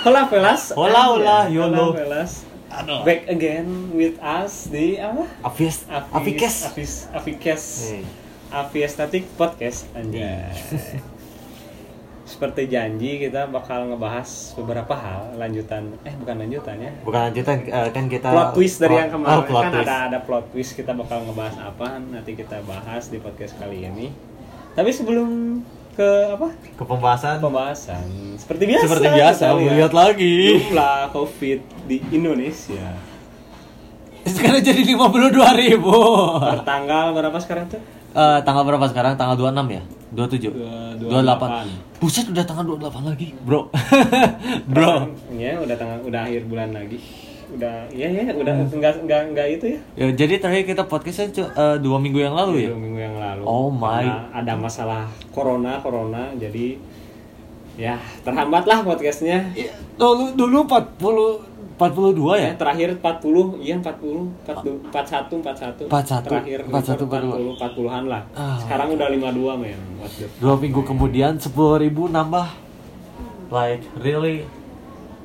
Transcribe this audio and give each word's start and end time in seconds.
Hola 0.00 0.24
Velas. 0.26 0.72
Hola, 0.72 1.12
hola. 1.12 1.36
YOLO. 1.52 1.92
Velas. 1.92 2.48
Aduh. 2.72 3.04
Back 3.04 3.28
again 3.28 3.66
with 3.92 4.16
us 4.16 4.70
di 4.70 4.96
apa? 4.96 5.28
Avies, 5.44 5.84
Avis, 5.84 6.08
Avikes. 6.14 6.56
Avis, 6.64 6.92
Avikes. 7.12 7.64
Hmm. 7.92 8.04
Aviestatic 8.50 9.28
Podcast 9.36 9.84
anjay. 9.92 10.48
Seperti 12.30 12.70
janji 12.70 13.18
kita 13.18 13.50
bakal 13.50 13.90
ngebahas 13.90 14.54
beberapa 14.54 14.94
hal 14.94 15.34
lanjutan 15.34 15.90
eh 16.00 16.14
bukan 16.14 16.40
lanjutan 16.40 16.78
ya. 16.78 16.90
Bukan 17.02 17.20
lanjutan 17.28 17.56
eh, 17.66 17.90
kan 17.90 18.06
kita 18.06 18.30
Plot 18.30 18.54
twist 18.54 18.78
dari 18.78 18.94
yang 18.96 19.10
Oh, 19.10 19.14
kemarin 19.18 19.44
plot 19.44 19.62
kan 19.62 19.72
twist. 19.74 19.84
ada 19.84 19.96
ada 20.06 20.18
plot 20.22 20.44
twist 20.54 20.72
kita 20.78 20.92
bakal 20.94 21.26
ngebahas 21.26 21.56
apa 21.60 21.98
nanti 21.98 22.32
kita 22.32 22.62
bahas 22.64 23.10
di 23.10 23.18
podcast 23.18 23.58
kali 23.58 23.82
ini. 23.84 24.14
Tapi 24.72 24.94
sebelum 24.94 25.58
ke 25.92 26.08
apa? 26.30 26.48
ke 26.72 26.82
pembahasan 26.82 27.36
Pembahasan 27.38 28.02
seperti 28.36 28.64
biasa. 28.66 28.82
seperti 28.82 29.08
biasa 29.10 29.44
lihat 29.52 29.92
lagi. 29.92 30.34
jumlah 30.60 31.10
COVID 31.10 31.58
di 31.84 31.96
Indonesia. 32.10 32.86
Sekarang 34.22 34.60
jadi 34.60 34.80
52 34.80 35.32
ribu. 35.58 35.96
Per 36.38 36.60
tanggal 36.62 37.12
berapa 37.12 37.36
sekarang 37.36 37.66
tuh? 37.66 37.80
Eh, 38.10 38.38
tanggal 38.42 38.64
berapa 38.64 38.84
sekarang? 38.86 39.14
Tanggal 39.14 39.34
26 39.34 39.70
ya? 39.70 39.82
27? 40.10 40.50
Dua- 40.98 41.22
28. 41.22 41.70
Buset 41.98 42.26
udah 42.26 42.42
tanggal 42.42 42.64
28 42.66 43.06
lagi, 43.06 43.28
bro. 43.38 43.70
bro. 44.70 45.08
Ya, 45.32 45.56
udah 45.56 45.76
tanggal 45.76 45.98
udah 46.02 46.20
akhir 46.22 46.42
bulan 46.44 46.72
lagi. 46.72 46.98
Udah 47.50 47.90
ya 47.90 48.08
ya 48.08 48.30
udah 48.30 48.54
enggak 48.70 48.94
enggak 49.02 49.20
enggak 49.34 49.46
itu 49.58 49.64
ya. 49.74 49.80
Ya, 49.98 50.06
jadi 50.14 50.34
terakhir 50.38 50.64
kita 50.70 50.82
podcastnya 50.86 51.26
eh, 51.34 51.76
dua 51.82 51.98
minggu 51.98 52.22
yang 52.22 52.34
lalu 52.34 52.66
ya? 52.66 52.68
Dua 52.70 52.80
minggu 52.80 53.00
yang 53.00 53.16
lalu. 53.18 53.42
Oh 53.44 53.68
my. 53.68 54.02
Karena 54.02 54.18
ada 54.30 54.52
masalah 54.54 55.02
corona 55.34 55.82
corona 55.82 56.30
jadi 56.38 56.78
ya 57.74 57.96
terhambat 58.22 58.64
lah 58.66 58.84
podcastnya. 58.86 59.50
Iya, 59.56 59.72
Dulu 59.98 60.36
dulu 60.36 60.58
40 60.68 61.50
42 61.80 62.36
ya? 62.36 62.52
Ya, 62.52 62.54
terakhir 62.60 62.88
40, 63.00 63.56
iya 63.64 63.80
40, 63.80 64.44
40 64.44 64.92
41, 64.92 65.40
41. 65.40 65.88
41, 65.88 66.28
Terakhir 66.28 66.58
41, 66.68 67.08
40, 67.08 67.56
40-an 67.56 68.04
lah. 68.04 68.22
Ah. 68.36 68.60
Sekarang 68.60 68.92
udah 68.92 69.08
52 69.08 69.56
men. 69.56 69.80
Dua 70.36 70.60
minggu 70.60 70.84
kemudian 70.84 71.40
10 71.40 71.48
ribu 71.80 72.12
nambah. 72.12 72.52
Like 73.48 73.80
really? 73.96 74.44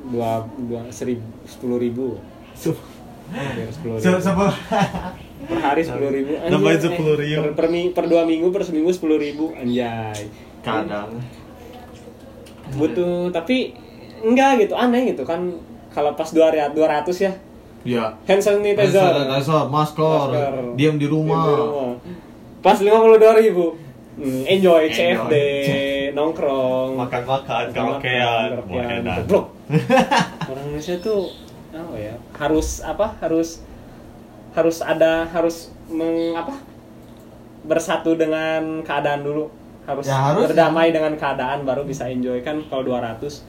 Dua 0.10 0.46
dua 0.58 0.82
seribu 0.94 1.26
sepuluh 1.46 1.78
ribu. 1.82 2.08
Sepuluh 2.54 3.98
ribu. 3.98 4.46
Per 5.46 5.58
hari 5.62 5.82
sepuluh 5.82 6.10
ribu. 6.10 6.32
Anjay. 6.46 6.78
Eh, 6.78 6.80
10.000. 6.80 7.42
per, 7.42 7.54
per, 7.54 7.68
per 7.94 8.06
dua 8.10 8.22
minggu 8.26 8.50
per 8.50 8.62
seminggu 8.66 8.92
sepuluh 8.94 9.18
ribu. 9.18 9.54
Anjay. 9.54 10.30
Kadang. 10.62 11.22
Butuh 12.76 13.30
tapi 13.30 13.74
enggak 14.26 14.66
gitu 14.66 14.74
aneh 14.78 15.14
gitu 15.14 15.22
kan. 15.26 15.54
Kalau 15.94 16.12
pas 16.18 16.28
dua 16.34 16.52
dua 16.74 16.88
ratus 17.00 17.24
ya. 17.24 17.32
Ya. 17.86 18.18
Hand 18.26 18.42
sanitizer 18.42 18.98
sanitizer 18.98 19.70
masker, 19.70 20.28
diam 20.74 20.98
di 20.98 21.06
rumah, 21.06 21.38
Diam 21.38 21.46
di 21.46 21.54
rumah. 21.54 21.94
pas 22.66 22.82
lima 22.82 22.98
puluh 22.98 23.22
dua 23.22 23.38
ribu. 23.38 23.78
Hmm, 24.18 24.42
enjoy, 24.48 24.90
Enjoy. 24.90 25.14
CFD 25.14 25.36
nongkrong. 26.16 26.98
Makan-makan, 26.98 27.64
karaokean, 27.76 28.50
goblok. 29.06 29.55
orang 30.46 30.64
Indonesia 30.66 30.96
tuh 31.00 31.32
apa 31.72 31.96
ya 31.96 32.16
harus 32.34 32.80
apa 32.80 33.18
harus 33.20 33.60
harus 34.52 34.78
ada 34.80 35.28
harus 35.28 35.68
meng 35.88 36.34
apa 36.34 36.56
bersatu 37.62 38.14
dengan 38.14 38.82
keadaan 38.82 39.22
dulu. 39.22 39.50
Harus, 39.86 40.06
Ya, 40.06 40.18
harus. 40.24 40.50
berdamai 40.50 40.90
dengan 40.90 41.14
keadaan 41.14 41.62
baru 41.62 41.82
bisa 41.84 42.06
enjoy. 42.06 42.42
Kan 42.42 42.62
kalau 42.66 42.82
200 42.84 43.46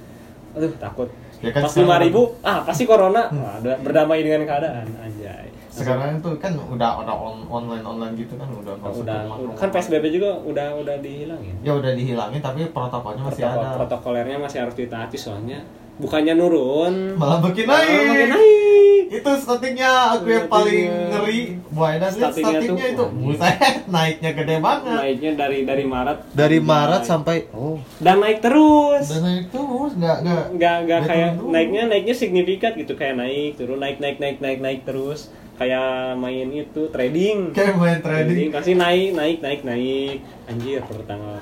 aduh 0.53 0.73
takut. 0.75 1.09
Ya 1.39 1.49
kan 1.51 1.63
pas 1.63 1.71
sekarang- 1.71 2.09
5000 2.09 2.41
ah 2.43 2.61
pasti 2.61 2.85
corona. 2.85 3.29
Wah, 3.31 3.57
ada- 3.57 3.77
berdamai 3.79 4.21
dengan 4.21 4.45
keadaan 4.45 4.89
anjay. 4.99 5.49
Sekarang 5.69 6.17
itu 6.17 6.29
kan 6.39 6.57
udah 6.57 6.97
udah 6.99 7.15
on, 7.15 7.45
online 7.47 7.85
online 7.85 8.15
gitu 8.17 8.33
kan 8.35 8.49
udah 8.49 8.73
udah 8.75 8.93
rumah-rumah. 9.29 9.53
kan 9.55 9.69
PSBB 9.71 10.09
juga 10.11 10.33
udah 10.35 10.73
udah 10.75 10.97
dihilangin. 10.99 11.57
Ya 11.61 11.73
udah 11.73 11.93
dihilangin 11.93 12.41
tapi 12.41 12.65
protokolnya 12.67 13.23
masih 13.23 13.45
Protokol, 13.45 13.61
ada. 13.63 13.77
protokolernya 13.77 14.37
masih 14.39 14.59
harus 14.59 14.73
ditaati 14.75 15.17
soalnya 15.17 15.61
bukannya 15.97 16.35
nurun. 16.37 17.17
Malah 17.17 17.39
makin 17.41 17.65
malah 17.65 17.83
naik. 17.83 18.07
makin 18.07 18.29
naik. 18.33 19.05
Itu 19.07 19.31
statiknya 19.39 19.91
aku 20.19 20.27
yang 20.29 20.49
paling 20.51 20.91
ngeri. 21.15 21.41
Wah, 21.73 21.95
dan 21.95 22.11
lihat 22.11 22.33
Statiknya 22.35 22.59
statiknya 22.59 22.87
itu. 22.91 23.05
buset 23.07 23.77
naiknya 23.95 24.31
gede 24.35 24.57
banget. 24.59 24.99
Naiknya 24.99 25.31
dari 25.39 25.59
dari 25.63 25.85
Maret. 25.87 26.19
Dari 26.35 26.59
Maret 26.59 27.03
Naik. 27.03 27.09
sampai 27.09 27.37
oh. 27.55 27.79
Dan 28.03 28.17
naik 28.19 28.39
terus. 28.43 29.05
Udah 29.09 29.21
naik 29.23 29.47
terus 29.49 29.91
nggak 29.95 30.17
nggak. 30.27 30.45
Nggak 30.59 30.77
nggak 30.85 31.01
kayak 31.07 31.31
turun-turun. 31.39 31.53
naiknya 31.55 31.83
naiknya 31.87 32.15
signifikan 32.19 32.73
gitu. 32.75 32.93
Kayak 32.99 33.15
naik 33.23 33.51
turun 33.57 33.79
naik 33.79 33.97
naik 34.03 34.17
naik 34.19 34.37
naik 34.43 34.59
naik 34.59 34.81
terus. 34.83 35.31
Kayak 35.57 36.21
main 36.21 36.49
itu 36.53 36.83
trading. 36.93 37.57
Kayak 37.57 37.81
main 37.81 38.01
trading. 38.05 38.49
Pasti 38.53 38.77
naik 38.77 39.17
naik 39.17 39.39
naik 39.41 39.61
naik. 39.65 40.17
Anjir 40.51 40.85
per 40.85 41.01
tanggal 41.09 41.41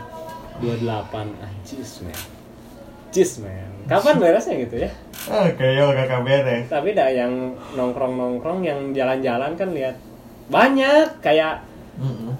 28 0.62 1.34
anjis 1.42 1.98
men 2.06 2.14
Cis 3.10 3.42
men 3.42 3.73
kapan 3.84 4.14
beresnya 4.20 4.54
gitu 4.64 4.76
ya? 4.84 4.90
Ah 5.28 5.48
kayak 5.52 5.96
kakak 5.96 6.20
beres 6.24 6.64
tapi 6.68 6.92
dah 6.92 7.08
yang 7.08 7.52
nongkrong 7.76 8.14
nongkrong 8.16 8.60
yang 8.64 8.80
jalan-jalan 8.92 9.52
kan 9.56 9.68
lihat 9.72 9.96
banyak 10.52 11.08
kayak 11.24 11.64
Mm-mm. 11.96 12.36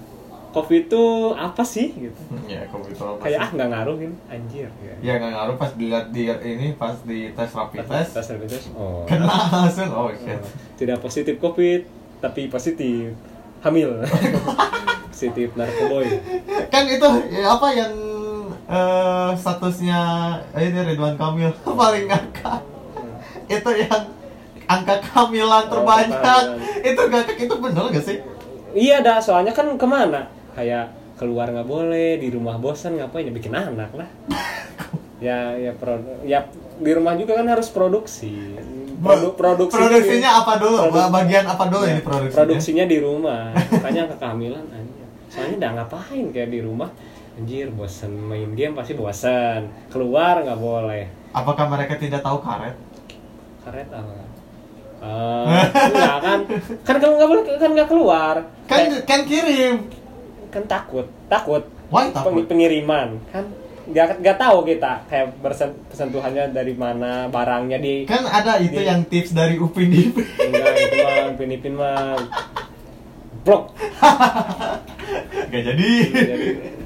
covid 0.52 0.92
tuh 0.92 1.32
apa 1.32 1.64
sih 1.64 1.92
gitu? 1.96 2.20
Ya 2.44 2.64
komputer 2.68 3.16
apa 3.16 3.20
kayak 3.24 3.38
ah 3.40 3.48
sih? 3.48 3.54
nggak 3.56 3.68
ngaruh 3.72 3.96
gitu 4.00 4.16
anjir 4.28 4.68
ya. 4.82 4.94
ya 5.00 5.12
nggak 5.20 5.32
ngaruh 5.32 5.56
pas 5.56 5.70
dilihat 5.76 6.06
di 6.12 6.22
ini 6.28 6.66
pas 6.76 6.96
di 7.04 7.32
tes 7.32 7.50
rapid 7.52 7.84
test. 7.88 8.12
tes 8.12 8.26
rapid 8.36 8.48
test 8.52 8.66
oh. 8.76 9.04
Kena 9.08 9.26
langsung 9.28 9.90
oh 9.92 10.12
shit. 10.12 10.40
Tidak 10.76 10.98
positif 11.00 11.40
covid 11.40 11.84
tapi 12.20 12.48
positif 12.48 13.12
hamil. 13.64 13.90
Positif 15.14 15.54
narkoboy. 15.54 16.10
Kan 16.74 16.90
itu 16.90 17.08
ya, 17.30 17.54
apa 17.54 17.70
yang 17.70 17.94
eh, 18.66 19.30
statusnya 19.34 20.00
eh, 20.52 20.64
ini 20.64 20.80
Ridwan 20.84 21.14
Kamil. 21.14 21.52
Paling 21.82 22.04
ngakak. 22.06 22.60
Itu 23.44 23.70
yang 23.70 24.02
angka 24.64 24.96
kehamilan 25.00 25.64
Oh, 25.66 25.70
terbanyak 25.70 26.08
kehamilan. 26.14 26.46
itu 26.82 27.00
ngakak 27.02 27.36
itu 27.38 27.54
bener 27.54 27.84
gak 27.90 28.04
sih? 28.04 28.18
Iya 28.72 28.96
dah 29.00 29.18
soalnya 29.18 29.52
kan 29.52 29.68
ke 29.70 29.86
mana? 29.86 30.26
Kayak 30.52 30.90
keluar 31.14 31.46
nggak 31.46 31.64
boleh 31.64 32.18
di 32.18 32.28
rumah 32.28 32.56
bosan 32.56 32.96
ngapain? 32.96 33.22
Ya 33.22 33.32
bikin 33.32 33.52
anak 33.52 33.90
lah. 33.92 34.08
Ya 35.22 35.56
ya 35.56 35.72
produ- 35.72 36.20
ya 36.22 36.44
di 36.76 36.90
rumah 36.92 37.16
juga 37.16 37.38
kan 37.38 37.48
harus 37.48 37.70
produksi. 37.70 38.60
Produ- 38.98 39.32
produksi 39.32 39.72
produksinya 39.72 40.42
apa 40.42 40.58
dulu? 40.58 40.76
Produk- 40.84 41.08
bagian 41.08 41.44
apa 41.46 41.64
dulu 41.64 41.84
ini 41.86 42.02
produksinya? 42.02 42.36
produksinya 42.36 42.84
di 42.84 42.98
rumah. 42.98 43.54
Makanya 43.72 44.00
angka 44.04 44.16
kehamilan 44.20 44.64
soalnya 45.30 45.56
udah 45.56 45.70
ngapain 45.74 46.24
kayak 46.28 46.50
di 46.50 46.60
rumah 46.60 46.90
anjir 47.34 47.68
bosen. 47.68 48.12
Main 48.14 48.52
game 48.52 48.72
pasti 48.72 48.92
bosen. 48.92 49.66
Keluar 49.88 50.40
nggak 50.40 50.56
boleh. 50.56 51.04
Apakah 51.30 51.66
mereka 51.66 51.94
tidak 51.96 52.20
tahu 52.20 52.38
karet? 52.38 52.76
Karet 53.60 53.88
apa? 53.88 54.12
Eh, 55.04 55.64
enggak 55.90 56.18
kan? 56.18 56.38
Kan 56.80 56.96
kalau 56.96 57.14
nggak 57.14 57.28
boleh 57.28 57.42
kan 57.58 57.70
nggak 57.72 57.88
keluar. 57.88 58.34
Kan 58.64 58.78
Kayak- 58.88 59.04
kan 59.04 59.20
kirim. 59.24 59.74
Kan 60.48 60.64
takut 60.64 61.06
takut. 61.26 61.62
Why 61.86 62.08
takut? 62.08 62.32
Peng- 62.32 62.48
pengiriman 62.48 63.18
kan? 63.28 63.44
Nggak 63.84 64.16
nggak 64.16 64.38
tahu 64.40 64.64
kita 64.64 65.04
kayak 65.04 65.36
bersen- 65.38 65.76
bersentuhannya 65.86 66.48
dari 66.50 66.72
mana 66.72 67.28
barangnya 67.28 67.76
di 67.76 68.08
kan 68.08 68.24
ada 68.24 68.56
itu 68.56 68.80
Di- 68.80 68.88
yang 68.88 69.04
tips 69.04 69.36
dari 69.36 69.60
Upin 69.60 69.92
Ipin. 69.92 70.24
Enggak 70.40 70.72
itu 70.78 70.96
mah 70.96 71.36
pinipin 71.36 71.74
mah. 71.74 72.16
Blok. 73.44 73.76
Gak 75.52 75.62
jadi. 75.62 75.90
Jadi, 76.08 76.48
kan 76.56 76.83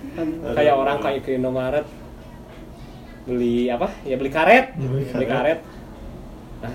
kayak 0.54 0.74
orang 0.74 0.98
kayak 1.02 1.20
ke 1.24 1.30
Indomaret 1.36 1.86
beli 3.28 3.68
apa? 3.68 3.92
Ya 4.09 4.16
beli 4.16 4.30
karet. 4.32 4.72
Beli 4.80 5.04
beli 5.04 5.26
karet. 5.28 5.60
karet. 5.60 5.60
Ah 6.65 6.72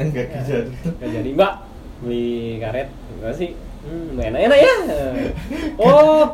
enggak 0.00 0.26
kejadian 0.32 0.66
nggak 0.98 1.10
jadi 1.14 1.30
mbak. 1.36 1.52
Beli 2.02 2.28
karet. 2.58 2.88
Enggak 2.90 3.34
sih? 3.38 3.50
Hmm, 3.80 4.20
enak 4.20 4.40
enak 4.50 4.58
ya. 4.58 4.74
Oh 5.82 6.28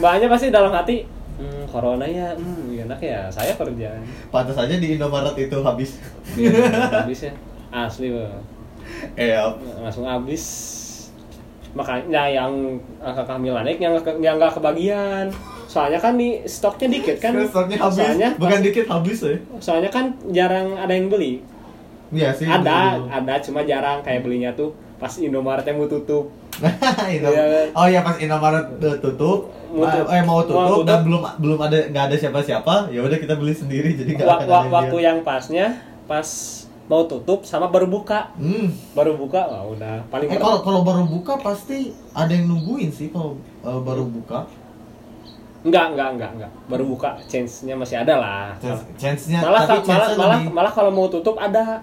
mbaknya 0.00 0.26
pasti 0.32 0.48
dalam 0.48 0.72
hati 0.72 1.04
hmm, 1.38 1.68
corona 1.68 2.08
ya. 2.08 2.32
Hmm, 2.34 2.72
enak 2.88 3.00
ya. 3.02 3.28
Saya 3.28 3.54
kerja. 3.54 4.00
Pantas 4.32 4.56
aja 4.56 4.74
di 4.74 4.96
Indomaret 4.96 5.36
itu 5.36 5.58
habis. 5.60 6.00
Habis 7.04 7.28
ya. 7.28 7.32
Asli 7.72 8.12
bang 8.12 8.52
eh 9.16 9.36
langsung 9.80 10.06
habis. 10.06 10.44
Makanya 11.72 12.28
yang 12.28 12.76
angka 13.00 13.24
kehamilan 13.24 13.64
naik 13.64 13.80
yang 13.80 13.96
yang 14.20 14.36
nggak 14.36 14.60
kebagian 14.60 15.32
soalnya 15.72 15.96
kan 15.98 16.12
di 16.14 16.44
stoknya 16.44 16.88
dikit 16.90 17.16
kan 17.16 17.32
stoknya 17.42 17.80
habis 17.80 17.96
soalnya 17.96 18.28
bukan 18.36 18.52
pas- 18.52 18.64
dikit 18.64 18.86
habis 18.86 19.18
ya 19.20 19.36
soalnya 19.58 19.88
kan 19.88 20.04
jarang 20.28 20.76
ada 20.76 20.92
yang 20.92 21.08
beli 21.08 21.40
iya 22.10 22.28
sih 22.30 22.44
ada 22.44 23.00
betul. 23.00 23.08
ada 23.10 23.34
cuma 23.40 23.60
jarang 23.64 23.98
kayak 24.00 24.20
belinya 24.20 24.52
tuh 24.52 24.70
pas 25.00 25.10
Indomaretnya 25.16 25.72
mau 25.72 25.88
tutup 25.88 26.28
Indo- 27.08 27.32
Iya. 27.32 27.72
oh 27.72 27.88
ya 27.88 28.04
pas 28.04 28.20
Indomaret 28.20 28.68
tutup, 29.00 29.48
Mau 29.72 29.82
eh, 29.82 29.90
tutup. 29.90 30.06
eh 30.06 30.22
mau 30.22 30.40
tutup, 30.42 30.52
Mau 30.54 30.68
tutup. 30.76 30.84
dan 30.84 30.98
belum 31.00 31.20
belum 31.40 31.58
ada 31.58 31.78
nggak 31.88 32.04
ada 32.04 32.16
siapa-siapa, 32.18 32.74
ya 32.86 33.00
udah 33.00 33.16
kita 33.16 33.34
beli 33.34 33.56
sendiri 33.56 33.96
jadi 33.96 34.10
nggak 34.14 34.28
akan 34.28 34.44
ada 34.44 34.68
waktu 34.68 34.96
yang 34.98 35.16
yang 35.16 35.18
pasnya 35.24 35.66
pas 36.04 36.28
mau 36.84 37.08
tutup 37.08 37.42
sama 37.42 37.66
baru 37.66 37.88
buka 37.88 38.36
Hmm. 38.36 38.68
baru 38.92 39.16
buka 39.16 39.40
wah 39.40 39.64
udah 39.66 40.04
paling 40.06 40.28
Eh 40.28 40.36
kalau 40.36 40.60
kalau 40.60 40.84
baru 40.84 41.08
buka 41.08 41.40
pasti 41.40 41.88
ada 42.12 42.28
yang 42.28 42.46
nungguin 42.46 42.92
sih 42.92 43.08
kalau 43.08 43.40
eh, 43.64 43.80
baru 43.80 44.04
buka. 44.04 44.44
Enggak 45.62 45.94
enggak 45.94 46.08
enggak 46.12 46.30
enggak. 46.34 46.50
Baru 46.66 46.84
buka 46.88 47.14
chance-nya 47.24 47.74
masih 47.74 47.96
ada 47.98 48.14
lah. 48.16 48.46
Chance- 48.58 48.86
Chance-nya 48.96 49.38
malah 49.40 49.60
tapi 49.62 49.78
malah 49.84 50.08
malah 50.12 50.38
lebih- 50.38 50.52
malah 50.52 50.72
kalau 50.72 50.90
mau 50.90 51.06
tutup 51.06 51.36
ada. 51.36 51.82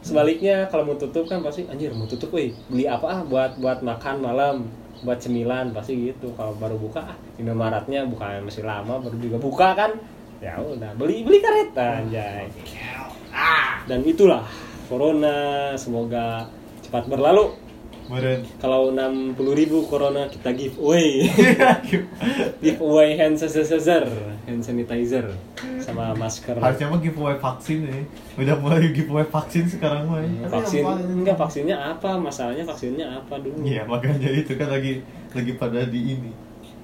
Sebaliknya 0.00 0.68
kalau 0.68 0.84
mau 0.84 0.96
tutup 0.96 1.24
kan 1.24 1.40
pasti 1.40 1.64
anjir 1.64 1.88
mau 1.90 2.04
tutup 2.04 2.28
wih 2.30 2.52
beli 2.68 2.84
apa 2.84 3.06
ah 3.06 3.20
buat 3.22 3.56
buat 3.56 3.80
makan 3.80 4.20
malam 4.20 4.56
buat 5.00 5.16
cemilan 5.16 5.72
pasti 5.72 5.96
gitu. 6.06 6.32
Kalau 6.32 6.52
baru 6.54 6.76
buka 6.76 7.00
ah 7.02 7.16
Indomaretnya 7.34 8.04
buka 8.04 8.36
masih 8.40 8.62
lama 8.62 9.00
baru 9.00 9.16
juga 9.16 9.36
buka 9.38 9.68
kan. 9.74 9.90
Ya 10.40 10.60
udah 10.60 10.92
beli 10.94 11.24
beli 11.24 11.40
kareta 11.40 12.04
anjay. 12.04 12.52
Dan 13.84 14.00
itulah 14.02 14.44
corona 14.86 15.36
semoga 15.74 16.44
cepat 16.80 17.08
berlalu 17.08 17.52
Meren. 18.04 18.44
kalau 18.60 18.92
60.000 18.92 19.40
ribu 19.56 19.88
corona 19.88 20.28
kita 20.28 20.52
give 20.52 20.76
away 20.76 21.24
give 22.62 22.78
away 22.80 23.16
hand 23.16 23.40
sanitizer 23.40 24.04
hand 24.44 24.60
sanitizer 24.60 25.32
sama 25.80 26.12
masker 26.16 26.56
Harusnya 26.56 26.88
mah 26.88 27.00
giveaway 27.00 27.36
vaksin 27.36 27.84
nih. 27.84 28.04
Udah 28.40 28.56
mulai 28.56 28.88
giveaway 28.88 29.24
vaksin 29.28 29.68
sekarang 29.68 30.08
mah. 30.08 30.20
ya. 30.24 30.48
Tapi 30.48 30.80
vaksin 30.80 30.82
enggak 31.20 31.36
vaksinnya 31.36 31.76
apa 31.76 32.16
masalahnya 32.16 32.64
vaksinnya 32.64 33.06
apa 33.20 33.36
dulu 33.36 33.60
Iya 33.64 33.84
makanya 33.84 34.28
itu 34.32 34.56
kan 34.56 34.68
lagi 34.72 35.04
lagi 35.36 35.52
pada 35.60 35.84
di 35.84 36.00
ini. 36.16 36.30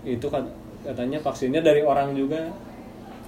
itu 0.04 0.24
kan 0.32 0.48
katanya 0.84 1.20
vaksinnya 1.20 1.60
dari 1.60 1.84
orang 1.84 2.16
juga 2.16 2.48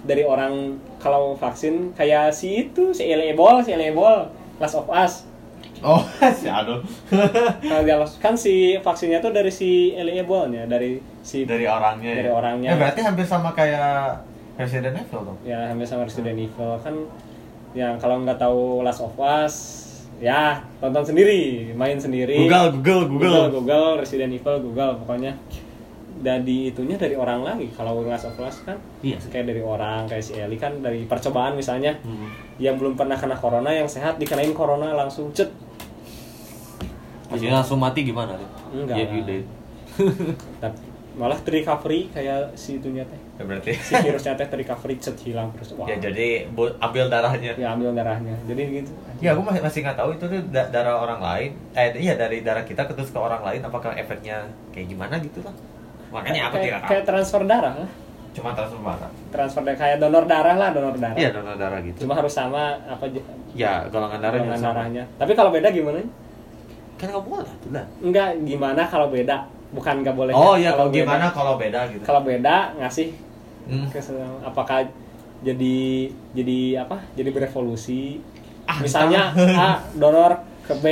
dari 0.04 0.24
orang 0.24 0.80
kalau 0.96 1.36
vaksin 1.36 1.92
kayak 1.92 2.32
si 2.32 2.68
itu 2.68 2.96
si 2.96 3.04
Elebol 3.08 3.60
si 3.60 3.76
Elebol 3.76 4.28
Last 4.56 4.76
of 4.80 4.88
Us 4.88 5.28
Oh 5.82 6.02
si 6.38 6.46
aduh. 6.46 6.78
Kalau 7.58 7.82
dia 7.82 7.96
los- 7.96 8.16
kan 8.16 8.32
si 8.32 8.54
vaksinnya 8.76 9.18
tuh 9.18 9.30
dari 9.30 9.50
si 9.50 9.92
Elebol-nya 9.92 10.64
dari 10.64 10.96
si 11.20 11.42
dari 11.42 11.64
orangnya. 11.64 12.14
Dari 12.14 12.26
ya. 12.26 12.32
orangnya. 12.32 12.68
Ya 12.68 12.76
berarti 12.76 13.00
hampir 13.00 13.24
sama 13.24 13.50
kayak 13.50 14.22
Resident 14.54 14.94
Evil 14.96 15.20
dong. 15.24 15.38
ya 15.42 15.66
hampir 15.66 15.84
sama 15.84 16.04
Resident 16.04 16.38
Evil 16.38 16.78
kan 16.78 16.94
yang 17.72 17.96
kalau 17.96 18.20
nggak 18.20 18.36
tahu 18.36 18.80
Last 18.80 19.00
of 19.00 19.16
Us 19.16 19.54
ya 20.18 20.60
tonton 20.78 21.02
sendiri 21.02 21.72
main 21.72 21.96
sendiri 21.96 22.36
Google 22.38 22.70
Google 22.74 23.02
Google 23.08 23.08
Google. 23.08 23.48
Google 23.50 23.88
Resident 23.98 24.30
Evil 24.30 24.60
Google 24.60 24.92
pokoknya 24.98 25.34
dan 26.14 26.44
di 26.44 26.68
itunya 26.68 26.94
dari 26.94 27.16
orang 27.16 27.42
lagi 27.42 27.66
kalau 27.72 28.04
Last 28.04 28.28
of 28.28 28.38
Us 28.38 28.62
kan 28.62 28.76
Iya 29.00 29.18
kayak 29.18 29.48
dari 29.48 29.58
orang 29.58 30.06
kayak 30.06 30.22
si 30.22 30.36
Ellie 30.36 30.54
kan 30.54 30.78
dari 30.78 31.02
percobaan 31.02 31.56
misalnya 31.56 31.96
Hmm. 31.98 32.28
yang 32.56 32.76
belum 32.76 32.94
pernah 32.94 33.16
kena 33.16 33.34
corona 33.34 33.72
yang 33.72 33.88
sehat 33.88 34.20
dikenain 34.20 34.52
corona 34.52 34.92
langsung 34.92 35.32
cet 35.32 35.50
Masih 37.32 37.48
langsung 37.50 37.78
mati 37.78 38.00
gimana 38.02 38.32
tuh? 38.34 38.48
Enggak 38.72 38.96
Ya, 39.00 39.04
lah. 39.04 39.14
gitu. 39.14 39.34
Tapi 40.58 40.78
malah 41.12 41.36
recovery 41.38 42.08
kayak 42.08 42.54
si 42.54 42.76
itunya 42.76 43.04
teh 43.04 43.20
Ya 43.36 43.44
berarti. 43.44 43.76
si 43.76 43.92
virusnya 43.94 44.32
teh 44.32 44.48
recovery 44.48 44.96
cet 44.96 45.20
hilang 45.20 45.52
terus 45.52 45.76
wah 45.76 45.84
ya 45.84 46.00
jadi 46.00 46.48
bu- 46.48 46.72
ambil 46.78 47.04
darahnya. 47.06 47.52
ya 47.54 47.68
ambil 47.70 47.92
darahnya 47.92 48.32
jadi 48.42 48.62
gitu 48.74 48.92
Ya 49.20 49.32
aku 49.32 49.44
masih 49.44 49.60
masih 49.60 49.78
nggak 49.82 49.94
tahu 49.94 50.10
itu 50.12 50.24
tuh 50.24 50.40
da- 50.48 50.66
darah 50.66 50.96
orang 50.98 51.20
lain. 51.20 51.50
Eh 51.72 51.92
iya 52.00 52.16
dari 52.16 52.40
darah 52.40 52.62
kita 52.62 52.82
ke 52.82 52.92
terus 52.92 53.08
ke 53.08 53.18
orang 53.18 53.38
lain 53.40 53.60
apakah 53.60 53.92
efeknya 53.92 54.40
kayak 54.72 54.88
gimana 54.88 55.20
gitu 55.20 55.40
lah. 55.42 55.52
Makanya 56.10 56.48
aku 56.48 56.54
kayak, 56.54 56.64
tidak 56.64 56.80
tahu. 56.80 56.90
kayak 56.90 57.04
transfer 57.04 57.42
darah 57.44 57.74
lah 57.76 57.90
Cuma 58.32 58.50
transfer 58.50 58.80
darah. 58.80 59.10
transfer 59.30 59.62
darah 59.62 59.78
kayak 59.78 59.96
donor 59.98 60.24
darah 60.24 60.56
lah 60.56 60.68
donor 60.70 60.96
darah 60.96 61.14
Iya 61.14 61.28
donor 61.30 61.54
darah 61.54 61.80
gitu. 61.82 61.96
cuma 62.02 62.14
harus 62.14 62.32
sama 62.32 62.80
apa 62.82 63.04
Ya 63.52 63.84
golongan 63.86 64.16
darahnya 64.18 64.48
golongan 64.48 64.58
sama. 64.58 64.72
darahnya 64.74 65.04
tapi 65.14 65.32
kalau 65.32 65.50
beda 65.50 65.68
gimana 65.68 66.00
Kan 67.02 67.10
nggak 67.10 67.26
boleh 67.26 67.50
tuh 67.58 67.70
lah. 67.72 67.82
enggak 67.98 68.28
gimana 68.40 68.86
kalau 68.86 69.10
beda 69.10 69.42
bukan 69.70 69.94
nggak 70.00 70.14
boleh 70.14 70.30
Oh 70.30 70.54
iya 70.54 70.70
kalau 70.70 70.88
gimana 70.88 71.26
kalau 71.28 71.58
beda 71.58 71.90
gitu. 71.90 72.02
kalau 72.02 72.22
beda 72.22 72.78
ngasih 72.78 73.10
Hmm. 73.62 73.86
apakah 74.42 74.86
jadi 75.40 75.78
jadi 76.32 76.58
apa 76.80 76.98
jadi 77.12 77.30
berevolusi 77.30 78.18
Ah, 78.62 78.78
misalnya 78.78 79.30
A 79.34 79.82
donor 79.92 80.34
ke 80.62 80.74
B 80.76 80.86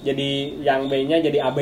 jadi 0.00 0.28
yang 0.58 0.84
B 0.86 1.04
nya 1.04 1.16
jadi 1.18 1.40
AB 1.42 1.58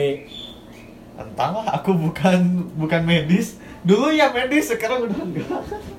Entahlah, 1.12 1.68
aku 1.72 1.92
bukan 1.92 2.40
bukan 2.74 3.04
medis. 3.04 3.60
Dulu 3.82 4.08
ya 4.08 4.30
medis, 4.30 4.66
sekarang 4.66 5.04
udah 5.04 5.18
enggak. 5.20 5.50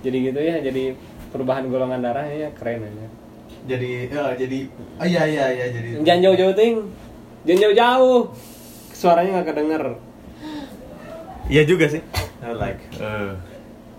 jadi 0.02 0.18
gitu 0.26 0.40
ya 0.42 0.56
jadi 0.60 0.84
perubahan 1.30 1.68
golongan 1.68 2.00
darahnya 2.00 2.50
keren 2.54 2.82
aja 2.82 3.08
Jadi 3.66 4.08
ya 4.10 4.24
jadi 4.34 4.60
oh 4.98 5.06
iya 5.06 5.24
iya 5.24 5.46
iya 5.50 5.66
jadi 5.70 5.90
jangan 6.02 6.20
jauh-jauh 6.24 6.54
ting 6.54 6.76
jangan 7.44 7.60
jauh-jauh 7.62 8.19
suaranya 8.92 9.30
nggak 9.36 9.48
kedenger 9.50 9.86
Iya 11.44 11.63
juga 11.63 11.86
sih. 11.88 12.00
like 12.42 12.80
eh. 12.98 13.36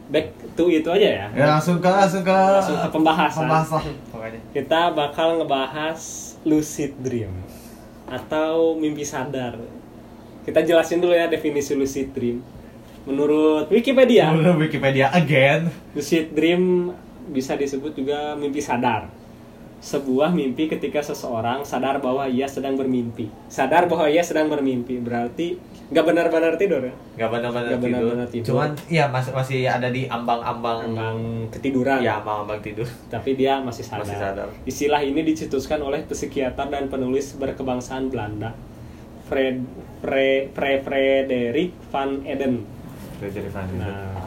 back 0.07 0.27
to 0.53 0.69
itu 0.69 0.85
aja 0.87 1.09
ya 1.15 1.27
Ya 1.35 1.45
langsung 1.51 1.77
ke 1.77 1.87
langsung 1.87 2.21
ke 2.21 2.33
Langsung 2.33 2.77
ke 2.79 2.89
pembahasan. 2.89 3.43
Pembahasan 3.43 3.85
pokoknya. 4.09 4.41
kita 4.53 4.81
bakal 4.91 5.41
ngebahas 5.41 6.01
lucid 6.43 6.93
dream 6.99 7.33
atau 8.05 8.73
mimpi 8.75 9.01
sadar 9.03 9.57
kita 10.45 10.61
jelasin 10.61 11.01
dulu 11.01 11.13
ya 11.13 11.25
definisi 11.25 11.73
lucid 11.73 12.13
dream 12.13 12.45
menurut 13.05 13.69
Wikipedia 13.69 14.29
Menurut 14.31 14.61
Wikipedia 14.63 15.09
again. 15.11 15.69
lucid 15.93 16.33
dream 16.33 16.93
bisa 17.27 17.57
disebut 17.57 17.93
juga 17.93 18.33
mimpi 18.35 18.61
sadar 18.61 19.09
sebuah 19.85 20.33
mimpi 20.33 20.65
ketika 20.65 21.05
seseorang 21.05 21.61
sadar 21.61 22.01
bahwa 22.01 22.25
ia 22.25 22.49
sedang 22.49 22.73
bermimpi 22.73 23.29
sadar 23.47 23.85
bahwa 23.85 24.09
ia 24.09 24.25
sedang 24.25 24.49
bermimpi 24.49 24.97
berarti 24.97 25.61
nggak 25.93 26.01
benar-benar 26.03 26.57
tidur 26.57 26.81
ya 26.81 26.95
Gak 27.15 27.29
benar-benar 27.31 27.69
Nggak 27.69 27.79
tidur. 27.79 27.93
benar-benar 28.01 28.29
tidur. 28.33 28.47
Cuman 28.49 28.71
iya 28.89 29.05
masih 29.07 29.31
masih 29.31 29.61
ada 29.69 29.87
di 29.87 30.09
ambang-ambang 30.09 30.89
memang 30.89 31.17
ketiduran 31.53 32.01
ya 32.01 32.19
ambang-ambang 32.19 32.59
tidur. 32.59 32.89
tapi 33.07 33.37
dia 33.37 33.61
masih 33.61 33.85
sadar. 33.85 34.03
Masih 34.03 34.17
sadar. 34.19 34.49
Istilah 34.65 35.05
ini 35.05 35.21
dicetuskan 35.23 35.79
oleh 35.79 36.01
psikiater 36.03 36.67
dan 36.67 36.89
penulis 36.89 37.37
berkebangsaan 37.37 38.09
Belanda, 38.09 38.57
Fred 39.29 39.61
Fre, 40.01 40.49
Fre, 40.51 40.81
Frederik 40.81 41.77
van 41.93 42.25
Eden. 42.25 42.65
Jadi 43.21 43.47
Van 43.49 43.65
Dijk. 43.65 43.79
Nah, 43.79 44.24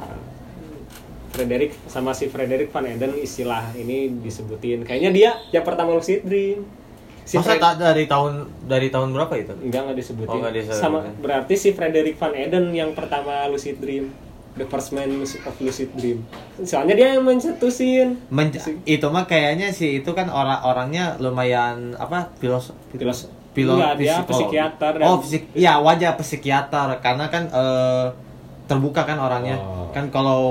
Frederik 1.38 1.72
sama 1.86 2.12
si 2.12 2.26
Frederik 2.26 2.74
van 2.74 2.90
Eden 2.90 3.14
istilah 3.14 3.70
ini 3.72 4.10
disebutin. 4.18 4.82
Kayaknya 4.82 5.12
dia 5.12 5.30
yang 5.52 5.62
pertama 5.62 5.94
lucid 5.94 6.26
dream. 6.26 6.66
Si 7.22 7.36
Masa 7.36 7.54
Fred- 7.54 7.62
tak 7.62 7.74
dari 7.78 8.08
tahun 8.08 8.34
dari 8.66 8.88
tahun 8.88 9.14
berapa 9.14 9.30
itu? 9.36 9.54
enggak 9.62 9.82
nggak 9.86 9.98
disebutin. 10.00 10.32
Oh, 10.32 10.42
nggak 10.42 10.54
disebutin. 10.58 10.82
Sama 10.82 11.00
berarti 11.16 11.54
si 11.54 11.70
Frederik 11.72 12.16
van 12.16 12.34
Eden 12.34 12.72
yang 12.72 12.92
pertama 12.92 13.46
lucid 13.46 13.78
dream. 13.78 14.10
The 14.58 14.66
first 14.66 14.90
man 14.90 15.14
of 15.22 15.56
lucid 15.62 15.94
dream. 15.94 16.26
Soalnya 16.60 16.98
dia 16.98 17.08
yang 17.14 17.22
mencetusin. 17.22 18.18
Men- 18.28 18.50
Si- 18.50 18.82
itu 18.90 19.06
mah 19.06 19.24
kayaknya 19.24 19.70
sih 19.70 20.02
itu 20.02 20.12
kan 20.12 20.26
orang-orangnya 20.28 21.14
lumayan 21.20 21.94
apa 21.94 22.34
filos 22.36 22.74
Filos- 22.90 23.30
pilo- 23.54 23.78
Enggak, 23.78 23.94
dia 23.96 24.16
psikiater 24.24 24.98
dan- 24.98 25.06
Oh, 25.08 25.22
psik 25.22 25.54
ya 25.54 25.78
wajah 25.78 26.18
psikiater 26.18 26.90
karena 26.98 27.30
kan 27.30 27.46
eh, 27.46 28.08
terbuka 28.66 29.04
kan 29.04 29.16
orangnya. 29.16 29.58
Oh. 29.58 29.88
Kan 29.90 30.10
kalau 30.10 30.42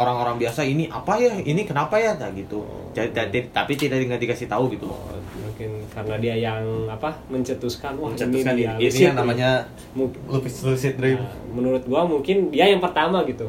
orang-orang 0.00 0.36
biasa 0.38 0.60
ini 0.62 0.88
apa 0.88 1.14
ya? 1.16 1.36
Ini 1.36 1.62
kenapa 1.62 1.94
ya? 1.96 2.16
Nah 2.16 2.32
gitu. 2.32 2.64
Jadi 2.90 3.12
tapi- 3.12 3.52
tapi 3.52 3.72
tidak 3.74 4.00
nggak 4.00 4.18
dikasih 4.18 4.46
tahu 4.46 4.72
gitu. 4.72 4.88
Oh, 4.88 5.12
mungkin 5.38 5.84
karena 5.86 6.16
dia 6.16 6.34
yang 6.42 6.64
apa 6.86 7.20
mencetuskan 7.28 7.92
wah 7.94 8.08
Mencetuskan 8.08 8.56
ini 8.56 8.64
dia 8.64 8.70
ini 8.72 8.84
lucid 8.86 9.04
yang 9.04 9.14
namanya 9.14 9.50
Mu- 9.92 10.16
Lucid 10.32 10.94
dream. 10.96 11.18
Nah, 11.18 11.32
menurut 11.52 11.84
gua 11.84 12.02
mungkin 12.02 12.48
dia 12.48 12.64
yang 12.66 12.80
pertama 12.80 13.20
gitu 13.22 13.44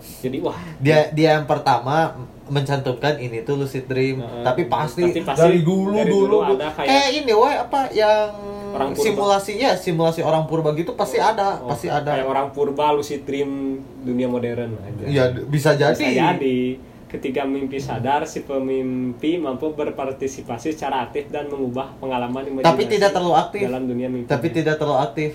jadi 0.00 0.40
wah 0.40 0.56
dia 0.80 1.12
dia 1.12 1.36
yang 1.36 1.44
pertama 1.44 2.16
mencantumkan 2.48 3.14
ini 3.16 3.44
tuh 3.44 3.54
lucid 3.54 3.84
dream 3.84 4.18
Heeh. 4.18 4.42
tapi 4.42 4.64
pasti, 4.66 5.04
Tapi 5.06 5.20
pasti 5.22 5.44
dari 5.44 5.60
dulu 5.60 5.92
dari 5.94 6.08
dulu, 6.08 6.40
dulu 6.40 6.56
ada 6.56 6.72
kayak- 6.72 6.88
kayak, 6.88 7.08
ini 7.14 7.32
wah 7.32 7.52
apa 7.60 7.80
yang 7.92 8.26
Orang 8.70 8.90
purba. 8.92 9.04
simulasi 9.04 9.52
ya 9.56 9.72
simulasi 9.74 10.20
orang 10.20 10.44
purba 10.44 10.70
gitu 10.72 10.92
pasti 10.92 11.16
ada 11.16 11.58
oh, 11.58 11.68
pasti 11.68 11.86
ada. 11.86 12.06
kayak 12.08 12.24
orang 12.24 12.48
purba 12.50 12.90
lucid 12.90 13.22
dream 13.22 13.74
dunia 14.00 14.26
modern 14.26 14.74
aja. 14.76 15.04
Ya 15.04 15.24
bisa 15.30 15.72
jadi. 15.72 15.92
Bisa 15.92 16.08
jadi. 16.08 16.58
Ketika 17.06 17.42
mimpi 17.42 17.76
sadar 17.76 18.22
si 18.22 18.40
pemimpi 18.40 19.34
mampu 19.34 19.74
berpartisipasi 19.74 20.70
secara 20.70 21.02
aktif 21.02 21.26
dan 21.26 21.50
mengubah 21.50 21.98
pengalaman 21.98 22.46
imajinasi 22.46 22.68
Tapi 22.68 22.82
tidak 22.86 23.10
terlalu 23.10 23.34
aktif. 23.34 23.60
dalam 23.62 23.84
dunia 23.84 24.06
mimpi. 24.06 24.26
Tapi 24.26 24.46
tidak 24.48 24.74
terlalu 24.76 24.98
aktif. 25.00 25.30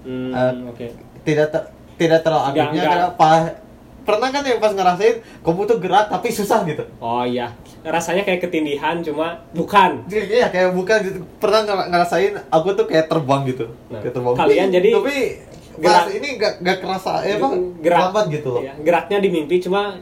Hmm, 0.00 0.30
Eh, 0.30 0.52
oke. 0.64 0.86
tidak 1.22 1.46
ter- 1.50 1.68
tidak 1.96 2.22
terlalu 2.22 2.42
aktifnya 2.46 2.82
karena 2.84 3.08
pernah 4.10 4.28
kan 4.28 4.42
yang 4.42 4.58
pas 4.58 4.70
ngerasain 4.70 5.14
kamu 5.40 5.60
tuh 5.64 5.78
gerak 5.78 6.06
tapi 6.06 6.28
susah 6.28 6.62
gitu 6.64 6.82
oh 6.98 7.22
iya 7.22 7.54
rasanya 7.80 8.22
kayak 8.22 8.42
ketindihan 8.42 8.98
cuma 9.00 9.38
bukan 9.50 10.02
Iya 10.06 10.48
kayak 10.48 10.74
bukan 10.74 10.98
gitu. 11.00 11.18
Pernah 11.38 11.62
ngera- 11.62 11.88
ngerasain 11.88 12.34
aku 12.48 12.74
tuh 12.74 12.84
kayak 12.84 13.06
terbang 13.06 13.46
gitu. 13.46 13.64
Nah, 13.86 13.98
kayak 13.98 14.12
terbang. 14.12 14.34
kalian 14.34 14.68
jadi 14.70 14.88
tapi 14.92 15.16
gerak- 15.78 16.12
ini 16.12 16.28
gak, 16.36 16.52
gak 16.58 16.78
kerasa 16.78 17.22
ya 17.22 17.36
apa? 17.36 17.48
gerak 17.80 18.00
lambat 18.04 18.24
gitu 18.28 18.48
loh. 18.50 18.60
Iya, 18.60 18.74
geraknya 18.76 19.18
di 19.18 19.28
mimpi 19.30 19.56
cuma 19.58 19.96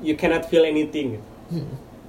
you 0.00 0.12
cannot 0.12 0.44
feel 0.44 0.60
anything 0.62 1.16
gitu. 1.16 1.26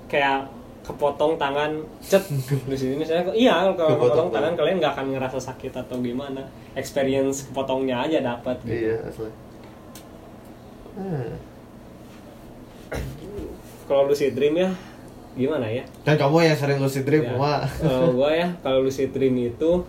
kayak 0.08 0.50
kepotong 0.84 1.38
tangan 1.38 1.80
cet 2.02 2.28
di 2.70 2.76
sini 2.76 2.98
misalnya 2.98 3.32
iya 3.32 3.64
kalau 3.70 3.96
Kepotong 3.96 3.96
kepotong 3.96 4.28
tangan. 4.28 4.36
tangan 4.44 4.54
kalian 4.58 4.76
nggak 4.78 4.94
akan 4.94 5.06
ngerasa 5.14 5.40
sakit 5.40 5.72
atau 5.78 5.96
gimana 5.98 6.44
experience 6.74 7.48
kepotongnya 7.48 8.02
aja 8.02 8.20
dapat 8.20 8.60
gitu 8.62 8.92
Iya, 8.92 8.96
asli. 9.02 9.32
Hmm. 10.94 11.34
kalau 13.84 14.06
lucid 14.06 14.32
dream 14.32 14.56
ya 14.56 14.70
gimana 15.34 15.66
ya 15.66 15.84
Kan 16.06 16.16
kamu 16.16 16.46
yang 16.46 16.54
sering 16.54 16.78
lucid 16.78 17.04
dream, 17.04 17.26
Ya, 17.26 17.34
gua 18.08 18.30
ya 18.30 18.54
kalau 18.62 18.80
lucid 18.82 19.10
dream 19.10 19.34
itu 19.40 19.82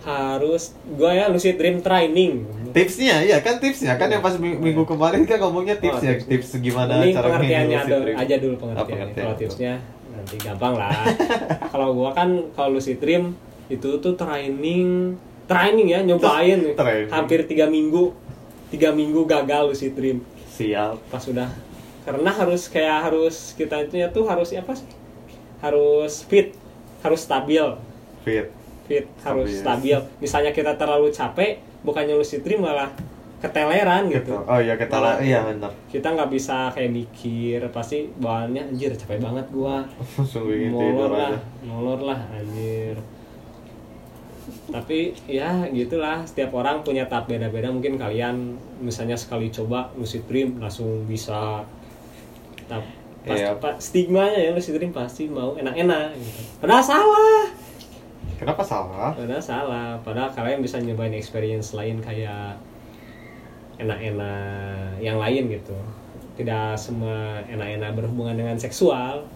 harus 0.00 0.62
gua 0.88 1.10
ya 1.12 1.26
lucid 1.28 1.54
dream 1.54 1.78
training 1.78 2.42
Tipsnya, 2.68 3.22
iya 3.22 3.38
kan 3.38 3.56
tipsnya 3.56 3.94
kan 3.94 4.06
yang 4.06 4.20
pas 4.20 4.36
ming- 4.36 4.58
minggu 4.58 4.84
kemarin 4.84 5.24
kan 5.24 5.38
ngomongnya 5.38 5.76
tipsnya, 5.76 6.14
Oh, 6.14 6.26
tips 6.26 6.58
gimana 6.58 7.00
Ini 7.00 7.14
cara 7.14 7.26
pengertiannya 7.30 7.76
lucid 7.76 7.88
ada, 7.88 7.98
dream. 7.98 8.16
aja 8.18 8.34
dulu 8.36 8.54
pengertiannya. 8.56 8.84
pengertian. 8.84 9.24
Kalau 9.24 9.34
tipsnya 9.36 9.72
nanti 10.10 10.36
gampang 10.36 10.74
lah. 10.74 10.90
kalau 11.72 11.88
gua 11.94 12.10
kan 12.10 12.28
kalau 12.52 12.74
lucid 12.74 12.98
dream 12.98 13.32
itu 13.68 13.88
tuh 13.96 14.12
training 14.14 15.14
training 15.46 15.86
ya 15.88 16.02
nyobain 16.02 16.58
nih. 16.60 16.74
Training. 16.74 17.08
hampir 17.08 17.40
tiga 17.44 17.64
minggu 17.66 18.12
tiga 18.68 18.90
minggu 18.90 19.24
gagal 19.24 19.68
lucid 19.68 19.92
dream 19.92 20.20
Siap. 20.48 20.98
pas 21.08 21.18
sudah 21.18 21.48
karena 22.02 22.30
harus 22.30 22.66
kayak 22.66 23.04
harus 23.04 23.52
kita 23.52 23.82
itu 23.82 23.96
ya 23.96 24.08
tuh 24.08 24.24
harus 24.24 24.52
apa 24.52 24.72
sih 24.72 24.88
harus 25.58 26.22
fit 26.22 26.54
harus 26.98 27.20
stabil 27.20 27.64
Fit. 28.20 28.48
fit 28.84 29.04
harus 29.20 29.48
Stabil. 29.54 29.92
stabil 29.92 29.98
misalnya 30.18 30.50
kita 30.50 30.72
terlalu 30.74 31.08
capek 31.08 31.58
bukannya 31.80 32.14
lucid 32.14 32.40
dream 32.40 32.60
malah 32.60 32.90
keteleran 33.38 34.10
gitu 34.10 34.34
Gitu. 34.34 34.34
Oh 34.42 34.58
iya 34.58 34.74
Malah- 34.74 35.20
iya 35.20 35.40
benar. 35.44 35.70
kita 35.86 36.10
nggak 36.10 36.26
bisa 36.28 36.72
kayak 36.72 36.90
mikir 36.90 37.60
pasti 37.70 38.10
bawaannya 38.12 38.66
anjir 38.68 38.90
capek 38.92 39.18
banget 39.18 39.46
gua 39.48 39.86
Langsung 40.18 40.48
tidur 40.48 40.74
molor 40.74 41.10
lah 41.12 41.38
molor 41.62 42.00
lah 42.02 42.18
anjir 42.32 42.98
tapi 44.68 45.12
ya 45.24 45.66
gitulah. 45.68 46.22
Setiap 46.22 46.52
orang 46.52 46.80
punya 46.80 47.04
tahap 47.06 47.26
beda-beda. 47.26 47.68
Mungkin 47.68 47.96
kalian 47.96 48.52
misalnya 48.78 49.14
sekali 49.14 49.48
coba 49.48 49.88
lucid 49.94 50.24
dream 50.24 50.56
langsung 50.58 51.04
bisa 51.04 51.64
Nah, 52.68 52.84
pas, 53.24 53.32
Iya. 53.32 53.56
pa- 53.56 53.80
stigmanya 53.80 54.36
ya 54.36 54.52
lucid 54.52 54.76
dream 54.76 54.92
pasti 54.92 55.24
mau 55.24 55.56
enak-enak 55.56 56.12
gitu. 56.14 56.40
padahal 56.60 56.84
salah. 56.84 57.44
Kenapa 58.36 58.60
salah? 58.62 59.10
padahal 59.16 59.40
salah. 59.40 59.88
Padahal 60.04 60.30
kalian 60.30 60.60
bisa 60.60 60.76
nyobain 60.78 61.10
experience 61.10 61.72
lain 61.72 61.98
kayak 61.98 62.60
enak-enak 63.78 64.98
yang 64.98 65.16
lain 65.16 65.48
gitu. 65.50 65.74
Tidak 66.36 66.76
semua 66.76 67.42
enak-enak 67.46 67.94
berhubungan 67.94 68.36
dengan 68.36 68.54
seksual. 68.54 69.26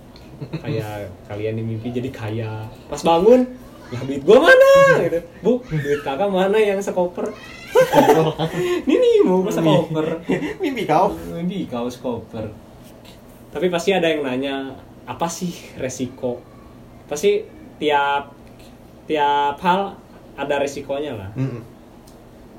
Kayak 0.62 1.06
kalian 1.24 1.54
di 1.54 1.62
mimpi 1.64 1.88
jadi 1.88 2.10
kaya. 2.10 2.66
Pas 2.86 2.98
bangun 3.00 3.46
lah 3.92 4.02
duit 4.02 4.22
gua 4.22 4.38
mana 4.40 4.72
gitu 5.02 5.20
bu 5.40 5.52
duit 5.62 6.00
kakak 6.00 6.26
mana 6.26 6.56
yang 6.56 6.80
sekoper 6.80 7.28
ini 8.84 8.94
nih 8.94 9.14
mau 9.22 9.40
gua 9.40 9.52
sekoper 9.52 10.06
Mimpi 10.58 10.84
kau. 10.84 11.12
di 11.42 11.64
kau 11.64 11.86
sekoper 11.86 12.48
tapi 13.48 13.68
pasti 13.68 13.92
ada 13.92 14.06
yang 14.06 14.22
nanya 14.22 14.72
apa 15.04 15.26
sih 15.26 15.52
resiko 15.76 16.40
pasti 17.04 17.44
tiap 17.76 18.32
tiap 19.04 19.58
hal 19.58 19.98
ada 20.34 20.54
resikonya 20.56 21.12
lah 21.12 21.30
Mm-mm. 21.34 21.60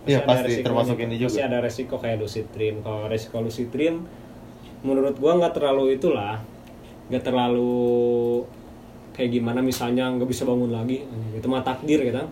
Pasti 0.04 0.12
Iya 0.12 0.20
pasti 0.22 0.44
resikonya. 0.52 0.68
termasuk 0.68 0.98
ini 1.00 1.16
Pasti 1.16 1.24
juga. 1.34 1.48
ada 1.48 1.58
resiko 1.58 1.96
kayak 1.96 2.18
lucid 2.20 2.48
dream. 2.52 2.84
Kalau 2.84 3.08
resiko 3.08 3.40
lucid 3.40 3.72
dream, 3.72 4.04
menurut 4.84 5.16
gua 5.16 5.40
nggak 5.40 5.56
terlalu 5.56 5.96
itulah, 5.96 6.44
nggak 7.08 7.24
terlalu 7.24 8.44
kayak 9.14 9.30
gimana 9.30 9.62
misalnya 9.62 10.10
nggak 10.10 10.26
bisa 10.28 10.44
bangun 10.44 10.74
lagi, 10.74 11.06
itu 11.38 11.48
mah 11.48 11.62
takdir 11.62 12.02
gitu. 12.02 12.24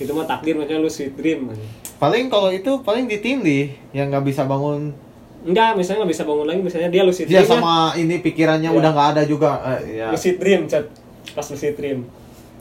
itu 0.00 0.12
mah 0.16 0.26
takdir 0.26 0.56
macam 0.56 0.80
lucid 0.80 1.12
dream. 1.14 1.52
Paling 2.00 2.32
kalau 2.32 2.50
itu 2.50 2.80
paling 2.80 3.06
ditindih 3.06 3.76
yang 3.92 4.08
nggak 4.10 4.24
bisa 4.24 4.48
bangun. 4.48 4.96
Enggak, 5.44 5.76
misalnya 5.76 6.08
nggak 6.08 6.12
bisa 6.16 6.24
bangun 6.24 6.46
lagi, 6.48 6.60
misalnya 6.64 6.88
dia 6.88 7.02
lucid 7.04 7.28
Dia 7.28 7.44
dream. 7.44 7.46
ya. 7.46 7.52
sama 7.52 7.92
ini 8.00 8.16
pikirannya 8.24 8.72
Iya. 8.72 8.78
udah 8.80 8.90
nggak 8.96 9.08
ada 9.12 9.22
juga. 9.28 9.50
Eh, 9.76 10.00
ya. 10.00 10.08
lucid 10.08 10.40
dream 10.40 10.64
chat 10.64 10.88
pas 11.34 11.46
lucid 11.50 11.74
dream 11.74 12.06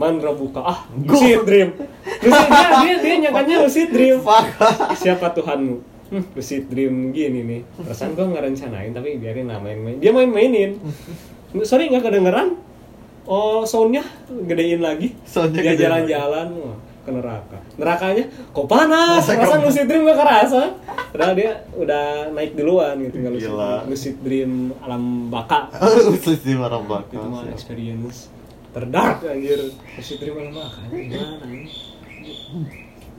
man 0.01 0.17
buka 0.17 0.62
ah 0.65 0.79
lucid 1.05 1.46
dream 1.46 1.70
lucid 2.25 2.48
dia 2.50 2.70
dia, 2.82 2.96
dia 3.05 3.15
nyangkanya 3.29 3.55
lucid 3.62 3.93
dream 3.93 4.17
siapa 4.98 5.29
Tuhanmu 5.38 5.75
hmm, 6.10 6.24
lucid 6.34 6.65
dream 6.65 7.13
gini 7.13 7.46
nih 7.46 7.62
perasaan 7.77 8.17
gua 8.17 8.34
nggak 8.34 8.43
rencanain 8.50 8.89
tapi 8.89 9.22
biarin 9.22 9.46
lah 9.46 9.62
main-main 9.62 10.01
dia 10.01 10.10
main-mainin 10.10 10.82
sorry 11.70 11.93
nggak 11.93 12.10
kedengeran 12.10 12.58
oh 13.27 13.63
soundnya 13.63 14.03
gedein 14.27 14.82
lagi. 14.84 15.15
Soundnya 15.24 15.62
dia 15.63 15.74
gedein 15.75 15.84
jalan-jalan. 16.08 16.48
Ke 17.03 17.12
neraka. 17.12 17.60
Nerakanya 17.75 18.25
kok 18.56 18.68
panas? 18.72 19.27
Perasaan 19.27 19.68
lucid 19.68 19.86
dream 19.92 20.08
gak 20.08 20.24
kerasa? 20.24 20.72
Padahal 21.12 21.36
dia 21.36 21.51
udah 21.75 22.32
naik 22.32 22.56
duluan 22.56 22.96
gitu 23.03 23.20
nggak 23.20 23.34
lucid, 23.36 23.51
lucid 23.92 24.15
dream 24.24 24.72
alam 24.80 25.27
baka. 25.27 25.68
Terus 26.24 26.39
di 26.48 26.56
marah 26.56 26.80
itu 26.80 27.20
mah 27.20 27.44
experience 27.51 28.32
terdark 28.72 29.20
anjir. 29.27 29.75
Lucid 30.00 30.18
dream 30.24 30.36
alam 30.39 30.53
baka 30.56 30.82
gimana 30.89 31.46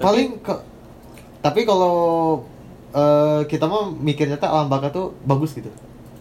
Paling 0.00 0.28
ke 0.40 0.54
tapi 1.44 1.60
kalau 1.68 1.96
eh, 2.96 3.44
kita 3.52 3.68
mah 3.68 3.92
mikirnya 3.92 4.40
tuh 4.40 4.48
alam 4.48 4.72
baka 4.72 4.88
tuh 4.88 5.12
bagus 5.28 5.52
gitu. 5.52 5.68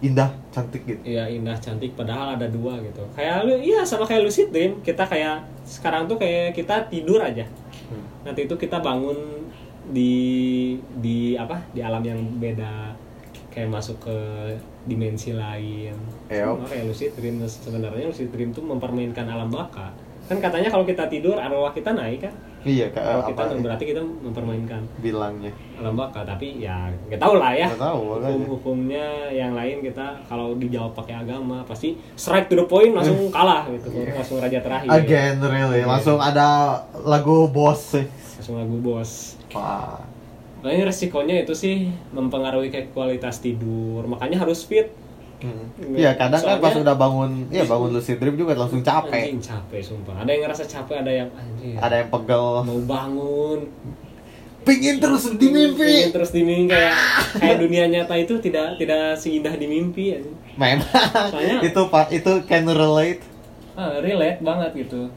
Indah, 0.04 0.36
cantik 0.52 0.84
gitu. 0.84 1.00
Iya 1.08 1.32
indah 1.32 1.56
cantik 1.56 1.96
padahal 1.96 2.36
ada 2.36 2.52
dua 2.52 2.76
gitu 2.84 3.08
kayak 3.16 3.48
lu 3.48 3.56
iya 3.64 3.88
sama 3.88 4.04
kayak 4.04 4.28
lucid 4.28 4.52
dream 4.52 4.84
kita 4.84 5.08
kayak 5.08 5.48
sekarang 5.64 6.12
tuh 6.12 6.20
kayak 6.20 6.52
kita 6.52 6.92
tidur 6.92 7.24
aja 7.24 7.48
Hmm. 7.84 8.00
nanti 8.24 8.48
itu 8.48 8.56
kita 8.56 8.80
bangun 8.80 9.16
di 9.92 10.16
di 10.98 11.36
apa 11.36 11.60
di 11.76 11.84
alam 11.84 12.00
yang 12.00 12.20
beda 12.40 12.96
kayak 13.52 13.70
masuk 13.70 14.00
ke 14.02 14.18
dimensi 14.84 15.36
lain. 15.36 15.94
Sama 16.58 16.68
kayak 16.68 16.86
lucid 16.90 17.12
dream 17.14 17.44
sebenarnya 17.44 18.08
lucid 18.10 18.32
dream 18.32 18.50
tuh 18.50 18.64
mempermainkan 18.64 19.28
alam 19.28 19.52
baka 19.52 19.92
kan 20.24 20.40
katanya 20.40 20.72
kalau 20.72 20.88
kita 20.88 21.12
tidur 21.12 21.36
arwah 21.36 21.76
kita 21.76 21.92
naik 21.92 22.24
kan 22.24 22.34
Iya, 22.64 22.88
kayak 22.90 23.04
kalau 23.06 23.24
kita 23.28 23.42
apa 23.44 23.56
berarti 23.60 23.84
kita 23.86 24.02
mempermainkan 24.02 24.82
bilangnya. 24.98 25.52
alam 25.76 25.94
baka 25.94 26.24
tapi 26.24 26.58
ya 26.58 26.88
nggak 27.06 27.20
tahu 27.20 27.36
lah 27.36 27.52
ya 27.52 27.68
Nggak 27.68 27.84
tahu, 27.84 28.00
makanya. 28.08 28.28
hukum-hukumnya 28.30 29.06
yang 29.30 29.52
lain 29.52 29.78
kita 29.80 30.08
kalau 30.24 30.56
dijawab 30.56 30.92
pakai 30.94 31.16
agama 31.18 31.60
pasti 31.64 31.92
strike 32.14 32.48
to 32.48 32.56
the 32.56 32.64
point 32.64 32.92
langsung 32.92 33.20
kalah 33.36 33.68
gitu 33.68 33.92
langsung 34.08 34.40
raja 34.40 34.58
terakhir 34.58 34.88
Again 34.88 35.38
really, 35.40 35.80
Iya. 35.80 35.88
langsung 35.90 36.18
ada 36.18 36.48
lagu 36.98 37.46
boss 37.48 37.94
sih. 37.94 38.06
langsung 38.36 38.56
lagu 38.56 38.76
bos 38.78 39.36
Wah. 39.52 40.00
Makanya 40.60 40.88
resikonya 40.88 41.36
itu 41.38 41.52
sih 41.54 41.76
mempengaruhi 42.10 42.68
kayak 42.68 42.90
kualitas 42.90 43.38
tidur 43.38 44.08
makanya 44.08 44.40
harus 44.40 44.64
fit 44.64 44.88
Hmm. 45.44 45.92
Iya, 45.92 46.16
kadang 46.16 46.40
kan 46.40 46.56
Soalnya- 46.56 46.64
pas 46.64 46.76
udah 46.80 46.96
bangun, 46.96 47.32
iya 47.50 47.64
bangun 47.64 47.90
lucid 47.92 48.16
dream 48.16 48.34
juga 48.34 48.56
langsung 48.56 48.80
capek. 48.80 49.28
anjing 49.28 49.44
capek 49.44 49.82
sumpah 49.84 50.16
ada 50.16 50.30
yang 50.30 50.42
ngerasa 50.42 50.64
capek 50.66 50.96
ada 50.98 51.12
yang 51.14 51.30
anjing 51.30 51.76
Ada 51.76 51.96
yang 51.98 52.10
pegel. 52.10 52.46
mau 52.64 52.80
bangun 52.82 53.60
Pingin 54.64 54.96
terus 54.98 55.28
di 55.30 55.48
mimpi. 55.50 56.08
terus 56.10 56.32
di 56.32 56.40
mimpi 56.40 56.72
kayak 56.72 56.96
kayak 57.36 57.58
dunia 57.60 57.84
nyata 57.86 58.16
itu 58.16 58.40
tidak 58.40 58.80
tidak 58.80 59.14
seindah 59.14 59.52
di 59.52 59.68
mimpi 59.68 60.16
anjing. 60.16 60.38
Memang. 60.56 60.88
Soalnya- 61.28 61.60
itu 61.62 61.82
pak 61.86 62.08
itu 62.10 62.32
can 62.46 62.64
relate. 62.66 63.20
ah, 63.74 64.00
relate 64.00 64.40
banget 64.40 64.72
gitu 64.80 65.12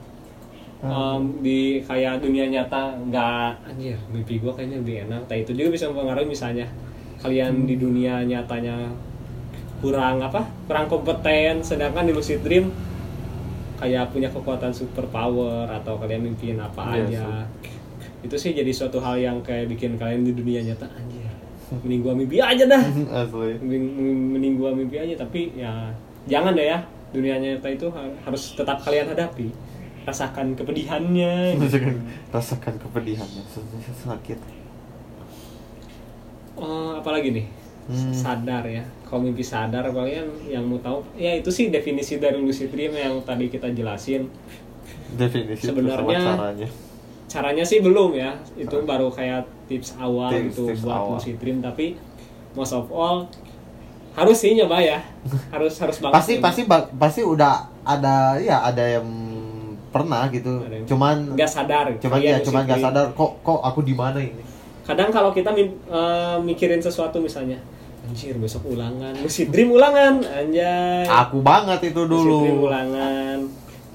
Hmm. 0.77 0.93
Em, 0.93 1.23
di 1.41 1.61
kayak 1.81 2.21
dunia 2.21 2.45
nyata 2.47 2.93
nggak 3.01 3.49
anjir 3.65 3.97
mimpi 4.09 4.37
gua 4.37 4.53
kayaknya 4.53 4.77
lebih 4.77 4.97
enak 5.03 5.23
nah 5.25 5.37
itu 5.39 5.51
juga 5.53 5.73
bisa 5.73 5.89
mempengaruhi 5.89 6.27
misalnya 6.27 6.69
kalian 7.17 7.65
di 7.65 7.77
dunia 7.77 8.21
nyatanya 8.23 8.93
kurang 9.79 10.19
apa 10.19 10.41
kurang 10.65 10.87
kompeten 10.87 11.61
sedangkan 11.61 12.03
di 12.03 12.13
lucid 12.13 12.41
dream 12.41 12.73
kayak 13.77 14.09
punya 14.09 14.27
kekuatan 14.27 14.73
super 14.73 15.05
power 15.07 15.69
atau 15.69 15.97
kalian 15.97 16.25
mimpiin 16.25 16.57
apa 16.57 16.97
Iya 16.97 17.05
aja. 17.05 17.25
itu 18.23 18.33
sih 18.35 18.51
jadi 18.51 18.73
suatu 18.73 18.97
hal 18.97 19.17
yang 19.17 19.37
kayak 19.41 19.69
bikin 19.69 19.95
kalian 19.95 20.25
di 20.25 20.33
dunia 20.33 20.65
nyata 20.65 20.89
anjir. 20.89 21.29
Mending 21.77 22.01
gua 22.01 22.15
mimpi 22.15 22.39
aja 22.39 22.65
dah. 22.65 22.81
Asli. 23.21 23.59
mending, 23.59 23.85
mending 24.33 24.55
gua 24.57 24.71
mimpi 24.73 24.97
aja 24.97 25.15
tapi 25.17 25.53
ya 25.53 25.93
jangan 26.25 26.55
deh 26.55 26.67
ya. 26.67 26.81
Dunia 27.13 27.37
nyata 27.37 27.69
itu 27.69 27.87
ha- 27.91 28.17
harus 28.23 28.57
tetap 28.57 28.81
kalian 28.81 29.07
hadapi. 29.07 29.53
Rasakan 30.03 30.55
kepedihannya. 30.55 31.59
Rasakan, 31.59 31.95
rasakan 32.31 32.75
kepedihannya, 32.81 33.43
sakit. 33.99 34.39
Eh, 36.57 36.93
apalagi 36.97 37.29
nih 37.31 37.47
Hmm. 37.87 38.11
sadar 38.11 38.63
ya 38.63 38.83
kalau 39.03 39.23
mimpi 39.23 39.41
sadar 39.41 39.87
kalian 39.87 40.27
yang 40.45 40.63
mau 40.63 40.75
tahu 40.77 41.07
ya 41.15 41.31
itu 41.33 41.47
sih 41.49 41.69
definisi 41.69 42.17
dari 42.17 42.35
lucid 42.37 42.67
dream 42.69 42.91
yang 42.91 43.23
tadi 43.23 43.47
kita 43.47 43.71
jelasin 43.71 44.27
Definisi 45.09 45.71
Sebenarnya- 45.71 46.19
caranya. 46.29 46.69
caranya 47.27 47.63
sih 47.63 47.79
belum 47.79 48.11
ya 48.13 48.35
itu 48.55 48.75
baru 48.83 49.07
kayak 49.09 49.47
tips 49.65 49.95
awal 49.97 50.31
Tips- 50.31 50.47
gitu 50.53 50.63
tips 50.69 50.83
buat 50.83 50.95
awal. 50.97 51.11
lucid 51.15 51.37
dream 51.37 51.59
tapi 51.61 51.95
most 52.53 52.73
of 52.73 52.91
all 52.91 53.31
harus 54.13 54.35
sih 54.35 54.53
nyoba 54.53 54.79
ya 54.79 54.99
harus 55.55 55.75
harus 55.77 55.97
banget 56.01 56.15
Pasti 56.17 56.35
pasti 56.39 56.63
ba- 56.65 56.91
pasti 56.91 57.21
udah 57.21 57.55
ada 57.83 58.35
ya 58.37 58.63
ada 58.65 58.83
yang 58.83 59.07
pernah 59.87 60.27
gitu. 60.29 60.61
Ada 60.61 60.75
yang- 60.77 60.89
Cuman 60.89 61.17
nggak 61.33 61.49
sadar 61.49 61.87
cuman 61.97 62.19
ya 62.19 62.37
cuman 62.41 62.63
nggak 62.65 62.81
sadar 62.81 63.07
kok 63.13 63.33
kok 63.41 63.61
aku 63.61 63.81
di 63.81 63.95
mana 63.95 64.19
ini. 64.19 64.43
kadang 64.83 65.11
kalau 65.11 65.31
kita 65.31 65.51
eh, 65.53 65.67
mikirin 66.41 66.79
sesuatu 66.79 67.19
misalnya 67.19 67.59
anjir 68.07 68.35
besok 68.37 68.63
ulangan. 68.69 69.13
Lucid 69.19 69.51
dream 69.51 69.71
ulangan 69.71 70.23
anjay. 70.23 71.05
Aku 71.05 71.43
banget 71.43 71.91
itu 71.91 72.01
Lucid 72.01 72.23
dream 72.23 72.57
dulu. 72.57 72.67
ulangan. 72.67 73.39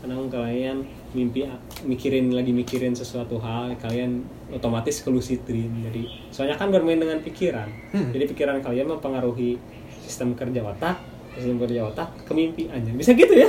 Kadang 0.01 0.27
kalian 0.27 0.77
mimpi 1.11 1.43
mikirin 1.83 2.31
lagi 2.31 2.51
mikirin 2.51 2.91
sesuatu 2.91 3.35
hal 3.37 3.75
kalian 3.77 4.23
otomatis 4.49 4.99
ke 4.99 5.07
lucid 5.07 5.43
dream. 5.43 5.71
Jadi 5.81 6.07
soalnya 6.29 6.55
kan 6.55 6.69
bermain 6.69 6.97
dengan 6.97 7.19
pikiran. 7.19 7.67
Hmm. 7.91 8.11
jadi 8.11 8.27
pikiran 8.27 8.57
kalian 8.59 8.87
mempengaruhi 8.89 9.59
sistem 10.01 10.33
kerja 10.33 10.59
otak 10.61 10.99
sistem 11.31 11.55
kerja 11.57 11.85
otak 11.85 12.11
ke 12.23 12.31
mimpi 12.31 12.67
anjir 12.67 12.91
bisa 12.93 13.11
gitu 13.11 13.31
ya? 13.31 13.47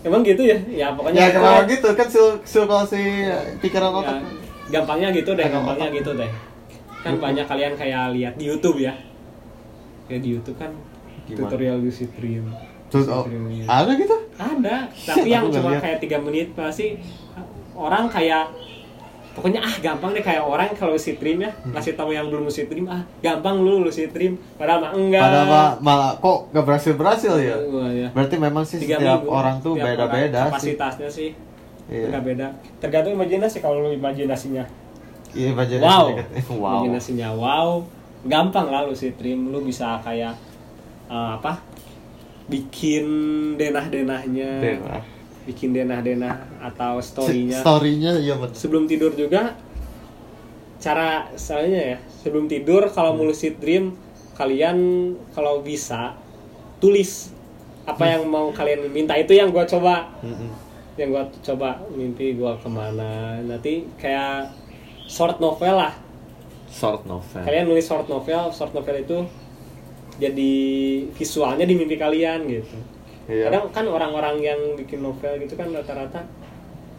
Emang 0.00 0.24
gitu 0.24 0.40
ya? 0.40 0.56
Ya 0.66 0.90
pokoknya 0.90 1.18
Ya 1.20 1.28
kalau 1.30 1.62
gitu. 1.66 1.88
Kan 1.92 2.08
sil- 2.08 2.40
sirkulasi 2.42 3.02
pikiran 3.60 3.90
Ya, 3.90 3.98
otak. 4.00 4.16
gampangnya 4.70 5.08
gitu 5.12 5.30
deh 5.32 5.44
Gampang. 5.44 5.76
gampangnya 5.76 5.88
gitu 5.92 6.10
deh. 6.14 6.30
Kan 7.00 7.14
banyak 7.16 7.44
kalian 7.44 7.74
kayak 7.74 8.12
lihat 8.12 8.34
di 8.34 8.44
YouTube 8.46 8.80
ya 8.80 8.96
kayak 10.10 10.20
di 10.20 10.30
YouTube 10.32 10.58
kan 10.58 10.74
Gimana? 11.24 11.38
tutorial 11.46 11.78
lucid 11.78 12.10
dream 12.12 12.50
Terus 12.90 13.06
oh, 13.06 13.22
iya. 13.46 13.62
ada 13.64 13.92
gitu? 13.94 14.16
ada 14.34 14.76
tapi 15.06 15.28
yang 15.28 15.46
cuma 15.46 15.78
kayak 15.78 15.98
tiga 15.98 16.18
menit 16.18 16.50
pasti 16.52 16.98
orang 17.72 18.06
kayak 18.06 18.50
pokoknya 19.30 19.60
ah 19.60 19.74
gampang 19.78 20.10
deh 20.10 20.20
kayak 20.20 20.42
orang 20.42 20.74
kalau 20.74 20.92
lucid 20.92 21.14
dream 21.16 21.38
ya 21.38 21.54
Hmm. 21.54 21.70
ngasih 21.70 21.94
tahu 21.94 22.10
yang 22.10 22.26
belum 22.26 22.42
lucid 22.42 22.66
dream 22.66 22.84
ah 22.84 22.98
gampang 23.20 23.56
lu 23.58 23.78
lucid 23.80 24.10
dream 24.10 24.34
padahal 24.54 24.80
mah 24.80 24.92
enggak 24.92 25.22
Padahal 25.22 25.46
ma- 25.46 25.76
malah 25.80 26.10
kok 26.16 26.50
gak 26.50 26.64
berhasil 26.64 26.92
berhasil 26.92 27.34
ya? 27.38 27.54
Wah, 27.62 27.88
ya. 27.88 28.08
Berarti 28.10 28.34
memang 28.36 28.64
sih 28.64 28.76
Tiga 28.76 28.98
setiap 28.98 29.22
minggu. 29.22 29.30
orang 29.30 29.56
tuh 29.60 29.72
beda-beda 29.76 30.10
orang 30.44 30.58
sih. 30.58 30.74
kapasitasnya 30.74 31.08
sih 31.08 31.30
Iya. 31.86 32.06
beda 32.06 32.18
beda 32.20 32.46
tergantung 32.78 33.14
imajinasi 33.14 33.56
kalau 33.58 33.78
lu 33.80 33.90
imajinasinya 33.92 34.66
Iya, 35.30 35.54
imajinasi 35.54 35.86
wow. 35.86 36.06
imajinasinya 36.82 37.28
wow 37.32 37.68
gampang 38.26 38.68
lah 38.68 38.84
lucid 38.84 39.16
dream 39.16 39.48
lu 39.48 39.64
bisa 39.64 40.00
kayak 40.04 40.36
eh, 41.08 41.30
apa? 41.36 41.60
Bikin 42.50 43.06
denah-denahnya. 43.56 44.50
Denah. 44.60 45.04
bikin 45.40 45.72
denah-denah 45.72 46.60
atau 46.60 47.00
storynya. 47.00 47.64
Storynya 47.64 48.12
iya 48.20 48.36
betul. 48.36 48.60
sebelum 48.60 48.84
tidur 48.84 49.16
juga 49.16 49.56
cara 50.80 51.32
soalnya 51.36 51.96
ya 51.96 51.98
sebelum 52.22 52.44
tidur 52.48 52.88
kalau 52.92 53.16
mau 53.16 53.24
lucid 53.24 53.56
dream 53.56 53.96
kalian 54.36 55.10
kalau 55.32 55.64
bisa 55.64 56.16
tulis 56.80 57.32
apa 57.88 58.04
yang 58.04 58.28
mau 58.28 58.52
kalian 58.52 58.92
minta. 58.92 59.16
Itu 59.16 59.32
yang 59.32 59.48
gua 59.50 59.64
coba. 59.64 60.12
Mm-mm. 60.20 60.68
yang 61.00 61.16
gua 61.16 61.24
coba 61.40 61.80
mimpi 61.96 62.36
gua 62.36 62.60
ke 62.60 62.68
mana. 62.68 63.40
Nanti 63.40 63.88
kayak 63.96 64.52
short 65.08 65.40
novel 65.40 65.80
lah 65.80 66.09
Short 66.70 67.02
novel. 67.04 67.42
kalian 67.42 67.66
nulis 67.66 67.82
short 67.82 68.06
novel 68.06 68.54
short 68.54 68.70
novel 68.70 68.96
itu 69.02 69.18
jadi 70.22 70.54
visualnya 71.10 71.66
di 71.66 71.74
mimpi 71.74 71.98
kalian 71.98 72.46
gitu. 72.46 72.78
Iya. 73.30 73.46
kadang 73.46 73.70
kan 73.70 73.86
orang-orang 73.86 74.42
yang 74.42 74.60
bikin 74.74 75.02
novel 75.02 75.38
gitu 75.38 75.54
kan 75.54 75.70
rata-rata 75.70 76.26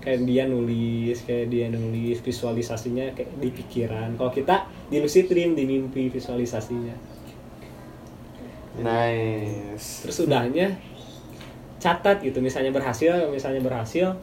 kayak 0.02 0.26
dia 0.26 0.50
nulis 0.50 1.22
kayak 1.28 1.54
dia 1.54 1.70
nulis 1.70 2.20
visualisasinya 2.26 3.14
kayak 3.14 3.30
di 3.38 3.50
pikiran. 3.54 4.18
Kalau 4.18 4.34
kita 4.34 4.66
di 4.90 4.98
lucid 4.98 5.30
dream 5.30 5.54
di 5.54 5.64
mimpi 5.64 6.10
visualisasinya. 6.10 7.14
Nice. 8.82 10.08
terus 10.08 10.24
udahnya 10.26 10.74
catat 11.78 12.24
gitu. 12.26 12.42
Misalnya 12.42 12.74
berhasil 12.74 13.30
misalnya 13.30 13.62
berhasil 13.62 14.18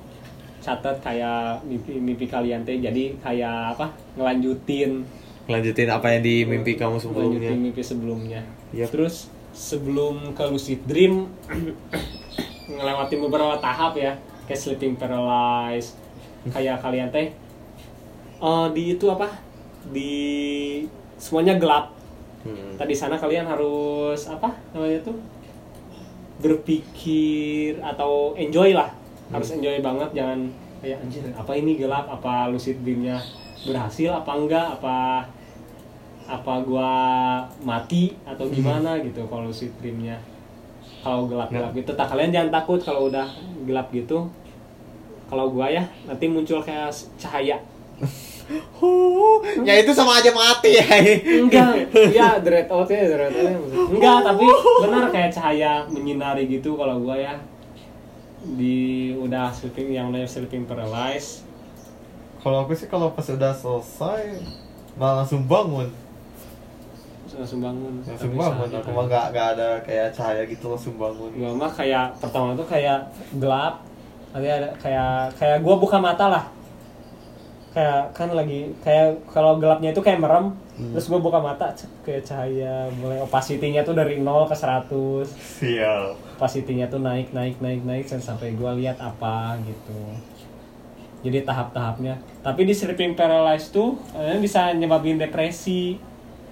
catat 0.59 0.99
kayak 0.99 1.63
mimpi 1.63 1.95
mimpi 2.03 2.27
kalian 2.27 2.67
teh. 2.67 2.83
Jadi 2.83 3.15
kayak 3.23 3.79
apa? 3.79 3.95
Ngelanjutin 4.19 5.07
Lanjutin 5.49 5.89
apa 5.89 6.13
yang 6.13 6.23
di 6.23 6.45
mimpi 6.45 6.77
kamu 6.77 7.01
sebelumnya. 7.01 7.49
Lanjutin 7.49 7.61
mimpi 7.65 7.83
sebelumnya. 7.83 8.41
Yap. 8.77 8.93
Terus 8.93 9.33
sebelum 9.57 10.37
ke 10.37 10.45
lucid 10.47 10.85
dream 10.85 11.33
ngelewati 12.69 13.17
beberapa 13.17 13.57
tahap 13.57 13.97
ya, 13.97 14.13
kayak 14.45 14.61
sleeping 14.61 15.01
paralysis, 15.01 15.97
kayak 16.53 16.85
kalian 16.85 17.09
teh 17.09 17.33
eh, 18.39 18.67
di 18.77 18.83
itu 18.93 19.09
apa? 19.09 19.33
Di 19.89 20.13
semuanya 21.17 21.57
gelap. 21.57 21.97
Hmm. 22.45 22.77
Tadi 22.77 22.95
sana 22.95 23.17
kalian 23.17 23.49
harus 23.49 24.29
apa 24.29 24.53
namanya 24.77 25.01
tuh? 25.03 25.17
berpikir 26.39 27.83
atau 27.83 28.39
enjoy 28.39 28.71
lah. 28.71 28.95
Harus 29.29 29.59
enjoy 29.59 29.83
banget 29.83 30.15
jangan 30.15 30.47
kayak 30.79 31.03
anjir 31.03 31.27
apa 31.35 31.53
ini 31.59 31.75
gelap 31.75 32.07
apa 32.07 32.47
lucid 32.55 32.79
dreamnya 32.87 33.19
berhasil 33.67 34.15
apa 34.15 34.33
enggak 34.39 34.67
apa 34.79 35.27
apa 36.29 36.61
gua 36.61 36.93
mati 37.65 38.13
atau 38.29 38.45
gimana 38.53 39.01
gitu 39.01 39.25
kalau 39.33 39.49
lucid 39.49 39.73
dreamnya 39.81 40.21
kalau 41.03 41.31
gelap-gelap 41.31 41.73
gitu. 41.73 41.91
Tak 41.95 42.07
kalian 42.11 42.31
jangan 42.35 42.51
takut 42.53 42.81
kalau 42.83 43.09
udah 43.09 43.27
gelap 43.65 43.89
gitu. 43.95 44.29
Kalau 45.29 45.49
gua 45.53 45.73
ya 45.73 45.85
nanti 46.05 46.29
muncul 46.29 46.61
kayak 46.61 46.93
cahaya. 47.17 47.57
Huh, 48.79 49.39
ya 49.69 49.77
itu 49.77 49.93
sama 49.93 50.21
aja 50.21 50.33
mati 50.33 50.77
ya. 50.81 50.85
enggak. 51.45 51.73
Ya 52.13 52.41
dread 52.41 52.69
out 52.69 52.89
ya 52.89 53.05
dread 53.09 53.33
out 53.33 53.61
enggak 53.93 54.19
tapi 54.25 54.45
benar 54.85 55.05
kayak 55.13 55.31
cahaya 55.33 55.85
menyinari 55.89 56.49
gitu 56.49 56.77
kalau 56.77 57.01
gua 57.01 57.17
ya. 57.17 57.35
Di 58.39 59.13
udah 59.19 59.51
sleeping 59.51 59.91
yang 59.91 60.15
namanya 60.15 60.31
sleeping 60.31 60.63
paralysis 60.63 61.43
Kalau 62.39 62.63
aku 62.63 62.71
sih 62.71 62.87
kalau 62.87 63.11
pas 63.11 63.27
udah 63.27 63.51
selesai 63.51 64.39
malah 64.95 65.23
langsung 65.23 65.47
bangun. 65.47 66.08
Langsung 67.39 67.61
bangun 67.61 67.95
Langsung 68.01 68.29
Tapi 68.29 68.37
bangun. 68.37 68.67
Aku 68.69 68.79
itu- 68.81 68.93
mah 68.93 69.05
nggak 69.07 69.27
nggak 69.31 69.47
ada 69.55 69.69
kayak 69.81 70.09
cahaya 70.11 70.43
gitu 70.45 70.67
langsung 70.67 70.95
bangun. 70.95 71.31
gua 71.33 71.53
mah 71.57 71.71
kayak 71.71 72.07
pertama 72.17 72.53
tuh 72.53 72.65
kayak 72.65 72.99
gelap. 73.35 73.75
Nanti 74.29 74.47
ada 74.47 74.69
kayak 74.77 75.11
kayak 75.35 75.59
gua 75.61 75.75
buka 75.77 75.97
mata 75.97 76.27
lah. 76.29 76.45
Kayak 77.69 78.11
kan 78.13 78.29
lagi 78.31 78.73
kayak 78.81 79.07
kalau 79.29 79.57
gelapnya 79.57 79.93
itu 79.93 80.01
kayak 80.01 80.19
merem. 80.19 80.51
Hmm. 80.75 80.95
terus 80.95 81.11
gua 81.11 81.19
buka 81.19 81.39
mata 81.39 81.75
kayak 82.01 82.23
cahaya 82.23 82.87
mulai 82.95 83.19
opacity-nya 83.19 83.83
tuh 83.83 83.93
dari 83.93 84.15
0 84.17 84.47
ke 84.47 84.55
100 84.55 85.27
Sial. 85.59 86.15
opacity-nya 86.39 86.87
tuh 86.87 87.03
naik 87.03 87.35
naik 87.35 87.59
naik 87.59 87.83
naik 87.83 88.07
dan 88.07 88.19
sampai 88.19 88.55
gua 88.55 88.73
lihat 88.73 88.95
apa 88.97 89.59
gitu. 89.61 89.99
Jadi 91.19 91.43
tahap-tahapnya. 91.43 92.15
Tapi 92.41 92.63
di 92.63 92.71
sleeping 92.71 93.13
paralysis 93.13 93.69
tuh 93.69 93.99
bisa 94.39 94.71
nyebabin 94.71 95.19
depresi 95.19 95.99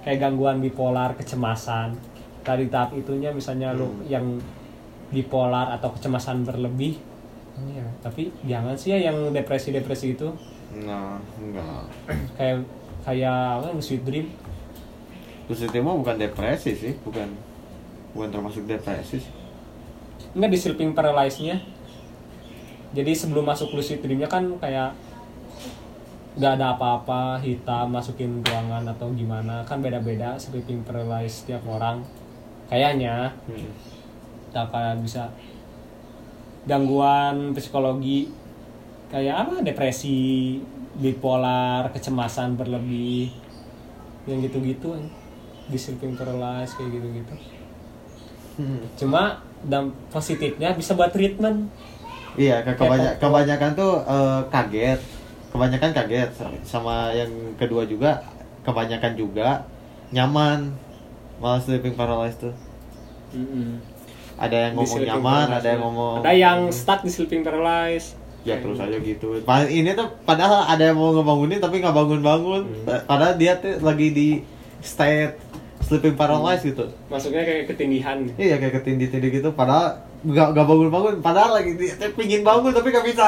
kayak 0.06 0.22
gangguan 0.22 0.62
bipolar 0.62 1.18
kecemasan 1.18 1.98
dari 2.46 2.70
tahap 2.70 2.94
itunya 2.94 3.34
misalnya 3.34 3.74
lu 3.74 3.90
yang 4.06 4.38
bipolar 5.10 5.74
atau 5.74 5.90
kecemasan 5.90 6.46
berlebih 6.46 7.02
Iya, 7.56 7.88
tapi 8.04 8.28
jangan 8.44 8.76
sih 8.76 8.92
ya 8.92 9.08
yang 9.10 9.32
depresi-depresi 9.32 10.12
itu 10.12 10.28
Nah, 10.76 11.16
enggak. 11.40 11.88
kayak 12.36 12.68
kayak 13.00 13.64
apa 13.64 13.72
lucid 13.72 14.04
dream 14.04 14.28
Lucid 15.48 15.72
dream 15.72 15.88
bukan 15.88 16.20
depresi 16.20 16.76
sih, 16.76 16.92
bukan 17.00 17.32
bukan 18.12 18.28
termasuk 18.28 18.68
depresi 18.68 19.24
sih. 19.24 19.32
Enggak 20.36 20.52
di 20.52 20.58
sleeping 20.58 20.92
paralysis-nya. 20.92 21.56
Jadi 22.92 23.12
sebelum 23.16 23.48
masuk 23.48 23.72
lucid 23.72 24.04
dream-nya 24.04 24.28
kan 24.28 24.42
kayak 24.60 24.92
nggak 26.36 26.52
ada 26.54 26.76
apa-apa, 26.76 27.40
hitam 27.40 27.88
masukin 27.90 28.40
ruangan 28.40 28.84
atau 28.86 29.08
gimana. 29.10 29.64
Kan 29.64 29.80
beda-beda 29.80 30.36
sleeping 30.36 30.84
paralysis 30.84 31.44
tiap 31.44 31.64
orang. 31.64 32.04
Kayaknya 32.66 33.32
Hmm. 33.46 33.72
kita 34.46 34.62
kayak 34.68 35.00
bisa 35.00 35.32
gangguan 36.64 37.54
psikologi 37.54 38.28
kayak 39.06 39.36
apa 39.38 39.62
depresi, 39.62 40.58
bipolar, 40.94 41.88
kecemasan 41.88 42.58
berlebih 42.58 43.30
yang 44.26 44.42
gitu-gitu 44.42 44.98
di 45.66 45.78
sleeping 45.78 46.12
paralysis 46.12 46.74
kayak 46.74 46.90
gitu-gitu. 46.92 47.34
Hmm. 48.56 48.82
Cuma 48.96 49.38
dan 49.62 49.88
positifnya 50.10 50.74
bisa 50.74 50.92
buat 50.92 51.08
treatment. 51.08 51.70
Iya, 52.36 52.60
ke- 52.60 52.76
kebanya- 52.76 53.14
Kayak 53.14 53.22
kebanyakan 53.22 53.70
tuh 53.72 53.92
eh, 54.02 54.40
kaget. 54.50 55.00
Kebanyakan 55.56 55.90
kaget. 55.96 56.30
Sama 56.62 57.10
yang 57.10 57.32
kedua 57.56 57.88
juga 57.88 58.20
kebanyakan 58.62 59.12
juga 59.16 59.64
nyaman. 60.12 60.70
malah 61.36 61.60
sleeping 61.60 61.92
paralysis 61.92 62.48
tuh. 62.48 62.54
Mm-mm. 63.32 63.76
ada 64.36 64.68
yang 64.68 64.72
ngomong 64.76 65.00
nyaman 65.00 65.46
ada 65.48 65.68
yang 65.68 65.82
ngomong 65.82 66.14
ada 66.20 66.32
yang 66.32 66.58
stuck 66.68 67.00
di 67.00 67.08
sleeping 67.08 67.40
paralysis 67.40 68.16
ya 68.40 68.56
terus 68.56 68.78
aja 68.78 68.96
gitu. 68.96 69.36
Ini 69.42 69.90
tuh 69.92 70.06
padahal 70.22 70.64
ada 70.64 70.92
yang 70.92 70.96
mau 70.96 71.10
ngebangunin 71.10 71.58
tapi 71.58 71.82
nggak 71.82 71.92
bangun 71.92 72.20
bangun 72.22 72.62
Hmm. 72.86 73.02
padahal 73.04 73.34
dia 73.34 73.58
tuh 73.58 73.82
lagi 73.82 74.14
di 74.14 74.28
state 74.78 75.34
sleeping 75.82 76.14
paralysis 76.14 76.70
gitu. 76.70 76.86
Masuknya 77.10 77.42
kayak 77.42 77.64
ketindihan. 77.68 78.22
Iya 78.38 78.56
kayak 78.56 78.80
ketindih-tindih 78.80 79.42
gitu. 79.42 79.50
Padahal 79.50 79.98
nggak 80.26 80.48
nggak 80.58 80.66
bangun 80.66 80.88
bangun 80.90 81.14
padahal 81.22 81.62
lagi 81.62 81.78
pingin 82.18 82.42
bangun 82.42 82.74
tapi 82.74 82.90
nggak 82.90 83.06
bisa. 83.06 83.26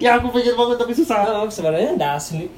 Ya 0.00 0.16
aku 0.16 0.32
pingin 0.32 0.56
bangun 0.56 0.80
tapi 0.80 0.96
susah. 0.96 1.44
Oh, 1.44 1.50
sebenarnya 1.52 1.92
asli. 2.16 2.48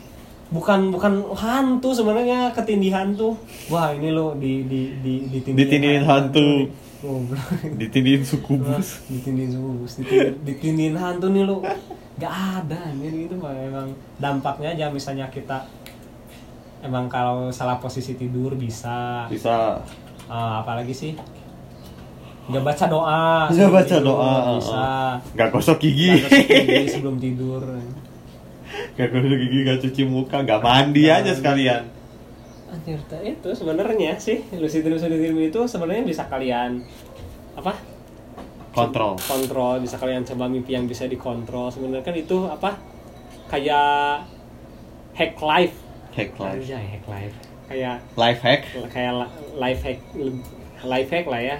Bukan 0.55 0.95
bukan 0.95 1.35
hantu 1.35 1.91
sebenarnya 1.91 2.55
ketindihan 2.55 3.11
tuh. 3.19 3.35
Wah 3.67 3.91
ini 3.91 4.15
lo 4.15 4.39
di 4.39 4.63
di 4.71 4.95
di 5.03 5.15
ditindihin 5.27 5.59
Ditindihin 5.59 6.05
hantu. 6.07 6.71
Goblok. 7.05 7.37
ditindihin 7.77 8.25
Wah, 8.25 8.31
sukubus 8.33 9.05
ditindihin 9.13 9.53
subus 9.53 9.93
ditindihin, 10.01 10.35
ditindihin 10.41 10.97
hantu 10.97 11.29
nih 11.29 11.45
lo 11.45 11.61
nggak 12.17 12.35
ada 12.63 12.79
anjir. 12.89 13.13
Gitu 13.13 13.35
mah 13.37 13.53
emang 13.53 13.93
dampaknya 14.17 14.73
aja 14.73 14.87
misalnya 14.89 15.27
kita 15.29 15.69
emang 16.81 17.11
kalau 17.11 17.51
salah 17.51 17.77
posisi 17.83 18.15
tidur 18.15 18.55
bisa. 18.57 19.27
Bisa. 19.29 19.83
Ah, 20.31 20.65
apalagi 20.65 20.97
sih 20.97 21.13
nggak 22.45 22.65
baca 22.65 22.85
doa 22.93 23.49
Nggak 23.49 23.71
baca 23.73 23.97
tidur, 23.97 24.05
doa, 24.05 24.35
bisa 24.61 24.85
nggak 25.33 25.49
gosok 25.49 25.79
gigi 25.81 26.09
Nggak 26.13 26.29
gosok 26.29 26.49
gigi 26.49 26.85
sebelum 26.93 27.17
tidur 27.17 27.63
nggak 28.95 29.09
gosok 29.11 29.39
gigi 29.41 29.59
nggak 29.65 29.79
cuci 29.81 30.03
muka 30.05 30.37
nggak 30.45 30.61
mandi 30.61 31.05
aja 31.09 31.33
sekalian 31.33 31.83
Anjir, 32.75 32.99
itu 33.23 33.49
sebenarnya 33.55 34.19
sih 34.19 34.43
lucid 34.59 34.83
dream 34.83 34.99
lucid 34.99 35.15
dream 35.15 35.39
itu 35.39 35.61
sebenarnya 35.71 36.03
bisa 36.03 36.27
kalian 36.27 36.83
apa? 37.55 37.71
kontrol 38.75 39.15
Kontrol, 39.15 39.79
bisa 39.79 39.95
kalian 39.95 40.27
coba 40.27 40.51
mimpi 40.51 40.75
yang 40.75 40.91
bisa 40.91 41.07
dikontrol. 41.07 41.71
Sebenarnya 41.71 42.03
kan 42.03 42.19
itu 42.19 42.51
apa? 42.51 42.75
Kayak 43.47 44.27
hack 45.15 45.39
life. 45.39 45.77
hack 46.19 46.35
life 46.35 46.59
Anjay, 46.67 46.83
hack 46.83 47.05
life. 47.07 47.37
Kayak 47.71 47.97
life 48.19 48.41
hack 48.43 48.63
kayak 48.91 49.13
life 49.55 49.81
hack 49.87 50.01
life 50.83 51.11
hack 51.15 51.27
lah 51.31 51.43
ya. 51.47 51.59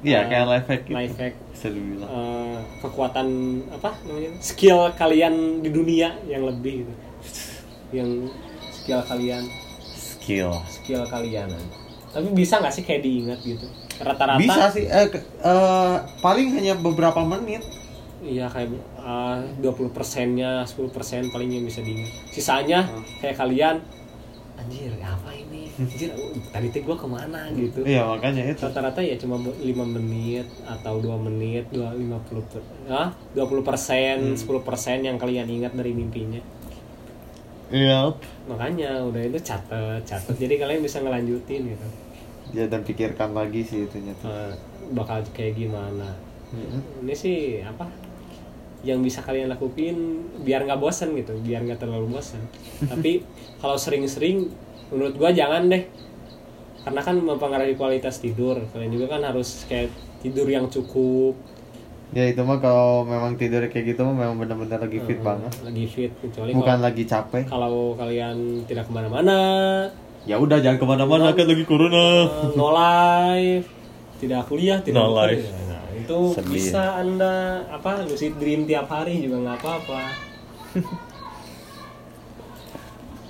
Iya 0.00 0.20
Eh, 0.20 0.28
kayak 0.28 0.46
life 0.46 0.66
hack 0.66 0.82
gitu. 0.84 0.94
Life 0.94 1.16
hack. 1.16 1.34
Bisa 1.50 1.66
dibilang. 1.68 2.08
Eh, 2.08 2.58
kekuatan 2.78 3.26
apa 3.68 3.90
namanya? 4.04 4.30
Skill 4.38 4.80
kalian 4.94 5.34
di 5.58 5.70
dunia 5.70 6.14
yang 6.24 6.42
lebih 6.44 6.86
gitu. 6.86 6.92
Yang 7.90 8.10
skill 8.72 9.00
kalian. 9.02 9.44
Skill. 9.90 10.50
Skill 10.66 11.02
kalian. 11.04 11.50
Tapi 12.08 12.28
bisa 12.32 12.58
nggak 12.58 12.72
sih 12.72 12.82
kayak 12.82 13.02
diingat 13.02 13.40
gitu? 13.42 13.66
Rata-rata? 13.98 14.38
Bisa 14.38 14.70
sih 14.70 14.86
eh, 14.86 15.06
eh, 15.42 15.96
paling 16.20 16.54
hanya 16.54 16.74
beberapa 16.74 17.20
menit. 17.20 17.66
Iya 18.18 18.50
kayak 18.50 18.74
uh, 18.98 19.38
20 19.62 19.94
persennya 19.94 20.66
10 20.66 20.90
persen 20.90 21.30
paling 21.30 21.54
yang 21.54 21.62
bisa 21.62 21.78
diingat. 21.78 22.10
Sisanya 22.30 22.82
Hmm. 22.82 23.06
kayak 23.22 23.38
kalian 23.38 23.78
anjir 24.68 24.92
apa 25.00 25.32
ini? 25.32 25.64
Anjir 25.80 26.12
tadi 26.52 26.68
teh 26.68 26.84
gua 26.84 26.92
ke 26.92 27.08
mana 27.08 27.48
gitu? 27.56 27.80
Iya 27.88 28.04
makanya 28.04 28.52
itu. 28.52 28.60
Rata-rata 28.60 29.00
ya 29.00 29.16
cuma 29.16 29.40
5 29.40 29.64
menit 29.88 30.44
atau 30.68 31.00
2 31.00 31.08
menit 31.24 31.64
2 31.72 31.80
50 31.96 32.44
per, 32.44 32.60
ah, 32.92 33.08
20 33.32 33.64
persen 33.64 34.16
Hmm. 34.20 34.36
10 34.36 34.60
persen 34.60 35.00
yang 35.00 35.16
kalian 35.16 35.48
ingat 35.48 35.72
dari 35.72 35.96
mimpinya. 35.96 36.38
Iya 37.68 38.12
makanya 38.44 39.04
udah 39.08 39.22
itu 39.24 39.40
catet 39.40 40.04
catet. 40.04 40.36
Jadi 40.36 40.54
kalian 40.56 40.80
bisa 40.80 41.00
ngelanjutin 41.00 41.72
gitu. 41.72 41.88
Ya 42.52 42.64
dan 42.64 42.84
pikirkan 42.84 43.32
lagi 43.32 43.64
sih 43.64 43.84
itunya 43.84 44.12
tuh. 44.20 44.28
Eh, 44.28 44.52
bakal 44.92 45.24
kayak 45.32 45.56
gimana? 45.56 46.12
Mm-mm. 46.48 47.04
ini 47.04 47.12
sih 47.12 47.60
apa 47.60 47.84
yang 48.80 49.00
bisa 49.00 49.20
kalian 49.20 49.48
lakuin 49.48 49.96
biar 50.38 50.62
nggak 50.62 50.78
bosan 50.78 51.10
gitu 51.12 51.34
biar 51.38 51.60
nggak 51.60 51.78
terlalu 51.78 52.14
bosan 52.14 52.38
tapi 52.90 53.26
kalau 53.56 53.74
sering-sering 53.74 54.46
menurut 54.88 55.14
gua 55.14 55.28
jangan 55.30 55.66
deh. 55.66 55.84
Karena 56.78 57.02
kan 57.02 57.18
mempengaruhi 57.18 57.76
kualitas 57.76 58.16
tidur. 58.16 58.56
Kalian 58.66 58.88
juga 58.88 59.10
kan 59.10 59.20
harus 59.20 59.68
kayak 59.68 59.92
tidur 60.18 60.48
yang 60.48 60.64
cukup. 60.66 61.36
Ya 62.08 62.24
itu 62.24 62.40
mah 62.40 62.56
kalau 62.56 63.04
memang 63.04 63.36
tidur 63.36 63.60
kayak 63.62 63.92
gitu 63.92 64.00
mah 64.02 64.16
memang 64.16 64.40
benar-benar 64.40 64.80
lagi 64.80 64.96
fit 64.98 65.12
Eh, 65.12 65.20
banget. 65.20 65.52
lagi 65.60 65.84
fit 65.84 66.08
kecuali 66.16 66.56
bukan 66.56 66.64
kalau, 66.72 66.80
lagi 66.80 67.04
capek. 67.04 67.44
kalau 67.44 67.74
kalian 67.92 68.36
tidak 68.64 68.88
ke 68.88 68.92
mana-mana. 68.94 69.38
Ya 70.24 70.40
udah 70.40 70.56
jangan 70.56 70.80
ke 70.80 70.86
mana-mana 70.86 71.36
kan 71.36 71.44
lagi 71.44 71.64
corona. 71.68 72.08
Eh, 72.24 72.56
no 72.56 72.72
life. 72.72 73.68
Tidak 74.16 74.40
kuliah 74.48 74.80
tidak 74.80 74.96
No 74.96 75.12
kuliah. 75.12 75.36
life. 75.36 75.44
Itu 76.08 76.20
Sedih. 76.32 76.52
bisa 76.56 76.96
anda 76.96 77.34
apa 77.68 78.00
lucid 78.02 78.40
dream 78.40 78.64
tiap 78.64 78.88
hari 78.88 79.20
juga 79.20 79.44
nggak 79.44 79.58
apa-apa 79.60 80.00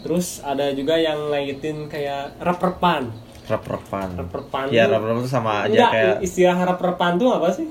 terus 0.06 0.38
ada 0.40 0.70
juga 0.70 0.94
yang 0.94 1.34
ngaitin 1.34 1.90
kayak 1.90 2.38
rep-repan 2.38 3.10
rep-repan 3.50 4.08
rep-repan 4.14 4.64
ya 4.70 4.86
rep-repan 4.86 5.18
itu 5.18 5.30
sama 5.30 5.66
aja 5.66 5.74
Enggak, 5.74 5.90
kayak 5.90 6.16
istilah 6.22 6.58
rep-repan 6.64 7.12
tuh 7.18 7.28
apa 7.34 7.48
sih 7.50 7.66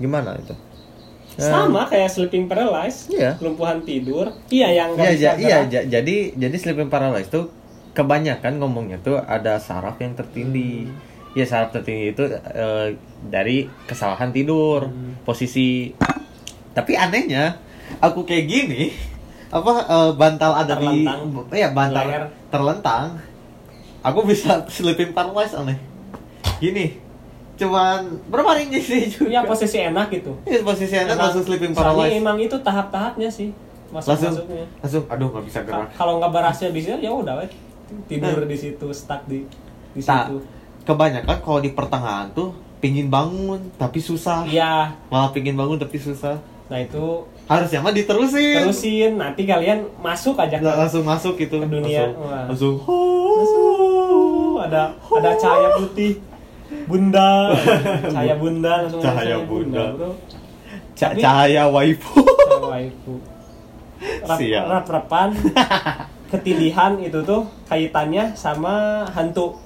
gimana 0.00 0.40
itu 0.40 0.56
sama 1.36 1.84
kayak 1.84 2.08
sleeping 2.08 2.48
paralysis 2.48 3.08
Iya. 3.08 3.36
kelumpuhan 3.36 3.84
tidur 3.84 4.32
iya 4.48 4.72
yang 4.72 4.96
nggak 4.96 5.04
Iya, 5.04 5.12
bisa 5.12 5.30
iya, 5.36 5.58
gerak. 5.68 5.84
jadi 5.92 6.16
jadi 6.36 6.56
sleeping 6.56 6.88
paralysis 6.88 7.28
tuh 7.28 7.52
kebanyakan 7.90 8.56
ngomongnya 8.56 9.02
tuh 9.02 9.18
ada 9.18 9.58
saraf 9.58 9.98
yang 9.98 10.14
tertindih. 10.14 10.86
Hmm. 10.88 11.09
Ya 11.30 11.44
saraf 11.44 11.70
tertindih 11.70 12.10
itu 12.10 12.24
eh, 12.26 12.98
dari 13.24 13.56
kesalahan 13.84 14.30
tidur, 14.30 14.84
Hmm. 14.84 15.14
posisi. 15.22 15.94
Tapi 16.70 16.94
anehnya, 16.94 17.54
aku 17.98 18.22
kayak 18.22 18.44
gini, 18.44 18.90
apa 19.48 19.70
eh, 19.80 20.10
bantal 20.12 20.52
ada 20.56 20.74
Terlentang. 20.74 21.18
di, 21.46 21.54
iya 21.54 21.68
bantal 21.70 22.04
Leher. 22.04 22.24
terlentang, 22.48 23.06
aku 24.00 24.20
bisa 24.24 24.58
sleeping 24.72 25.10
paralysis 25.10 25.54
aneh. 25.54 25.78
Gini, 26.58 26.98
cuman 27.56 28.04
berbaring 28.26 28.74
sih 28.76 29.06
juga. 29.06 29.28
Iya 29.28 29.40
posisi 29.42 29.78
enak 29.78 30.06
gitu 30.10 30.32
Iya, 30.44 30.60
posisi 30.60 30.94
enak 30.94 31.12
Emang- 31.12 31.24
langsung 31.24 31.44
sleeping 31.44 31.72
soalnya 31.72 31.88
paralysis. 31.94 32.18
emang 32.18 32.36
itu 32.38 32.56
tahap-tahapnya 32.58 33.28
sih 33.28 33.48
masuk 33.88 34.08
langsung 34.08 34.30
masuknya 34.38 34.66
langsung 34.78 35.02
aduh 35.04 35.28
nggak 35.28 35.44
bisa 35.44 35.58
gerak 35.62 35.88
kalau 35.92 36.12
nggak 36.16 36.30
berhasil 36.30 36.68
situ 36.80 36.96
ya 36.96 37.10
udah 37.10 37.34
tidur 38.06 38.38
Nah. 38.38 38.46
di 38.46 38.54
situ 38.54 38.86
stuck 38.90 39.26
di 39.26 39.42
di 39.90 40.00
situ 40.00 40.36
kebanyakan 40.90 41.38
kalau 41.38 41.58
di 41.58 41.70
pertengahan 41.70 42.26
tuh 42.30 42.50
pingin 42.78 43.06
bangun 43.06 43.70
tapi 43.76 43.98
susah. 43.98 44.42
Iya. 44.44 44.98
Malah 45.06 45.30
pingin 45.30 45.54
bangun 45.54 45.76
tapi 45.76 45.96
susah. 45.96 46.42
Nah 46.66 46.78
itu 46.78 47.22
harusnya 47.44 47.78
mah 47.78 47.90
diterusin. 47.90 48.62
terusin. 48.62 49.12
Nanti 49.16 49.42
kalian 49.42 49.86
masuk 49.98 50.34
aja 50.34 50.56
ke 50.56 50.66
langsung 50.66 51.02
masuk 51.02 51.34
gitu. 51.36 51.58
Ke 51.58 51.66
dunia. 51.68 52.10
langsung, 52.10 52.76
langsung 52.76 52.76
Uh, 52.80 54.58
ada 54.60 54.90
ada 54.92 55.30
cahaya 55.34 55.68
putih. 55.76 56.18
Bunda. 56.86 57.50
Cahaya 58.12 58.34
bunda 58.36 58.86
langsung 58.86 59.02
ada 59.02 59.10
Cahaya 59.16 59.36
bunda. 59.42 59.84
bro. 59.90 60.10
Ca- 60.94 61.10
Tapi- 61.10 61.18
cahaya 61.18 61.62
waifu. 61.66 62.22
Cahaya 62.22 62.66
waifu. 62.68 63.14
Rap 64.22 64.38
Siap. 64.38 64.64
rap 64.66 64.86
rapan. 64.86 65.28
Ketindihan 66.30 66.94
itu 67.02 67.18
tuh 67.22 67.42
kaitannya 67.66 68.38
sama 68.38 69.02
hantu 69.10 69.58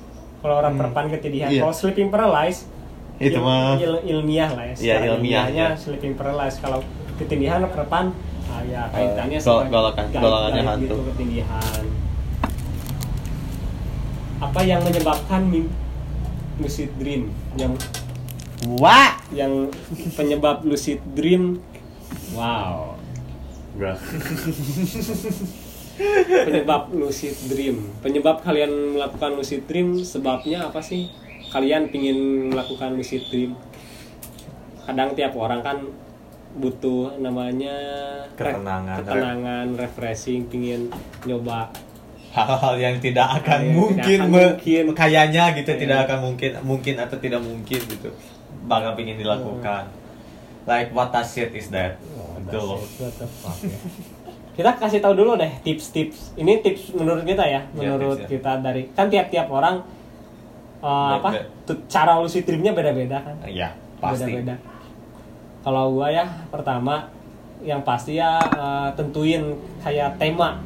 kalau 0.45 0.61
rap 0.61 0.77
rapan 0.77 1.09
ketindihan 1.09 1.49
Iya. 1.49 1.61
kalau 1.65 1.73
sleeping 1.73 2.09
paralysis 2.09 2.69
Itu 3.17 3.39
il- 3.39 3.41
mah- 3.41 3.79
il- 3.79 4.05
ilmiah 4.07 4.51
lah 4.51 4.61
ya 4.63 4.69
Iya, 4.69 4.77
secara 4.77 5.05
ilmiahnya. 5.09 5.17
ilmiahnya 5.17 5.67
sleeping 5.75 6.13
paralysis 6.15 6.61
kalau 6.61 6.85
ketindihan 7.17 7.65
rap 7.65 7.73
rapan 7.75 8.13
ah, 8.47 8.61
ya 8.63 8.85
kaitannya 8.89 9.35
Eh, 9.35 9.43
gol- 9.43 9.67
golakan- 9.67 10.09
gaib- 10.11 10.21
golongannya 10.21 10.61
gaib 10.61 10.69
hantu. 10.69 10.85
gitu 10.85 10.97
ketindihan 11.09 11.85
apa 14.37 14.61
yang 14.63 14.81
menyebabkan 14.83 15.43
lucid 16.55 16.93
dream 16.95 17.23
yang 17.57 17.73
wah 18.77 19.17
yang 19.31 19.73
penyebab 20.13 20.61
lucid 20.63 21.01
dream 21.11 21.65
wow 22.31 22.93
Enggak. 23.73 23.97
penyebab 25.97 26.91
lucid 26.91 27.35
dream 27.47 27.95
penyebab 28.01 28.41
kalian 28.41 28.71
melakukan 28.93 29.31
lucid 29.33 29.63
dream 29.65 29.95
sebabnya 29.97 30.67
apa 30.67 30.81
sih 30.81 31.07
kalian 31.49 31.87
pingin 31.87 32.19
melakukan 32.51 32.93
lucid 32.93 33.23
dream 33.25 33.55
kadang 34.83 35.15
tiap 35.15 35.33
orang 35.35 35.61
kan 35.61 35.79
butuh 36.55 37.15
namanya 37.17 37.75
Ketenangan. 38.35 38.97
ketenangan 39.01 39.67
refreshing 39.75 40.47
pingin 40.47 40.87
nyoba 41.23 41.71
hal-hal 42.31 42.75
yang 42.77 42.97
tidak 42.99 43.31
akan 43.39 43.61
yang 43.61 43.75
mungkin, 43.77 44.03
tidak 44.03 44.19
akan 44.21 44.31
me- 44.31 44.43
mungkin. 44.51 44.85
kayaknya 44.93 45.45
gitu 45.53 45.71
Iya. 45.71 45.79
tidak 45.79 45.99
akan 46.05 46.19
mungkin 46.25 46.51
mungkin 46.63 46.95
atau 46.99 47.17
tidak 47.17 47.41
mungkin 47.41 47.81
gitu 47.81 48.11
bakal 48.67 48.95
pingin 48.95 49.15
dilakukan 49.17 49.87
like 50.65 50.91
what 50.91 51.11
the 51.11 51.23
shit 51.23 51.51
is 51.53 51.71
that 51.71 51.99
loh 52.53 52.83
What 52.99 53.15
the 53.15 53.27
fuck, 53.27 53.59
ya. 53.61 53.79
kita 54.55 54.71
kasih 54.75 54.99
tahu 54.99 55.15
dulu 55.15 55.35
deh 55.35 55.51
tips-tips 55.61 56.35
ini 56.35 56.59
tips 56.59 56.93
menurut 56.93 57.23
kita 57.23 57.43
ya 57.43 57.61
menurut 57.73 58.17
tips 58.17 58.23
ya. 58.23 58.29
kita 58.33 58.53
dari 58.61 58.83
kan 58.89 59.07
tiap-tiap 59.07 59.47
orang 59.49 59.83
eh, 60.79 61.11
apa 61.15 61.29
Beda. 61.33 61.47
tuh, 61.65 61.77
cara 61.87 62.13
lucid 62.17 62.43
dreamnya 62.43 62.71
beda-beda 62.71 63.19
kan 63.21 63.37
Iya, 63.43 63.75
pasti. 63.99 64.31
beda-beda 64.31 64.55
kalau 65.61 65.93
gua 65.93 66.09
ya 66.09 66.23
pertama 66.49 67.09
yang 67.61 67.81
pasti 67.81 68.15
ya 68.15 68.37
eh, 68.39 68.89
tentuin 68.95 69.43
kayak 69.81 70.15
tema 70.17 70.61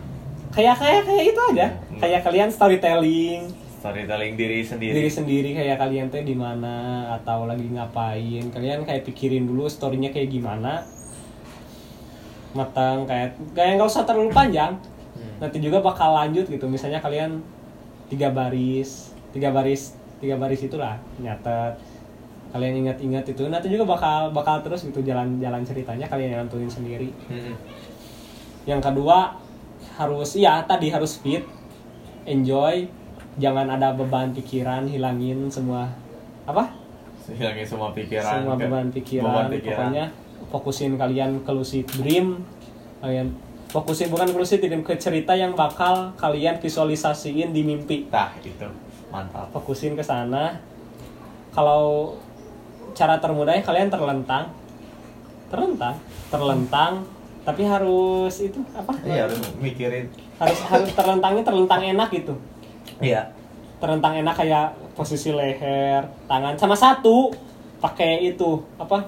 kayak 0.51 0.75
kayak 0.75 1.03
kayak 1.05 1.25
itu 1.27 1.41
aja 1.49 1.67
Hmm. 1.89 1.99
kayak 1.99 2.21
kalian 2.23 2.49
storytelling 2.49 3.43
Storytelling 3.79 4.35
diri 4.35 4.61
sendiri. 4.61 4.91
diri 4.93 5.07
sendiri 5.09 5.51
kayak 5.55 5.79
kalian 5.79 6.07
tuh 6.09 6.19
di 6.21 6.35
mana 6.35 6.75
atau 7.15 7.47
lagi 7.47 7.63
ngapain 7.65 8.45
kalian 8.49 8.83
kayak 8.83 9.03
pikirin 9.03 9.47
dulu 9.47 9.65
storynya 9.65 10.11
kayak 10.11 10.29
gimana 10.29 10.83
matang 12.59 13.05
kayak 13.05 13.31
kayak 13.53 13.77
nggak 13.77 13.87
usah 13.87 14.03
terlalu 14.03 14.31
panjang 14.31 14.75
Hmm. 15.11 15.35
nanti 15.41 15.59
juga 15.59 15.79
bakal 15.81 16.11
lanjut 16.13 16.45
gitu 16.45 16.63
misalnya 16.65 16.99
kalian 16.99 17.43
tiga 18.07 18.31
baris 18.31 19.11
tiga 19.29 19.51
baris 19.51 19.95
tiga 20.17 20.35
baris 20.35 20.61
itulah 20.61 20.95
nyatet 21.17 21.75
kalian 22.49 22.81
ingat-ingat 22.81 23.27
itu 23.27 23.43
nanti 23.45 23.67
juga 23.67 23.85
bakal 23.89 24.31
bakal 24.31 24.59
terus 24.61 24.81
gitu 24.81 24.99
jalan-jalan 25.01 25.61
ceritanya 25.63 26.07
kalian 26.07 26.31
yang 26.33 26.41
nentuin 26.43 26.67
sendiri 26.67 27.11
Mm-mm. 27.27 27.55
yang 28.65 28.79
kedua 28.79 29.35
harus 29.95 30.31
ya 30.35 30.63
tadi 30.63 30.89
harus 30.89 31.17
fit 31.17 31.43
enjoy 32.25 32.87
jangan 33.37 33.67
ada 33.69 33.93
beban 33.93 34.31
pikiran 34.31 34.85
hilangin 34.85 35.47
semua 35.49 35.87
apa 36.45 36.73
Hilangin 37.29 37.67
semua 37.67 37.91
pikiran. 37.91 38.25
semua 38.41 38.55
ke- 38.55 38.65
beban 38.65 38.87
pikiran, 38.89 39.25
beban 39.27 39.47
pikiran. 39.51 39.77
pokoknya 39.77 40.05
fokusin 40.51 40.95
kalian 40.97 41.43
ke 41.43 41.51
lucid 41.51 41.87
dream. 41.99 42.43
Kalian 43.03 43.35
fokusin 43.69 44.09
bukan 44.09 44.33
ke 44.33 44.39
lucid 44.39 44.61
dream 44.65 44.83
ke 44.87 44.97
cerita 44.97 45.37
yang 45.37 45.53
bakal 45.59 46.15
kalian 46.17 46.59
visualisasiin 46.63 47.53
di 47.53 47.63
mimpi. 47.67 48.09
Nah, 48.09 48.33
itu. 48.41 48.69
Mantap. 49.09 49.49
fokusin 49.57 49.97
ke 49.97 50.05
sana. 50.05 50.61
Kalau 51.53 52.15
cara 52.93 53.17
termudahnya 53.19 53.65
kalian 53.65 53.89
terlentang. 53.89 54.53
Terlentang? 55.49 55.97
Terlentang 56.29 56.93
tapi 57.49 57.65
harus 57.65 58.35
itu 58.45 58.61
apa? 58.77 58.93
Iya, 59.09 59.25
harus 59.25 59.41
mikirin. 59.57 60.13
harus 60.37 60.61
harus 60.69 60.93
terlentangnya 60.93 61.43
terlentang 61.49 61.81
enak 61.81 62.09
gitu. 62.13 62.37
Iya. 63.01 63.33
terlentang 63.79 64.19
enak 64.19 64.35
kayak 64.35 64.75
posisi 64.99 65.31
leher 65.31 66.05
tangan 66.29 66.61
sama 66.61 66.77
satu. 66.77 67.33
Pakai 67.79 68.35
itu 68.35 68.59
apa 68.75 69.07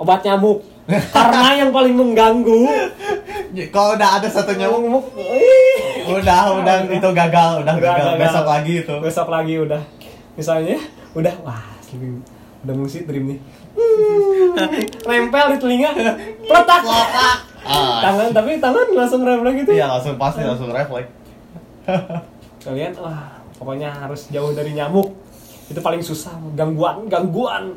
obat 0.00 0.24
nyamuk. 0.24 0.64
Karena 0.88 1.54
yang 1.56 1.70
paling 1.70 1.94
mengganggu. 1.94 2.66
Kalau 3.70 3.94
udah 3.94 4.08
ada 4.16 4.26
satu 4.26 4.52
nyamuk, 4.52 5.04
udah 6.08 6.40
udah 6.56 6.74
itu 6.88 7.08
gagal, 7.12 7.62
udah 7.62 7.74
Udah 7.76 7.92
gagal. 7.94 8.06
gagal. 8.08 8.18
Besok 8.18 8.46
lagi 8.48 8.72
itu. 8.80 8.94
besok 8.98 9.28
lagi 9.28 9.54
udah. 9.56 9.82
Misalnya 10.34 10.78
udah 11.12 11.34
wah 11.42 11.62
sleeping 11.80 12.22
udah 12.60 12.74
musik 12.74 13.04
dream 13.04 13.26
nih. 13.28 13.38
Nempel 15.06 15.46
di 15.48 15.58
telinga. 15.58 15.90
Letak 16.42 16.82
Ah, 17.60 18.00
tangan 18.00 18.32
tapi 18.32 18.56
tangan 18.56 18.88
langsung 18.90 19.20
refleks 19.20 19.56
gitu 19.60 19.70
iya 19.76 19.84
langsung 19.86 20.16
pasti 20.16 20.40
langsung 20.40 20.72
refleks. 20.72 21.12
kalian 22.64 22.92
wah 22.96 23.36
pokoknya 23.54 23.92
harus 23.92 24.26
jauh 24.28 24.50
dari 24.50 24.72
nyamuk. 24.72 25.12
Itu 25.68 25.78
paling 25.78 26.00
susah 26.00 26.34
gangguan 26.54 27.06
gangguan 27.06 27.76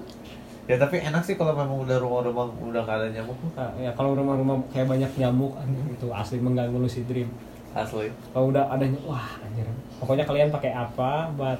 Ya 0.63 0.75
tapi 0.75 0.95
enak 0.97 1.19
sih 1.21 1.35
kalau 1.35 1.51
memang 1.51 1.75
udah 1.77 1.99
rumah-rumah 1.99 2.47
udah 2.57 2.81
gak 2.81 2.95
ada 2.97 3.07
nyamuk 3.09 3.35
Nah, 3.51 3.67
ya 3.75 3.91
kalau 3.91 4.15
rumah-rumah 4.15 4.63
kayak 4.69 4.87
banyak 4.87 5.11
nyamuk 5.17 5.51
itu 5.89 6.07
asli 6.09 6.39
mengganggu 6.39 6.77
lucid 6.77 7.03
dream 7.03 7.27
asli. 7.73 8.07
kalau 8.31 8.47
udah 8.47 8.69
adanya 8.69 8.95
wah 9.03 9.27
anjir 9.41 9.65
pokoknya 9.97 10.23
kalian 10.23 10.49
pakai 10.49 10.71
apa 10.71 11.27
buat 11.33 11.59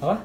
apa 0.00 0.16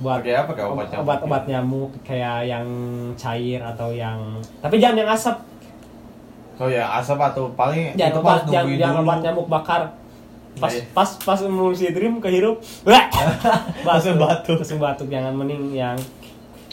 buat 0.00 0.18
Pakai 0.18 0.32
apa? 0.34 0.48
Pakai 0.50 0.64
obat 0.66 0.86
nyamuk, 0.88 1.04
obat 1.04 1.18
obat 1.22 1.44
nyamuk 1.44 1.90
kayak 2.02 2.38
yang 2.44 2.66
cair 3.14 3.60
atau 3.60 3.92
yang 3.92 4.18
tapi 4.58 4.80
jangan 4.80 4.98
yang 4.98 5.10
asap 5.12 5.36
Oh 6.56 6.68
ya, 6.68 6.84
asap 6.98 7.16
atau 7.16 7.48
paling 7.54 7.94
jangan 7.94 8.10
itu 8.10 8.20
obat 8.20 8.32
pas 8.34 8.42
jangan, 8.50 8.74
jangan 8.74 8.96
obat 9.00 9.18
nyamuk 9.22 9.46
bakar 9.46 9.82
pas 10.56 10.68
Iya. 10.68 10.82
pas 10.90 11.08
pas 11.16 11.38
mau 11.46 11.70
lucid 11.70 11.94
dream 11.94 12.18
kehirup! 12.18 12.58
Langsung 13.86 14.18
batuk. 14.18 14.58
langsung 14.58 14.76
batuk 14.78 15.06
jangan 15.06 15.30
mending 15.32 15.70
yang 15.70 15.94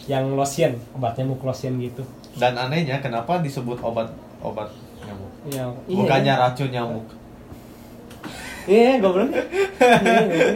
yang 0.08 0.32
lotion 0.32 0.72
obat 0.90 1.14
nyamuk 1.14 1.38
lotion 1.40 1.76
gitu 1.76 2.00
Dan 2.32 2.54
anehnya 2.54 2.98
kenapa 2.98 3.38
disebut 3.38 3.76
obat 3.78 4.08
obat 4.40 4.72
nyamuk? 5.02 5.30
yang 5.48 5.70
Bukannya 5.84 6.34
racun 6.34 6.68
nyamuk. 6.68 7.04
Iya, 8.64 9.00
goblok. 9.00 9.32
Iya, 9.32 10.18
goblok. 10.20 10.54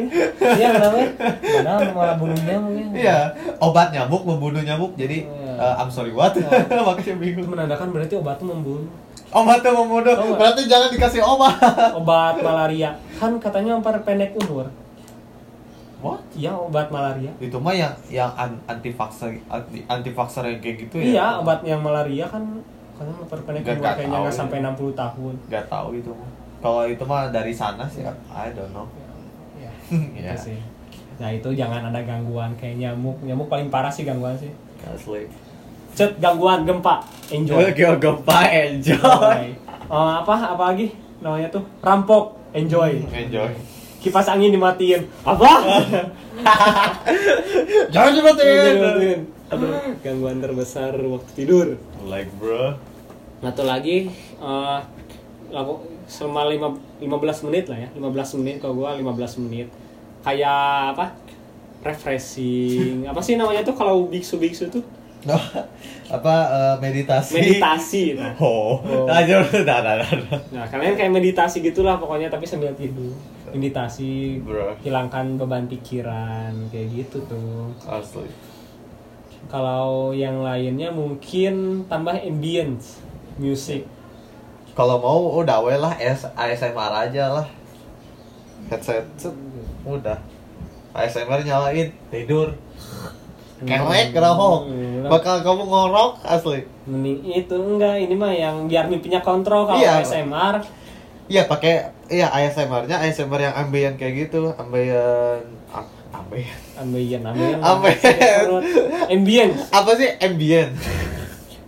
Iya, 0.53 0.69
kenapa? 0.71 0.97
Padahal 1.41 1.81
malah 1.91 2.17
bunuh 2.17 2.37
nyamuk 2.39 2.73
ya. 2.73 2.87
Iya, 2.93 3.19
obat 3.57 3.89
nyamuk 3.89 4.23
membunuh 4.23 4.61
nyamuk. 4.61 4.93
Jadi 4.95 5.25
Iya. 5.25 5.53
eh, 5.59 5.75
I'm 5.75 5.89
sorry 5.89 6.13
what? 6.13 6.37
Makanya 6.69 7.01
Itu 7.01 7.17
bingung. 7.17 7.49
menandakan 7.49 7.89
berarti 7.89 8.15
obat 8.15 8.37
itu 8.37 8.47
membunuh. 8.47 8.89
Obat 9.33 9.59
tuh 9.59 9.73
membunuh. 9.73 10.13
Obat. 10.13 10.37
Berarti 10.39 10.69
jangan 10.69 10.93
dikasih 10.93 11.25
obat. 11.25 11.57
Obat 11.97 12.35
malaria. 12.39 13.01
Kan 13.17 13.41
katanya 13.41 13.75
memperpendek 13.75 14.37
umur. 14.39 14.69
What? 16.03 16.19
Iya, 16.35 16.51
obat 16.59 16.91
malaria. 16.91 17.31
Itu 17.39 17.63
mah 17.63 17.71
yang 17.71 17.95
yang 18.11 18.35
anti 18.67 18.91
vaksin 18.91 19.39
anti, 19.47 19.87
anti 19.87 20.11
yang 20.11 20.59
kayak 20.59 20.77
gitu 20.83 20.95
ya. 20.99 21.05
Iya, 21.07 21.27
obat 21.39 21.63
yang 21.63 21.79
malaria 21.79 22.27
kan 22.27 22.43
katanya 22.99 23.15
memperpendek 23.23 23.63
umur 23.63 23.87
kayaknya 23.87 24.19
nggak 24.19 24.35
ya. 24.35 24.39
sampai 24.43 24.57
60 24.67 24.99
tahun. 24.99 25.35
Gak 25.47 25.65
tahu 25.71 25.89
itu 25.95 26.11
mah. 26.11 26.31
Kalau 26.63 26.83
itu 26.91 27.05
mah 27.07 27.23
dari 27.31 27.55
sana 27.55 27.87
sih, 27.87 28.03
I 28.03 28.51
don't 28.51 28.75
know. 28.75 28.87
Ya, 29.59 29.71
Iya. 30.19 30.35
itu 30.35 30.51
sih. 30.51 30.59
Nah, 31.23 31.31
itu 31.31 31.49
jangan 31.55 31.87
ada 31.95 32.03
gangguan 32.03 32.51
kayak 32.59 32.83
nyamuk. 32.83 33.23
Nyamuk 33.23 33.47
paling 33.47 33.71
parah 33.71 33.91
sih 33.91 34.03
gangguan 34.03 34.35
sih. 34.35 34.51
Asli. 34.83 35.31
Cet 35.95 36.19
gangguan 36.19 36.67
gempa. 36.67 36.99
Enjoy. 37.31 37.63
Oke, 37.71 37.87
gempa 38.03 38.39
enjoy. 38.51 38.99
Enjoy. 38.99 39.47
Oh, 39.87 40.09
apa 40.19 40.35
apa 40.59 40.75
lagi 40.75 40.91
namanya 41.23 41.47
tuh? 41.47 41.63
Rampok. 41.79 42.35
Enjoy. 42.51 42.91
Enjoy. 43.15 43.72
Kipas 44.03 44.27
angin 44.27 44.51
dimatiin 44.51 45.07
apa 45.23 45.51
Jangan 47.93 48.11
dimatiin. 48.13 48.75
dimatiin 48.75 49.21
aduh 49.47 49.69
gangguan 50.01 50.39
terbesar 50.39 50.91
waktu 50.97 51.31
tidur 51.35 51.67
Like 52.03 52.29
bro. 52.35 52.75
satu 53.39 53.63
lagi 53.63 54.11
eh 54.39 54.79
laku 55.49 55.81
selama 56.05 56.49
lima, 56.49 56.69
15 56.99 57.47
menit 57.47 57.65
lah 57.67 57.79
ya 57.79 57.89
15 57.93 58.39
menit 58.41 58.55
kalau 58.59 58.75
gua 58.75 58.95
15 58.95 59.41
menit 59.41 59.67
kayak 60.21 60.97
apa 60.97 61.13
refreshing 61.83 63.05
apa 63.05 63.19
sih 63.19 63.35
namanya 63.35 63.61
tuh 63.63 63.73
kalau 63.73 64.05
biksu-biksu 64.07 64.69
tuh 64.69 64.83
No, 65.23 65.39
apa 66.11 66.35
eh, 66.51 66.75
meditasi? 66.83 67.31
meditasi 67.33 68.03
nah. 68.19 68.35
Oh, 68.37 68.75
Oh. 68.83 69.07
lanjut, 69.07 69.63
dah, 69.63 69.79
dah, 69.79 69.95
dah, 69.95 70.03
dah. 70.03 70.41
nah 70.51 70.65
kalian 70.67 70.97
kayak 70.97 71.13
meditasi 71.13 71.61
gitulah 71.61 71.95
pokoknya 71.95 72.27
tapi 72.27 72.43
sambil 72.43 72.73
tidur 72.73 73.13
meditasi 73.53 74.41
Bro. 74.41 74.77
hilangkan 74.81 75.37
beban 75.37 75.65
pikiran 75.67 76.51
kayak 76.69 76.89
gitu 76.91 77.21
tuh 77.25 77.71
Asli. 77.85 78.27
Kalau 79.47 80.11
yang 80.11 80.41
lainnya 80.41 80.89
mungkin 80.89 81.85
tambah 81.87 82.15
ambience 82.15 83.03
music. 83.37 83.85
Kalau 84.73 84.97
mau 84.97 85.21
udah 85.37 85.61
we 85.61 85.75
lah 85.75 85.93
S 85.95 86.25
ASMR 86.33 86.89
aja 87.03 87.29
lah. 87.31 87.47
Headset, 88.67 89.05
set, 89.15 89.35
udah. 89.85 90.17
ASMR 90.93 91.43
nyalain, 91.43 91.93
tidur. 92.09 92.57
Kelek 93.61 94.11
kerahok. 94.11 94.67
Hmm, 94.67 95.07
Bakal 95.07 95.41
kamu 95.41 95.63
ngorok 95.63 96.19
asli. 96.23 96.65
Mending 96.83 97.21
itu 97.29 97.55
enggak, 97.55 97.95
ini 97.97 98.15
mah 98.15 98.33
yang 98.33 98.67
biar 98.67 98.89
mimpinya 98.89 99.21
kontrol 99.21 99.65
kalau 99.65 99.79
Iya. 99.79 100.01
ASMR. 100.01 100.65
Iya 101.29 101.47
pakai 101.47 101.93
iya 102.13 102.29
ASMR-nya 102.29 103.01
ASMR 103.01 103.41
yang 103.43 103.55
ambient 103.57 103.97
kayak 103.97 104.15
gitu, 104.23 104.53
ambient 104.53 105.43
am- 105.69 105.91
ambient. 106.13 106.61
Ambient, 106.75 107.23
ambient. 107.25 107.61
Ambient. 109.09 109.53
Apa 109.71 109.91
sih 109.95 110.09
ambient? 110.19 110.73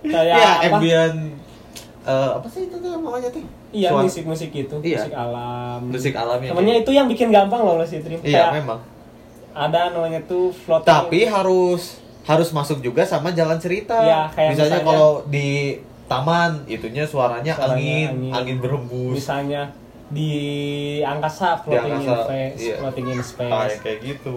Kayak 0.03 0.37
Iya, 0.37 0.49
apa? 0.61 0.77
ambient 0.77 1.19
eh, 2.05 2.31
apa 2.35 2.47
sih 2.47 2.69
itu 2.69 2.77
tuh 2.77 2.91
namanya 2.95 3.29
tuh? 3.29 3.41
Iya, 3.71 3.89
Suara- 3.91 4.05
musik-musik 4.05 4.51
itu, 4.53 4.77
Iya. 4.79 4.99
musik 5.01 5.15
alam. 5.17 5.81
Musik 5.89 6.15
alamnya. 6.15 6.51
Namanya 6.53 6.75
itu 6.79 6.91
yang 6.93 7.07
bikin 7.09 7.29
gampang 7.29 7.59
loh 7.59 7.81
si 7.83 7.99
Dream. 7.99 8.21
Iya, 8.21 8.53
Kayak 8.53 8.53
memang. 8.61 8.81
ada 9.51 9.81
namanya 9.89 10.21
tuh 10.23 10.53
floating. 10.53 10.87
Tapi 10.87 11.21
harus 11.25 11.99
harus 12.23 12.49
masuk 12.51 12.81
juga 12.81 13.03
sama 13.03 13.29
jalan 13.31 13.57
cerita. 13.57 13.97
Iya, 13.99 14.29
kayak 14.31 14.51
misalnya, 14.53 14.79
misalnya- 14.79 14.87
kalau 14.87 15.11
di 15.27 15.49
taman 16.05 16.51
itunya 16.67 17.03
suaranya, 17.03 17.53
Suaranya 17.53 17.75
angin, 17.75 18.09
angin. 18.11 18.33
angin, 18.33 18.57
berembus. 18.59 19.13
misalnya 19.15 19.63
di 20.13 20.33
angkasa 21.01 21.57
floating 21.61 21.93
in 21.93 22.01
angkasa, 22.05 22.25
space, 22.25 22.61
iya. 22.61 22.77
floating 22.79 23.07
in 23.09 23.21
space. 23.21 23.51
Kayak 23.51 23.81
kayak 23.81 23.99
gitu. 24.05 24.35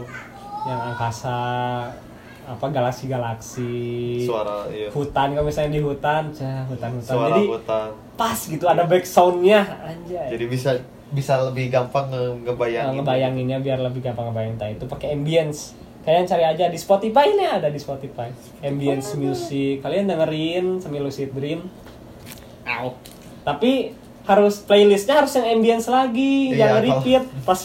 yang 0.67 0.81
angkasa 0.91 1.37
apa 2.43 2.65
galaksi-galaksi 2.71 3.75
Suara 4.23 4.67
iya. 4.67 4.87
hutan 4.91 5.31
kalau 5.31 5.43
misalnya 5.43 5.75
di 5.75 5.83
hutan 5.83 6.31
cah 6.31 6.63
hutan-hutan 6.67 7.11
Suara 7.11 7.27
jadi 7.35 7.43
hutan. 7.43 7.89
pas 8.15 8.39
gitu 8.39 8.65
ada 8.67 8.83
back 8.83 9.03
soundnya 9.03 9.67
anjay 9.83 10.31
Jadi 10.31 10.45
bisa 10.47 10.71
bisa 11.07 11.39
lebih 11.43 11.67
gampang 11.67 12.07
nge 12.07 12.19
Nah, 12.19 12.35
ngebayangin. 12.45 12.95
ngebayanginnya 12.99 13.57
biar 13.59 13.79
lebih 13.79 13.99
gampang 13.99 14.31
ngebayangin 14.31 14.55
Entah 14.55 14.69
itu 14.71 14.85
pakai 14.87 15.07
ambience 15.11 15.75
kalian 16.03 16.23
cari 16.23 16.43
aja 16.47 16.65
di 16.67 16.79
Spotify 16.79 17.25
ini 17.27 17.43
ada 17.43 17.67
di 17.67 17.79
Spotify 17.79 18.31
ambience 18.63 19.15
music 19.15 19.83
kalian 19.83 20.07
dengerin 20.07 20.79
sambil 20.79 21.03
lucid 21.03 21.35
dream 21.35 21.67
Au. 22.63 22.95
tapi 23.43 23.91
harus 24.27 24.59
playlistnya 24.61 25.15
harus 25.17 25.31
yang 25.33 25.47
ambience 25.49 25.87
lagi 25.87 26.51
Iya, 26.51 26.57
jangan 26.59 26.75
kalau- 26.75 26.85
repeat. 26.99 27.23
Pas 27.43 27.59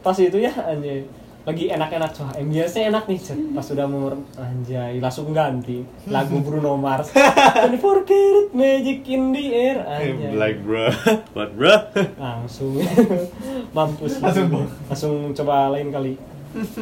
pas 0.00 0.16
itu 0.18 0.36
ya 0.36 0.52
anjay. 0.52 1.08
Lagi 1.44 1.68
enak-enak 1.68 2.08
coba 2.10 2.32
ambience-nya 2.36 2.88
enak 2.88 3.04
nih 3.04 3.20
Cet. 3.20 3.36
pas 3.52 3.60
sudah 3.60 3.84
mau 3.84 4.08
anjay 4.34 4.96
langsung 4.96 5.28
ganti. 5.30 5.84
Lagu 6.08 6.40
Bruno 6.40 6.76
Mars. 6.76 7.12
Don't 7.12 7.76
forget 7.76 8.16
it, 8.16 8.48
magic 8.52 9.04
in 9.04 9.28
the 9.28 9.44
air 9.52 9.76
anjay. 9.82 10.32
Like 10.32 10.60
bro, 10.60 10.88
what 11.36 11.52
bro? 11.52 11.76
langsung. 12.16 12.80
Mampus. 13.76 14.20
Langsung, 14.20 14.48
langsung 14.88 15.14
coba 15.34 15.68
lain 15.70 15.88
kali. 15.88 16.16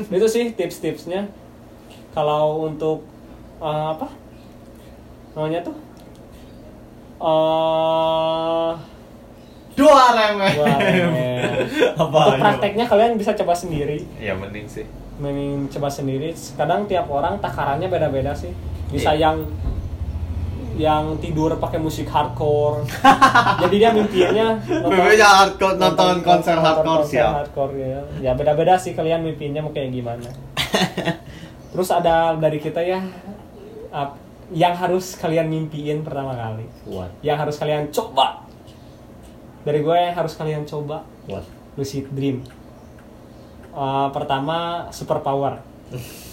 Itu 0.07 0.27
sih 0.27 0.55
tips-tipsnya. 0.55 1.27
Kalau 2.13 2.63
untuk 2.63 3.03
eh, 3.59 3.87
apa? 3.89 4.07
Namanya 5.35 5.65
tuh 5.65 5.75
eh 7.23 8.71
Dua 9.73 10.13
wah, 10.13 10.37
eh, 10.85 11.65
Apa? 11.97 12.05
untuk 12.29 12.39
prakteknya 12.39 12.85
kalian 12.85 13.17
bisa 13.17 13.33
coba 13.33 13.57
sendiri. 13.57 14.05
Ya 14.21 14.37
mending 14.37 14.69
sih. 14.69 14.85
mending 15.17 15.65
coba 15.71 15.89
sendiri. 15.89 16.29
Kadang 16.53 16.85
tiap 16.85 17.09
orang 17.09 17.41
takarannya 17.41 17.89
beda-beda 17.89 18.37
sih. 18.37 18.53
Bisa 18.89 19.13
Iya. 19.13 19.33
yang 19.33 19.37
yang 20.73 21.05
tidur 21.19 21.57
pakai 21.57 21.77
musik 21.77 22.05
hardcore. 22.05 22.85
Jadi 23.63 23.77
dia 23.77 23.93
mimpinya 23.93 24.57
Mimpinya 24.61 25.29
hardcore, 25.41 25.77
nonton 25.77 26.21
konser 26.21 26.57
hardcore, 26.57 27.05
siap. 27.05 27.33
hardcore 27.35 27.73
ya. 27.75 28.01
Ya 28.21 28.33
beda-beda 28.33 28.77
sih 28.77 28.93
kalian 28.93 29.21
mimpinya 29.21 29.61
mau 29.61 29.69
kayak 29.71 29.89
gimana. 29.91 30.29
Terus 31.73 31.89
ada 31.89 32.37
dari 32.37 32.61
kita 32.61 32.81
ya. 32.81 33.01
Ap- 33.89 34.21
yang 34.53 34.77
harus 34.77 35.17
kalian 35.17 35.49
mimpiin 35.49 36.05
pertama 36.05 36.37
kali. 36.37 36.69
What? 36.89 37.11
yang 37.25 37.41
harus 37.41 37.57
kalian 37.57 37.89
coba. 37.91 38.45
Dari 39.63 39.81
gue 39.81 39.97
yang 39.97 40.15
harus 40.15 40.37
kalian 40.37 40.63
coba. 40.69 41.03
What? 41.27 41.45
lucid 41.77 42.09
dream. 42.13 42.45
Eh, 43.73 44.09
pertama 44.13 44.89
super 44.93 45.25
power 45.25 45.57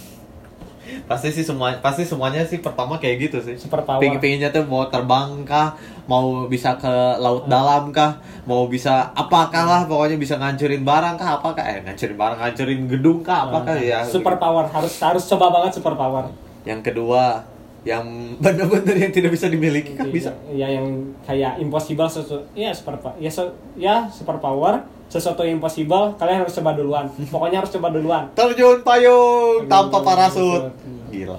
Pasti 1.06 1.30
sih 1.30 1.46
semua 1.46 1.70
pasti 1.78 2.02
semuanya 2.02 2.42
sih 2.42 2.58
pertama 2.58 2.98
kayak 2.98 3.30
gitu 3.30 3.38
sih. 3.38 3.54
Super 3.54 3.86
power. 3.86 4.02
Pingin 4.02 4.18
pinginnya 4.18 4.50
tuh 4.50 4.66
mau 4.66 4.82
terbang 4.90 5.46
kah, 5.46 5.78
mau 6.10 6.50
bisa 6.50 6.74
ke 6.74 6.90
laut 7.22 7.46
dalam 7.46 7.94
kah, 7.94 8.18
mau 8.42 8.66
bisa 8.66 9.14
apakah 9.14 9.70
lah? 9.70 9.82
Pokoknya 9.86 10.18
bisa 10.18 10.34
ngancurin 10.34 10.82
barang 10.82 11.14
kah, 11.14 11.38
apakah 11.38 11.62
eh 11.62 11.78
ngancurin 11.86 12.18
barang, 12.18 12.38
ngancurin 12.42 12.80
gedung 12.90 13.22
kah, 13.22 13.46
apakah 13.46 13.78
ya. 13.78 14.02
super 14.02 14.34
power 14.34 14.66
harus 14.66 14.90
harus 14.98 15.22
coba 15.30 15.62
banget 15.62 15.78
super 15.78 15.94
power 15.94 16.26
Yang 16.66 16.90
kedua, 16.90 17.46
yang 17.82 18.04
benar-benar 18.36 18.92
yang 18.94 19.08
tidak 19.08 19.32
bisa 19.32 19.48
dimiliki 19.48 19.96
kan 19.96 20.04
bisa. 20.06 20.28
ya 20.50 20.68
yang 20.68 20.84
kayak 21.22 21.56
impossible 21.56 22.04
sesuatu 22.04 22.44
ya 22.52 22.68
super 22.70 22.92
ya 23.16 23.30
so- 23.30 23.56
ya 23.72 24.04
super 24.06 24.36
power 24.36 24.78
sesuatu 25.06 25.40
yang 25.40 25.56
impossible 25.56 26.12
kalian 26.14 26.44
harus 26.44 26.52
coba 26.52 26.72
duluan 26.72 27.08
pokoknya 27.32 27.58
harus 27.58 27.72
coba 27.72 27.88
duluan 27.88 28.28
Terjun 28.32 28.80
payung 28.80 29.64
tanpa 29.66 29.96
Terjun 29.96 30.06
parasut. 30.06 30.62
parasut. 30.68 31.08
Gila. 31.10 31.38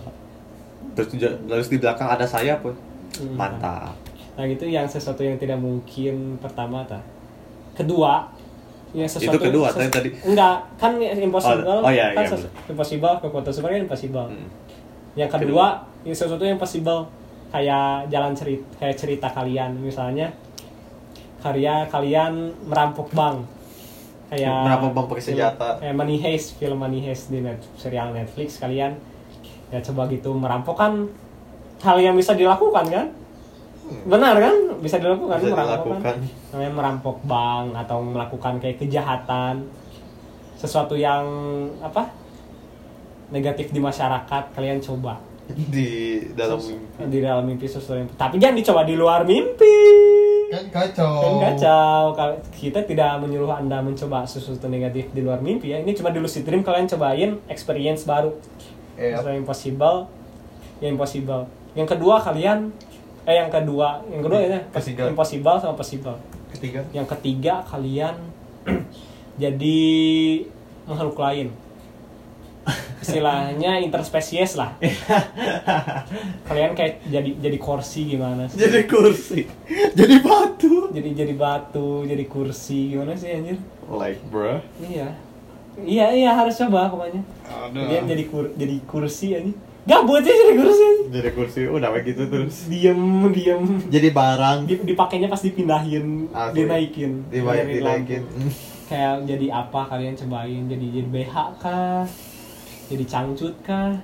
Terus 0.92 1.08
terus 1.48 1.68
di 1.70 1.78
belakang 1.78 2.10
ada 2.10 2.26
sayap 2.26 2.60
pun. 2.60 2.76
Hmm. 3.14 3.36
Mantap. 3.36 3.94
nah 4.32 4.44
gitu 4.44 4.64
yang 4.66 4.88
sesuatu 4.88 5.22
yang 5.22 5.36
tidak 5.36 5.56
mungkin 5.56 6.40
pertama 6.40 6.82
ta 6.82 6.98
kedua 7.74 8.26
ya 8.92 9.04
sesuatu 9.06 9.38
Itu 9.38 9.46
kedua, 9.46 9.68
tadi- 9.70 9.92
tadi. 9.92 10.10
enggak 10.26 10.58
kan 10.76 10.96
ya 10.96 11.12
impossible 11.14 11.64
Oh, 11.64 11.84
oh, 11.84 11.92
iya, 11.92 12.12
kan 12.12 12.24
iya, 12.26 12.40
impossible 12.66 13.14
kekuatan 13.20 13.52
super 13.52 13.70
kan 13.70 13.80
impossible 13.82 14.26
Hmm. 14.26 14.48
Yang 15.14 15.28
kedua 15.28 15.66
ya 16.02 16.14
sesuatu 16.14 16.42
yang 16.42 16.56
possible. 16.56 17.08
Kayak 17.50 18.08
jalan 18.08 18.32
cerita 18.32 18.64
kayak 18.78 18.96
cerita 18.96 19.28
kalian. 19.28 19.76
Misalnya 19.78 20.32
karya 21.38 21.84
kalian 21.86 22.34
merampok 22.64 23.12
bank. 23.12 23.44
Kayak 24.30 24.64
Merampok 24.64 24.92
bank 24.94 25.06
pakai 25.10 25.24
film- 25.26 25.36
senjata. 25.38 25.68
kayak 25.78 25.92
Money 25.94 26.18
Heist 26.18 26.56
film 26.56 26.78
Money 26.78 27.00
Heist 27.02 27.28
di 27.28 27.40
net, 27.40 27.60
serial 27.76 28.12
Netflix 28.12 28.56
kalian. 28.58 28.96
Ya 29.68 29.80
coba 29.82 30.08
gitu 30.08 30.32
merampok 30.32 30.76
kan 30.76 31.08
hal 31.82 31.98
yang 31.98 32.16
bisa 32.16 32.32
dilakukan 32.32 32.88
kan? 32.88 33.08
Benar 34.06 34.40
kan? 34.40 34.56
Bisa 34.80 34.96
dilakukan 34.98 35.36
Bisa 35.38 35.52
merampok 35.52 35.84
dilakukan. 35.92 36.00
kan 36.00 36.18
namanya 36.52 36.72
merampok 36.72 37.18
bank 37.22 37.68
atau 37.76 37.98
melakukan 38.00 38.54
kayak 38.58 38.80
kejahatan. 38.80 39.68
Sesuatu 40.56 40.96
yang 40.96 41.26
apa 41.82 42.08
negatif 43.32 43.70
di 43.70 43.80
masyarakat 43.80 44.44
kalian 44.52 44.78
coba 44.78 45.18
Di 45.48 45.88
dalam 46.32 46.56
Sus- 46.56 46.72
mimpi. 46.72 47.10
di 47.10 47.20
dalam 47.20 47.44
mimpi 47.44 47.66
sesuatu 47.66 47.98
yang 47.98 48.08
tapi 48.14 48.36
jangan 48.38 48.56
dicoba 48.56 48.82
di 48.84 48.94
luar 48.94 49.24
mimpi 49.24 49.78
Kan 50.48 50.68
kacau. 50.70 51.16
kan 51.18 51.34
kacau 51.50 52.02
kalau 52.12 52.36
kita 52.52 52.80
tidak 52.82 53.18
menyuruh 53.18 53.52
anda 53.54 53.80
mencoba 53.80 54.24
sesuatu 54.24 54.68
negatif 54.68 55.08
di 55.10 55.22
luar 55.22 55.40
mimpi 55.40 55.72
ya 55.72 55.80
ini 55.80 55.92
cuma 55.92 56.08
di 56.08 56.20
lucid 56.20 56.44
dream 56.44 56.60
kalian 56.60 56.86
cobain 56.86 57.40
experience 57.48 58.04
baru 58.04 58.36
Iya. 58.94 59.16
sesuatu 59.16 59.28
yang 59.30 59.42
impossible 59.42 59.98
yang 60.80 60.92
impossible 60.94 61.44
yang 61.72 61.86
kedua 61.86 62.16
kalian 62.18 62.68
eh 63.22 63.36
yang 63.38 63.48
kedua 63.48 64.04
yang 64.08 64.22
kedua 64.22 64.40
ya 64.40 64.60
Ketiga. 64.72 65.08
impossible 65.08 65.56
sama 65.56 65.74
possible 65.74 66.16
Ketiga. 66.50 66.84
yang 66.92 67.06
ketiga 67.06 67.64
kalian 67.64 68.16
jadi 69.38 69.80
makhluk 70.84 71.16
lain 71.18 71.48
istilahnya 73.02 73.82
interspesies 73.82 74.54
lah 74.54 74.78
kalian 76.48 76.72
kayak 76.72 77.02
jadi 77.04 77.30
jadi 77.40 77.58
kursi 77.58 78.06
gimana 78.08 78.46
sih 78.46 78.58
Jadi 78.60 78.86
kursi. 78.86 79.42
Jadi 79.92 80.16
batu. 80.22 80.94
jadi 80.94 81.10
jadi 81.16 81.34
batu 81.34 82.04
jadi 82.04 82.26
kursi 82.26 82.94
gimana 82.94 83.14
sih 83.14 83.32
anjir 83.32 83.58
Like 83.88 84.22
bro. 84.24 84.62
iya 84.80 85.18
iya 85.82 86.06
iya 86.12 86.32
harus 86.32 86.54
coba 86.56 86.88
pokoknya 86.88 87.26
Aduh. 87.50 87.88
dia 87.88 88.06
jadi 88.06 88.24
kur 88.28 88.54
jadi 88.54 88.78
kursi 88.86 89.34
anjir 89.34 89.56
gabut 89.82 90.22
sih 90.22 90.30
jadi 90.32 90.54
kursi. 90.56 90.86
Jadi 91.12 91.30
kursi 91.34 91.60
udah 91.66 91.90
kayak 91.92 92.06
gitu 92.08 92.24
terus. 92.26 92.70
diem 92.70 93.02
diem 93.34 93.64
Jadi 93.90 94.08
barang. 94.10 94.60
Di- 94.64 94.86
dipakainya 94.86 95.26
pas 95.26 95.42
dipindahin 95.42 96.30
Asli. 96.30 96.56
dinaikin 96.56 97.12
dinaikin. 97.28 97.82
lampu. 97.82 98.22
kayak 98.86 99.26
jadi 99.26 99.48
apa 99.50 99.82
kalian 99.88 100.14
cobain 100.16 100.64
jadi 100.68 100.86
jadi 100.94 101.08
BH 101.10 101.36
kah 101.58 102.04
jadi 102.92 103.06
cangcut 103.08 103.56
kah? 103.64 103.96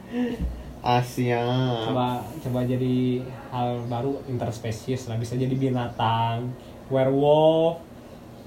Asia. 0.80 1.44
coba 1.84 2.24
coba 2.40 2.60
jadi 2.64 3.20
hal 3.52 3.84
baru 3.92 4.24
interspesies 4.32 5.12
lah 5.12 5.20
bisa 5.20 5.36
jadi 5.36 5.52
binatang 5.52 6.48
werewolf 6.88 7.84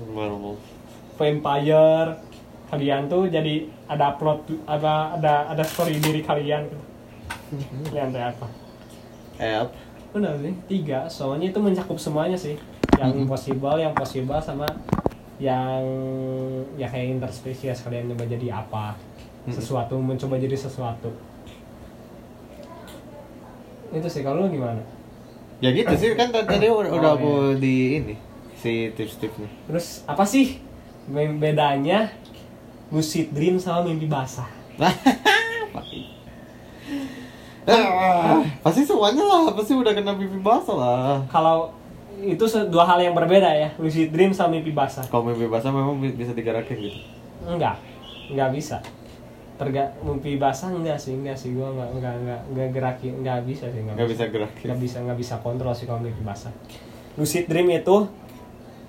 Baru 0.00 0.56
vampire. 1.20 2.16
Kalian 2.72 3.10
tuh 3.10 3.28
jadi 3.28 3.68
ada 3.84 4.16
plot 4.16 4.48
ada 4.64 5.18
ada 5.20 5.34
ada 5.52 5.64
story 5.66 6.00
diri 6.00 6.24
kalian. 6.24 6.64
Kalian 7.92 8.08
teh 8.14 8.24
apa? 8.24 8.46
App. 9.36 9.68
benar 10.10 10.40
sih 10.40 10.54
tiga. 10.66 11.04
Soalnya 11.10 11.52
itu 11.52 11.60
mencakup 11.60 12.00
semuanya 12.00 12.38
sih. 12.40 12.56
Yang 12.96 13.26
impossible 13.26 13.76
yang 13.76 13.92
possible 13.92 14.40
sama 14.40 14.64
yang 15.40 15.80
ya 16.76 16.84
kayak 16.88 17.16
interspesies 17.16 17.80
kalian 17.80 18.12
coba 18.12 18.28
jadi 18.28 18.60
apa 18.60 18.92
sesuatu 19.48 19.96
mencoba 19.96 20.36
jadi 20.36 20.52
sesuatu. 20.52 21.08
Itu 23.90 24.06
sih 24.06 24.20
kalau 24.20 24.44
lu 24.44 24.52
gimana? 24.52 24.78
Ya 25.60 25.72
gitu 25.72 25.92
sih 25.92 26.12
kan 26.14 26.28
tadi 26.28 26.56
tadi 26.56 26.66
udah, 26.68 26.90
udah 26.92 27.10
aku 27.16 27.32
di 27.56 28.00
ini 28.00 28.14
si 28.56 28.92
tips-tipsnya. 28.92 29.48
terus 29.64 30.04
apa 30.04 30.24
sih 30.24 30.60
be- 31.04 31.36
bedanya 31.36 32.12
lucid 32.88 33.32
dream 33.32 33.56
sama 33.56 33.84
mimpi 33.84 34.04
basah? 34.04 34.48
Ah, 37.68 38.40
pasti 38.64 38.82
semuanya 38.82 39.20
lah, 39.20 39.52
pasti 39.52 39.76
udah 39.76 39.92
kena 39.92 40.16
pipi 40.16 40.40
basah 40.40 40.76
lah. 40.76 41.16
kalau 41.28 41.72
itu 42.20 42.40
dua 42.68 42.84
hal 42.84 43.00
yang 43.00 43.16
berbeda 43.16 43.48
ya 43.48 43.68
lucid 43.76 44.12
dream 44.12 44.32
sama 44.32 44.56
mimpi 44.56 44.72
basah. 44.72 45.04
Kalau 45.08 45.28
mimpi 45.28 45.44
basah 45.44 45.72
memang 45.72 45.96
bi- 45.96 46.16
bisa 46.16 46.32
digerakin 46.32 46.76
gitu. 46.80 46.98
enggak 47.44 47.76
enggak 48.28 48.48
bisa 48.52 48.76
terga 49.60 49.82
mimpi 50.00 50.34
basah 50.34 50.72
enggak 50.72 50.96
sih 50.96 51.12
enggak 51.12 51.36
sih 51.36 51.52
gua 51.52 51.68
enggak 51.70 51.90
enggak 51.92 52.14
enggak 52.16 52.40
enggak 52.48 52.68
gerakin 52.72 53.12
enggak 53.14 53.38
bisa 53.44 53.64
sih 53.66 53.80
enggak, 53.80 53.94
Nggak 53.94 54.08
bisa 54.08 54.24
gerakin. 54.26 54.64
enggak 54.64 54.80
bisa 54.80 54.96
enggak 54.98 55.18
bisa 55.18 55.34
kontrol 55.38 55.72
sih 55.72 55.84
kalau 55.84 56.00
mimpi 56.00 56.22
basah 56.22 56.52
lucid 57.14 57.44
dream 57.44 57.68
itu 57.68 57.96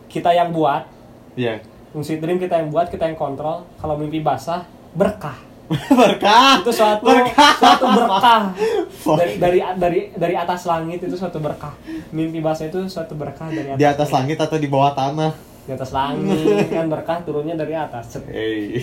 kita 0.08 0.32
yang 0.32 0.50
buat 0.50 0.88
Iya. 1.34 1.60
lucid 1.92 2.18
dream 2.18 2.36
kita 2.38 2.56
yang 2.58 2.70
buat 2.70 2.88
kita 2.88 3.04
yang 3.06 3.16
kontrol 3.16 3.68
kalau 3.76 3.96
mimpi 3.96 4.20
basah 4.20 4.64
berkah 4.94 5.36
Berkah. 5.72 6.60
itu 6.60 6.72
suatu 6.74 7.04
Berkah. 7.06 7.52
suatu 7.56 7.86
berkah 7.88 8.42
dari, 9.20 9.34
dari 9.38 9.60
dari 9.76 10.00
dari 10.12 10.36
atas 10.36 10.64
langit 10.64 11.00
itu 11.00 11.16
suatu 11.16 11.40
berkah 11.40 11.72
mimpi 12.12 12.40
basah 12.40 12.68
itu 12.68 12.80
suatu 12.86 13.12
berkah 13.14 13.48
dari 13.48 13.70
atas, 13.70 13.80
Di 13.80 13.86
atas 13.86 14.10
langit 14.10 14.36
atau 14.36 14.56
di 14.56 14.68
bawah 14.68 14.92
tanah? 14.92 15.51
Di 15.62 15.72
atas 15.72 15.92
langit 15.92 16.34
kan 16.68 16.88
berkah 16.88 17.22
turunnya 17.22 17.54
dari 17.54 17.72
atas. 17.72 18.18
Hey. 18.24 18.82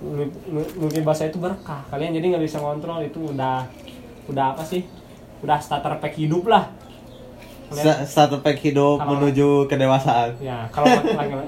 mimpi, 0.00 0.38
mimpi 0.76 1.00
basah 1.00 1.26
itu 1.26 1.36
berkah 1.36 1.82
kalian 1.88 2.12
jadi 2.12 2.26
nggak 2.30 2.44
bisa 2.44 2.58
kontrol 2.58 3.00
itu 3.00 3.18
udah 3.26 3.66
udah 4.26 4.52
apa 4.52 4.62
sih 4.62 4.84
udah 5.40 5.58
starter 5.58 5.98
pack 5.98 6.14
hidup 6.14 6.46
lah 6.46 6.70
Kalian- 7.66 8.04
Starter 8.04 8.38
pack 8.38 8.60
hidup 8.60 8.96
Kalau- 8.96 9.10
menuju 9.16 9.48
kedewasaan. 9.66 10.36
ya 10.38 10.68
kalau 10.68 10.86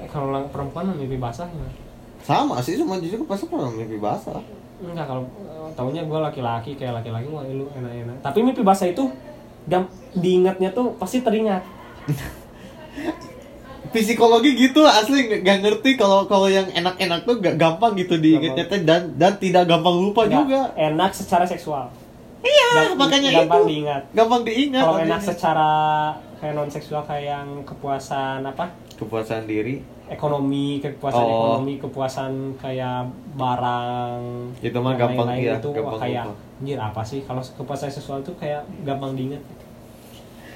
kalau 0.07 0.43
perempuan 0.47 0.89
mimpi 0.91 1.15
basah 1.15 1.45
ya. 1.47 1.69
Sama 2.19 2.59
sih, 2.59 2.75
cuma 2.75 2.99
justru 2.99 3.23
pasti 3.23 3.47
pernah 3.47 3.69
mimpi 3.69 3.95
basah. 3.95 4.41
enggak 4.79 5.05
kalau 5.05 5.23
eh, 5.39 5.69
taunya 5.73 6.01
gue 6.03 6.19
laki-laki 6.19 6.73
kayak 6.73 7.01
laki-laki 7.01 7.25
wah 7.27 7.41
lu 7.43 7.65
enak-enak 7.71 8.17
tapi 8.19 8.41
mimpi 8.41 8.61
basah 8.61 8.85
itu 8.85 9.09
gam, 9.65 9.85
diingatnya 10.13 10.69
tuh 10.69 10.93
pasti 10.97 11.19
teringat 11.19 11.65
Psikologi 13.89 14.51
gitu 14.53 14.81
asli 14.81 15.19
nggak- 15.37 15.61
ngerti 15.61 15.93
kalau 15.93 16.25
kalau 16.25 16.47
yang 16.47 16.67
enak-enak 16.67 17.23
tuh 17.23 17.37
gak 17.37 17.55
gampang 17.55 17.93
gitu 17.93 18.15
diingetnya 18.15 18.65
dan 18.79 19.01
dan 19.13 19.33
tidak 19.35 19.63
gampang 19.65 19.95
lupa 19.95 20.23
Nggak 20.23 20.33
juga. 20.37 20.59
enak 20.73 21.11
secara 21.11 21.43
seksual 21.43 21.87
Iya, 22.39 22.69
Gam- 22.85 22.97
makanya 22.97 23.29
gampang 23.35 23.61
itu. 23.61 23.69
diingat 23.71 24.03
Gampang 24.11 24.41
diingat. 24.43 24.83
kalau 24.83 24.97
enak 24.99 25.19
secara 25.19 25.69
kayak 26.37 26.53
non 26.53 26.69
seksual 26.69 27.01
kayak 27.01 27.25
yang 27.33 27.47
kepuasan 27.63 28.39
apa 28.41 28.69
kepuasan 28.93 29.45
diri 29.45 29.81
ekonomi 30.07 30.77
kepuasan 30.77 31.17
Oh. 31.19 31.33
ekonomi 31.57 31.73
kepuasan 31.77 32.31
kayak 32.55 33.09
barang 33.35 34.21
Itu 34.59 34.77
mah 34.77 34.93
gampang, 34.93 35.27
lain-lain 35.27 35.43
iya, 35.43 35.57
itu 35.57 35.67
wah, 35.67 35.75
gampang 35.75 35.99
kayak 35.99 36.23
lupa. 36.25 36.37
anjir 36.57 36.79
apa 36.79 37.01
sih 37.03 37.19
kalau 37.21 37.41
kepuasan 37.41 37.89
seksual 37.89 38.19
tuh 38.21 38.33
kayak 38.33 38.63
gampang 38.81 39.13
diingat 39.13 39.41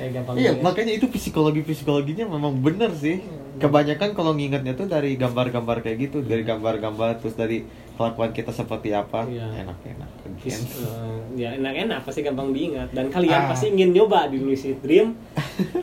kayak 0.02 0.12
gampang 0.16 0.34
Iya, 0.36 0.52
makanya 0.58 0.94
itu 0.94 1.06
psikologi 1.08 1.62
psikologinya 1.62 2.26
memang 2.26 2.58
bener 2.58 2.90
sih. 2.92 3.22
Kebanyakan 3.54 4.18
kalau 4.18 4.34
ngingetnya 4.34 4.74
tuh 4.74 4.86
dari 4.86 5.14
gambar-gambar 5.14 5.80
kayak 5.80 5.98
gitu, 6.02 6.18
dari 6.20 6.42
gambar-gambar 6.42 7.22
terus 7.22 7.38
dari 7.38 7.62
kelakuan 7.94 8.34
kita 8.34 8.50
seperti 8.50 8.90
apa. 8.92 9.30
Iya. 9.30 9.46
Enak-enak. 9.62 10.10
Bis- 10.42 10.58
eh, 10.74 11.18
ya 11.38 11.54
enak-enak 11.54 12.02
pasti 12.02 12.20
gampang 12.20 12.50
diingat 12.50 12.90
dan 12.90 13.08
kalian 13.08 13.46
Ah. 13.46 13.54
pasti 13.54 13.70
ingin 13.70 13.94
nyoba 13.94 14.26
di 14.26 14.42
lucid 14.42 14.82
dream 14.82 15.14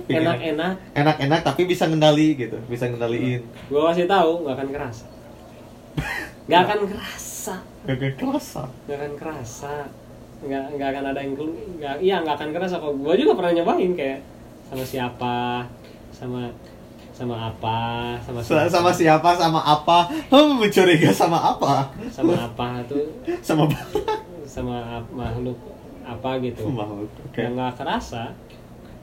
Pengen. 0.02 0.26
enak-enak 0.26 0.98
Enak-enak 0.98 1.40
tapi 1.46 1.62
bisa 1.62 1.86
ngendali 1.86 2.34
gitu, 2.34 2.58
bisa 2.66 2.90
ngendaliin. 2.90 3.46
gue 3.46 3.82
kasih 3.84 4.10
tahu 4.10 4.30
nggak 4.42 4.54
akan 4.58 4.68
kerasa 4.68 5.06
nggak 6.48 6.60
akan 6.64 6.78
kerasa 6.90 7.54
Gak 7.86 7.96
kerasa. 8.18 8.62
nggak 8.84 8.96
akan 8.98 9.12
kerasa 9.14 9.72
nggak 10.40 10.64
nggak 10.74 10.88
akan 10.88 11.04
ada 11.06 11.18
yang 11.18 11.32
nggak 11.76 11.94
iya 11.98 12.16
nggak 12.18 12.36
akan 12.36 12.50
kerasa 12.52 12.76
kok 12.76 12.94
gue 12.94 13.14
juga 13.16 13.32
pernah 13.34 13.52
nyobain 13.52 13.92
kayak 13.92 14.18
sama 14.64 14.84
siapa 14.84 15.36
sama 16.10 16.42
sama 17.10 17.50
apa 17.50 17.78
sama 18.20 18.38
Sa- 18.38 18.70
Sama 18.70 18.90
siapa, 18.92 19.34
sama 19.34 19.58
apa? 19.58 20.06
Hmm, 20.30 20.54
mencuriga 20.54 21.10
sama 21.10 21.34
apa? 21.48 21.90
sama 22.08 22.30
apa 22.36 22.78
tuh 22.84 23.02
Sama 23.42 23.66
sama 24.46 25.02
makhluk 25.10 25.58
apa 26.00 26.38
gitu 26.38 26.70
makhluk. 26.70 27.10
Oke. 27.24 27.42
yang 27.42 27.52
nggak 27.52 27.74
kerasa 27.74 28.30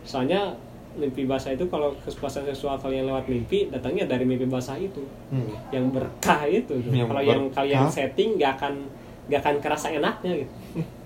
soalnya 0.02 0.56
mimpi 0.96 1.26
basah 1.26 1.52
itu 1.52 1.68
kalau 1.68 1.92
kepuasan 2.00 2.48
seksual 2.48 2.80
kalian 2.80 3.04
lewat 3.06 3.28
mimpi 3.28 3.68
datangnya 3.68 4.08
dari 4.08 4.24
mimpi 4.24 4.48
basah 4.48 4.74
itu 4.76 5.04
Hmm. 5.28 5.52
yang 5.70 5.92
berkah 5.92 6.48
itu. 6.48 6.72
Yang 6.88 7.08
kalau 7.10 7.22
yang 7.22 7.44
kalian 7.50 7.84
setting 7.86 8.40
nggak 8.40 8.56
akan 8.56 8.74
nggak 9.28 9.40
akan 9.40 9.56
kerasa 9.60 9.92
enaknya 9.92 10.40
gitu 10.40 10.54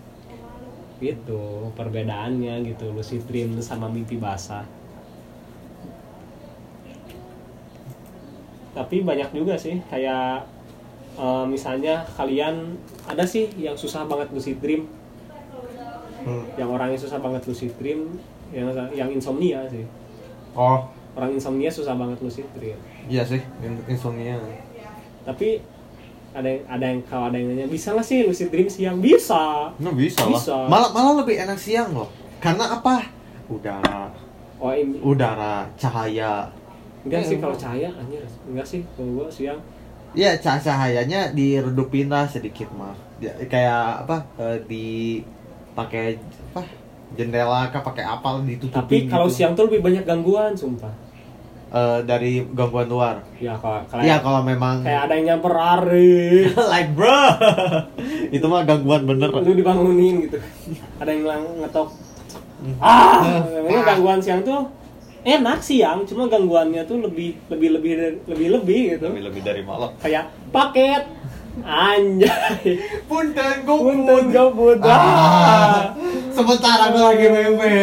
gitu 0.99 1.41
perbedaannya 1.73 2.63
gitu 2.65 2.91
lucid 2.91 3.23
dream 3.25 3.55
sama 3.59 3.87
mimpi 3.87 4.15
basah. 4.15 4.63
Tapi 8.71 9.01
banyak 9.01 9.33
juga 9.33 9.55
sih 9.55 9.81
kayak 9.87 10.45
eh, 11.15 11.45
misalnya 11.45 12.05
kalian 12.13 12.77
ada 13.03 13.23
sih 13.23 13.49
yang 13.55 13.75
susah 13.75 14.05
banget 14.05 14.29
lucid 14.31 14.59
dream 14.59 14.85
Hmm. 16.19 16.43
yang 16.59 16.67
orangnya 16.67 16.99
susah 16.99 17.15
banget 17.17 17.47
lucid 17.47 17.71
dream 17.79 18.19
yang 18.51 18.67
yang 18.91 19.07
insomnia 19.07 19.63
sih. 19.71 19.87
Oh, 20.51 20.83
orang 21.15 21.31
insomnia 21.31 21.71
susah 21.71 21.95
banget 21.95 22.19
lucid 22.19 22.43
dream 22.51 22.75
iya 23.07 23.23
sih, 23.23 23.39
in- 23.63 23.85
insomnia. 23.87 24.35
tapi 25.23 25.63
ada 26.29 26.45
yang 26.45 26.61
ada 26.65 26.85
yang 26.85 26.99
kalau 27.03 27.25
ada 27.27 27.35
yang 27.35 27.47
nanya 27.49 27.65
bisa 27.65 27.91
nggak 27.91 28.05
sih 28.05 28.17
lucid 28.23 28.49
dream 28.49 28.69
siang 28.69 28.97
bisa 28.97 29.73
Nah, 29.75 29.93
bisa, 29.93 30.23
Bisa. 30.29 30.53
lah. 30.53 30.67
Malah 30.69 30.89
malah 30.93 31.13
lebih 31.19 31.35
enak 31.37 31.57
siang 31.57 31.89
loh. 31.91 32.09
Karena 32.37 32.77
apa? 32.77 33.01
Udara, 33.45 34.13
oh 34.57 34.69
ini 34.69 35.01
udara, 35.01 35.65
cahaya. 35.73 36.45
enggak 37.01 37.23
sih 37.23 37.37
kalau 37.37 37.55
emang. 37.55 37.63
cahaya 37.63 37.89
anjir 37.95 38.21
enggak 38.45 38.67
sih 38.67 38.79
kalau 38.93 39.09
gua 39.15 39.27
siang 39.27 39.59
Iya, 40.09 40.33
cah 40.37 40.57
cahayanya 40.57 41.31
diredupin 41.31 42.09
lah 42.09 42.25
sedikit 42.25 42.65
mah. 42.73 42.97
Ya, 43.17 43.29
kayak 43.45 44.05
apa? 44.05 44.17
eh, 44.37 44.57
di 44.65 44.87
pakai 45.71 46.17
apa? 46.49 46.65
Jendela 47.13 47.69
kah 47.69 47.81
pakai 47.81 48.05
apa 48.05 48.37
tapi 48.37 48.53
ditutupin 48.53 49.05
kalau 49.05 49.25
gitu. 49.25 49.37
siang 49.41 49.53
tuh 49.53 49.65
lebih 49.65 49.81
banyak 49.81 50.05
gangguan 50.05 50.53
sumpah 50.53 50.93
Eh, 51.69 51.99
dari 52.01 52.41
gangguan 52.49 52.85
luar. 52.85 53.21
ya 53.37 53.53
kalau 53.53 53.85
Iya, 53.95 54.17
kalau 54.19 54.41
memang 54.41 54.81
kayak 54.81 55.05
ada 55.05 55.13
yang 55.13 55.25
nyamper 55.29 55.53
hari 55.53 56.49
like 56.71 56.89
bro. 56.91 57.13
itu 58.35 58.41
mah 58.43 58.65
gangguan 58.65 59.05
bener. 59.05 59.29
lu 59.29 59.53
dibangunin 59.53 60.25
gitu 60.25 60.41
ada 60.95 61.09
yang 61.09 61.25
lang- 61.25 61.57
ngetok 61.59 61.89
Hmm. 62.59 62.75
ah 62.77 63.23
memang 63.61 63.85
gangguan 63.85 64.19
siang 64.19 64.41
tuh 64.41 64.67
enak 65.21 65.59
siang 65.59 66.03
cuma 66.03 66.25
gangguannya 66.25 66.83
tuh 66.83 66.99
lebih 66.99 67.37
lebih 67.47 67.69
lebih 67.71 67.91
lebih 68.25 68.47
lebih 68.51 68.79
gitu 68.91 69.05
Lebih 69.07 69.23
lebih 69.29 69.41
dari 69.41 69.61
malam. 69.61 69.95
kayak 69.95 70.25
paket 70.49 71.05
anjay 71.59 72.79
Punten 73.03 73.55
Punten 73.61 74.23
gabut 74.29 74.79
Ah, 74.79 74.89
ah. 74.89 75.79
sementara 76.29 76.89
gue 76.89 77.03
lagi 77.03 77.27
meme. 77.27 77.75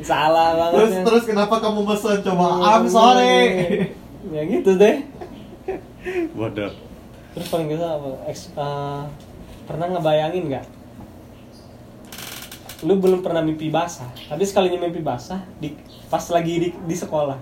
salah 0.00 0.54
banget 0.54 0.74
Terus 0.74 0.92
ya. 0.92 1.02
terus 1.02 1.22
kenapa 1.24 1.54
kamu 1.58 1.80
mesen 1.84 2.18
coba? 2.22 2.46
I'm 2.70 2.86
sorry. 2.86 3.36
ya 4.28 4.42
gitu 4.44 4.74
deh 4.74 5.02
Bodoh. 6.30 6.72
terus 7.32 7.46
paling 7.48 7.70
gak 7.70 7.80
apa 7.82 8.08
Ex- 8.26 8.50
eh, 8.50 9.02
pernah 9.64 9.86
ngebayangin 9.88 10.44
nggak 10.48 10.66
lu 12.80 12.94
belum 12.94 13.20
pernah 13.20 13.40
mimpi 13.40 13.68
basah 13.68 14.06
tapi 14.24 14.42
sekalinya 14.42 14.78
mimpi 14.80 15.00
basah 15.00 15.42
di 15.56 15.74
pas 16.06 16.22
lagi 16.28 16.52
di, 16.56 16.68
di 16.70 16.94
sekolah 16.94 17.34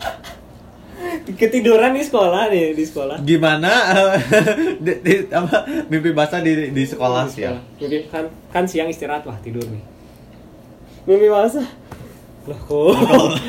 ketiduran 1.30 1.90
di 1.90 2.02
sekolah 2.02 2.48
nih 2.48 2.72
di 2.72 2.82
sekolah 2.82 3.16
Gimana 3.20 3.72
eh, 3.90 4.12
di, 4.84 4.92
di- 5.00 5.26
apa 5.28 5.62
mimpi 5.86 6.10
basah 6.10 6.38
di 6.38 6.68
di 6.68 6.84
sekolah 6.84 7.24
Di 7.24 7.30
sih 7.30 7.42
ya? 7.42 7.56
Mimpi- 7.76 8.06
kan 8.06 8.24
kan 8.48 8.64
siang 8.64 8.86
istirahat 8.86 9.22
wah 9.22 9.36
tidur 9.38 9.62
nih 9.62 9.82
mimpi 11.02 11.26
basah 11.26 11.68
loh 12.40 12.56
kok 12.58 12.96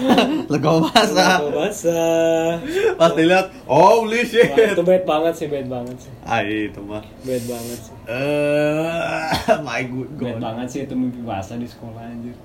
Lego 0.52 0.84
basah. 0.84 1.39
Mimpi 1.39 1.56
basah 1.56 2.60
Pas 2.93 3.12
dilihat, 3.12 3.47
holy 3.64 4.20
Wah, 4.20 4.28
shit. 4.28 4.52
itu 4.52 4.84
bad 4.84 5.04
banget 5.06 5.34
sih 5.34 5.47
bad 5.47 5.66
banget 5.66 5.97
sih 5.97 6.12
Ah 6.22 6.39
itu 6.41 6.80
mah. 6.80 6.99
bad 7.22 7.43
banget 7.45 7.80
sih 7.82 7.95
Eh, 8.04 9.32
my 9.66 9.82
good 9.86 10.12
Bad 10.14 10.36
god. 10.36 10.39
banget 10.41 10.68
sih 10.70 10.80
itu 10.84 10.93
mimpi 10.93 11.20
basah 11.22 11.56
di 11.56 11.66
sekolah 11.66 12.04
anjir. 12.04 12.36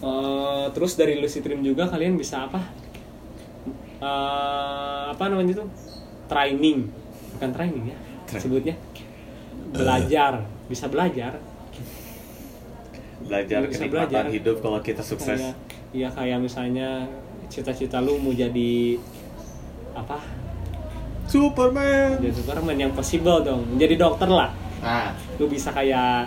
Eh, 0.00 0.64
terus 0.72 0.92
dari 0.94 1.14
lucid 1.14 1.40
dream 1.40 1.60
juga 1.60 1.84
kalian 1.86 2.16
bisa 2.16 2.48
apa? 2.48 2.58
Eh, 4.00 5.02
apa 5.10 5.24
namanya 5.28 5.52
itu? 5.54 5.64
Training, 6.24 6.88
bukan 7.36 7.50
training 7.52 7.84
ya, 7.86 7.98
Tra- 8.24 8.40
sebutnya 8.40 8.74
belajar, 9.70 10.40
bisa 10.66 10.88
belajar. 10.88 11.36
Belajar 13.20 13.60
Bisa 13.62 13.72
kenikmatan 13.78 14.08
belajar. 14.08 14.24
hidup 14.32 14.56
kalau 14.58 14.80
kita 14.80 15.02
sukses. 15.04 15.36
Kayak, 15.36 15.54
iya 15.92 16.08
kayak 16.08 16.38
misalnya 16.40 17.04
cita-cita 17.46 18.00
lu 18.00 18.16
mau 18.16 18.32
jadi 18.32 18.96
apa? 19.92 20.16
Superman. 21.26 22.18
Jadi 22.18 22.34
Superman 22.34 22.76
yang 22.76 22.90
possible 22.90 23.44
dong, 23.44 23.62
menjadi 23.68 24.00
dokter 24.00 24.26
lah. 24.26 24.50
Nah, 24.80 25.12
lu 25.36 25.44
bisa 25.46 25.70
kayak 25.70 26.26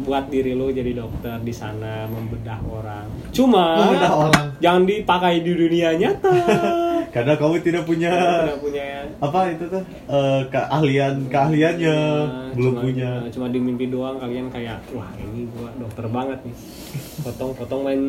buat 0.00 0.26
diri 0.26 0.52
lu 0.52 0.68
jadi 0.68 0.94
dokter 0.94 1.38
di 1.38 1.50
sana 1.50 2.06
membedah 2.06 2.58
orang. 2.62 3.06
Cuma 3.28 3.78
Membedah 3.80 4.12
orang. 4.12 4.46
jangan 4.58 4.82
dipakai 4.84 5.40
di 5.40 5.52
dunia 5.52 5.94
nyata. 5.94 6.30
karena 7.08 7.32
kamu 7.34 7.56
tidak 7.58 7.82
punya 7.82 8.12
tidak 8.12 8.60
punya 8.60 8.84
apa 9.16 9.48
itu 9.48 9.64
tuh 9.64 9.80
eh, 10.06 10.42
keahlian 10.46 11.24
keahliannya 11.24 11.96
Nah, 12.20 12.52
belum 12.52 12.72
cuma- 12.74 12.84
punya. 12.84 13.10
Cuma 13.28 13.46
di 13.48 13.58
mimpi 13.58 13.88
doang 13.88 14.16
kalian 14.16 14.46
kayak 14.48 14.76
wah 14.90 15.08
ini 15.16 15.48
gua 15.50 15.72
dokter 15.74 16.04
banget 16.06 16.38
nih. 16.44 16.54
Potong-potong 17.18 17.80
main 17.82 18.02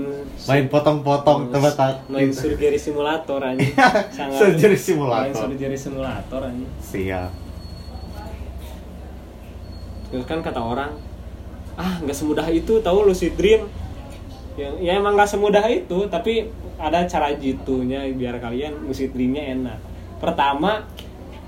Main 0.46 0.66
potong-potong 0.68 1.48
tempat 1.50 2.04
main 2.06 2.30
surgery 2.36 2.76
simulator 2.76 3.40
aja. 3.40 3.64
Sangat 4.12 4.36
Surgery 4.36 4.76
Main 4.76 4.84
simulator. 4.84 5.36
surgery 5.48 5.78
simulator 5.78 6.42
aja. 6.44 6.68
Siap. 6.82 7.32
Terus 10.10 10.26
kan 10.26 10.42
kata 10.42 10.58
orang, 10.58 10.92
ah 11.80 11.96
nggak 12.04 12.18
semudah 12.18 12.48
itu 12.52 12.84
tahu 12.84 13.08
lucid 13.08 13.40
dream. 13.40 13.72
yang 14.60 14.76
ya 14.84 14.92
emang 15.00 15.16
nggak 15.16 15.32
semudah 15.32 15.64
itu 15.72 16.12
tapi 16.12 16.52
ada 16.76 17.08
cara 17.08 17.32
jitunya 17.32 18.04
biar 18.12 18.44
kalian 18.44 18.84
musik 18.84 19.16
dreamnya 19.16 19.56
enak. 19.56 19.80
Pertama 20.20 20.84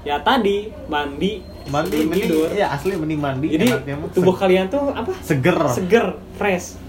ya 0.07 0.15
tadi 0.23 0.71
mandi 0.87 1.43
mandi 1.67 2.07
mending 2.07 2.31
tidur. 2.31 2.47
ya 2.55 2.71
asli 2.71 2.95
mending 2.95 3.19
mandi 3.21 3.47
jadi 3.53 3.67
enaknya 3.75 3.95
tubuh 4.15 4.33
kalian 4.33 4.71
tuh 4.71 4.95
apa? 4.95 5.11
seger. 5.19 5.59
Seger 5.75 6.07
fresh. 6.39 6.79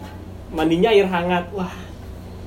Mandinya 0.55 0.95
air 0.95 1.11
hangat. 1.11 1.51
Wah 1.51 1.75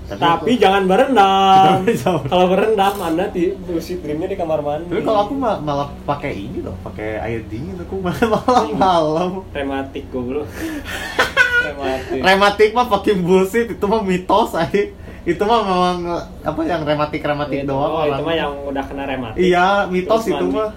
Tapi 0.06 0.22
tapi, 0.22 0.52
aku- 0.54 0.62
jangan 0.62 0.84
berendam. 0.86 1.82
Kalau 2.32 2.46
berendam 2.46 2.94
anda 3.00 3.26
di 3.28 3.58
lucid 3.66 4.00
dreamnya 4.00 4.30
di 4.30 4.38
kamar 4.38 4.62
mandi. 4.62 4.86
Tapi 4.88 5.02
kalau 5.02 5.20
aku 5.26 5.34
ma- 5.34 5.58
malah 5.58 5.90
pakai 6.06 6.32
ini 6.32 6.62
loh 6.62 6.78
pakai 6.82 7.18
air 7.20 7.42
dingin 7.46 7.74
aku. 7.76 7.98
Malah 8.06 8.30
malam. 8.30 8.70
Malam 8.72 9.30
rematik 9.50 10.06
goblok. 10.10 10.46
Rematik. 11.66 12.20
Rematik 12.22 12.70
mah 12.72 12.86
fucking 12.88 13.26
bullshit 13.26 13.66
itu 13.68 13.86
mah 13.86 14.06
mitos 14.06 14.54
aja 14.54 14.86
itu 15.26 15.42
mah 15.42 15.66
memang 15.66 15.98
apa 16.46 16.62
yang 16.62 16.86
rematik 16.86 17.18
rematik 17.18 17.66
Itu- 17.66 17.74
doang 17.74 17.92
oh, 17.92 18.04
itu 18.06 18.22
mah 18.22 18.36
yang 18.38 18.54
udah 18.62 18.84
kena 18.86 19.04
rematik. 19.10 19.42
Iya 19.42 19.90
mitos 19.90 20.22
Terus 20.22 20.30
itu 20.32 20.46
mandi. 20.46 20.58
mah. 20.62 20.70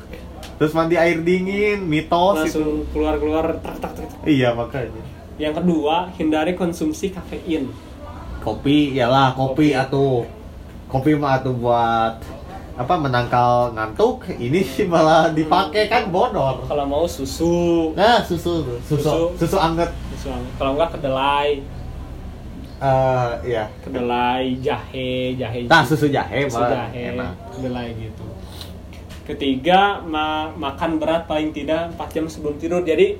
Terus 0.56 0.72
mandi 0.72 0.96
air 0.96 1.18
dingin 1.20 1.84
mitos 1.84 2.48
itu 2.48 2.56
langsung 2.56 2.88
keluar 2.88 3.20
keluar 3.20 3.44
tak 3.60 3.76
tak 3.76 3.92
tak 3.92 4.08
tak. 4.08 4.24
iya 4.24 4.56
makanya. 4.56 5.04
Yang 5.36 5.54
kedua 5.60 6.08
hindari 6.16 6.56
konsumsi 6.56 7.12
kafein 7.12 7.68
kopi 8.48 8.76
iyalah 8.92 9.32
kopi 9.32 9.70
Kopi. 9.70 9.76
atau 9.76 10.24
kopi 10.86 11.12
mah 11.14 11.36
atuh 11.36 11.52
buat 11.52 12.14
apa 12.78 12.94
menangkal 12.94 13.74
ngantuk 13.74 14.24
ini 14.32 14.62
sih 14.62 14.86
malah 14.86 15.28
dipakai 15.28 15.84
kan 15.84 16.08
bodor. 16.08 16.62
Kalau 16.64 16.86
mau 16.86 17.04
susu. 17.04 17.90
Nah 17.92 18.22
susu 18.22 18.62
susu 18.80 19.02
Susu. 19.02 19.34
susu 19.36 19.56
anget. 19.58 19.90
Susu 20.14 20.30
kalau 20.56 20.72
enggak 20.74 20.94
kedelai. 20.94 21.60
Eh 22.78 23.30
iya. 23.44 23.66
Kedelai 23.82 24.54
jahe 24.62 25.34
jahe 25.34 25.66
nah 25.66 25.82
susu 25.82 26.06
jahe 26.08 26.46
susu 26.46 26.62
jahe 26.64 27.12
enak. 27.12 27.34
kedelai 27.50 27.90
gitu. 27.98 28.22
Ketiga 29.26 30.00
ma- 30.00 30.54
makan 30.56 30.96
berat 30.96 31.26
paling 31.26 31.50
tidak 31.50 31.92
4 31.92 32.14
jam 32.14 32.24
sebelum 32.24 32.56
tidur. 32.56 32.80
Jadi 32.80 33.18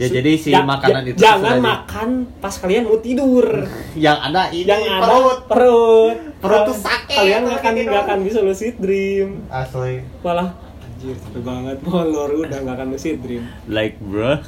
Ya, 0.00 0.08
su- 0.08 0.16
jadi 0.16 0.32
si 0.40 0.48
makanan 0.56 1.02
itu 1.12 1.20
jangan 1.20 1.60
makan 1.60 2.08
pas 2.40 2.56
kalian 2.56 2.88
mau 2.88 2.96
tidur. 3.04 3.44
Yang 4.08 4.18
ada 4.32 4.42
ini 4.48 4.64
yang 4.64 4.80
ada 4.96 5.04
perut. 5.04 5.38
perut. 5.44 6.16
Perut 6.40 6.60
tuh 6.72 6.76
sakit 6.80 7.16
kalian 7.20 7.40
nggak 7.44 7.58
akan 7.60 7.72
nggak 7.84 8.02
akan 8.08 8.18
bisa 8.24 8.38
lucid 8.40 8.80
dream. 8.80 9.44
Asli. 9.52 10.00
Malah. 10.24 10.56
Anjir 10.80 11.20
capek 11.20 11.42
banget 11.44 11.76
molor 11.84 12.32
udah 12.32 12.58
nggak 12.64 12.76
akan 12.80 12.88
lucid 12.96 13.20
dream. 13.20 13.44
Like 13.68 14.00
bro. 14.00 14.40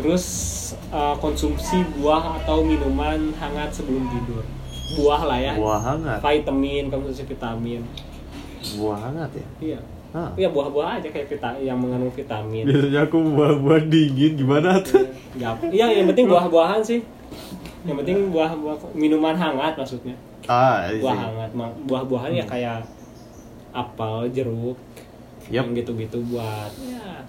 Terus 0.00 0.24
uh, 0.88 1.12
konsumsi 1.20 1.84
buah 2.00 2.40
atau 2.40 2.64
minuman 2.64 3.36
hangat 3.36 3.68
sebelum 3.76 4.08
tidur. 4.08 4.48
Buah 4.96 5.28
lah 5.28 5.38
ya. 5.44 5.52
Buah 5.60 5.80
hangat? 5.92 6.18
Vitamin 6.24 6.88
konsumsi 6.88 7.28
vitamin. 7.28 7.84
Buah 8.80 9.12
hangat 9.12 9.28
ya? 9.36 9.46
Iya 9.60 9.80
Hah. 10.14 10.30
Iya 10.32 10.46
buah-buah 10.48 11.02
aja 11.02 11.10
kayak 11.10 11.26
vita 11.26 11.50
yang 11.58 11.74
mengandung 11.74 12.06
vitamin. 12.08 12.62
biasanya 12.64 13.02
aku 13.02 13.18
buah-buah 13.34 13.82
dingin 13.84 14.38
gimana 14.38 14.78
tuh 14.78 15.02
Nggak- 15.34 15.74
Iya, 15.74 15.90
yang 15.92 16.06
penting 16.06 16.30
buah-buahan 16.30 16.78
sih. 16.80 17.02
Yang 17.82 17.96
penting 18.00 18.18
buah-buah 18.30 18.78
minuman 18.94 19.34
hangat 19.34 19.74
maksudnya. 19.74 20.14
ah 20.46 20.86
iya 20.86 21.02
Buah 21.02 21.18
hangat, 21.18 21.50
buah-buahan 21.82 22.30
ya 22.32 22.44
kayak 22.44 22.86
apel, 23.72 24.30
jeruk, 24.30 24.78
Yap. 25.48 25.66
yang 25.66 25.74
gitu-gitu 25.74 26.22
buat 26.30 26.70
ya. 26.78 27.26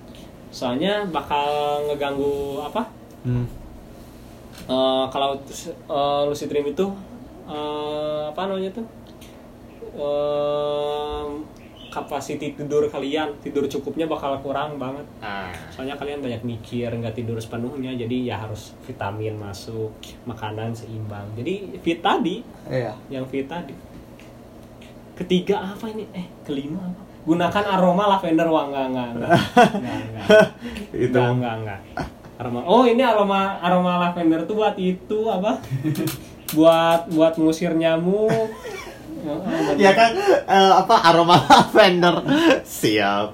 Soalnya 0.54 1.10
bakal 1.10 1.50
ngeganggu 1.90 2.62
apa? 2.62 2.86
Hmm. 3.26 3.50
Eh, 4.64 5.06
kalau 5.10 5.42
uh, 5.86 6.22
lucid 6.24 6.48
dream 6.48 6.70
itu 6.70 6.86
eh, 7.46 8.22
apa 8.30 8.42
namanya 8.46 8.70
tuh? 8.72 8.86
Eh, 9.96 11.26
kapasiti 11.96 12.52
tidur 12.52 12.92
kalian 12.92 13.40
tidur 13.40 13.64
cukupnya 13.72 14.04
bakal 14.04 14.36
kurang 14.44 14.76
banget. 14.76 15.08
Ah. 15.24 15.48
soalnya 15.72 15.96
kalian 15.96 16.20
banyak 16.20 16.44
mikir 16.44 16.92
nggak 16.92 17.16
tidur 17.16 17.40
sepenuhnya 17.40 17.96
jadi 17.96 18.18
ya 18.28 18.36
harus 18.44 18.76
vitamin 18.84 19.40
masuk 19.40 19.96
makanan 20.28 20.76
seimbang. 20.76 21.24
Jadi 21.40 21.80
fit 21.80 22.04
tadi. 22.04 22.44
Iya. 22.68 22.92
yang 23.08 23.24
fit 23.32 23.48
tadi. 23.48 23.72
Ketiga 25.16 25.64
apa 25.64 25.88
ini? 25.88 26.04
Eh 26.12 26.28
kelima 26.44 26.84
apa? 26.84 27.02
Gunakan 27.24 27.64
aroma 27.72 28.04
lavender. 28.12 28.48
Wah 28.52 28.68
enggak 28.68 28.86
enggak 28.92 29.08
enggak 29.16 29.32
enggak 29.32 29.96
enggak 30.04 30.26
Itu. 30.92 31.16
enggak 31.16 31.32
enggak, 31.32 31.56
enggak. 31.64 31.80
aroma. 32.36 32.60
Oh 32.68 32.84
ini 32.84 33.00
aroma 33.00 33.56
aroma 33.64 33.92
lavender 34.04 34.44
tuh 34.44 34.60
buat 34.60 34.76
itu 34.76 35.20
apa? 35.32 35.56
Buat 36.56 37.10
buat 37.10 37.34
mengusir 37.42 37.74
nyamuk 37.74 38.30
Ya 39.76 39.92
kan 39.92 40.12
eh, 40.46 40.72
apa 40.76 40.96
aroma 41.04 41.36
lavender. 41.42 42.16
Siap. 42.62 43.30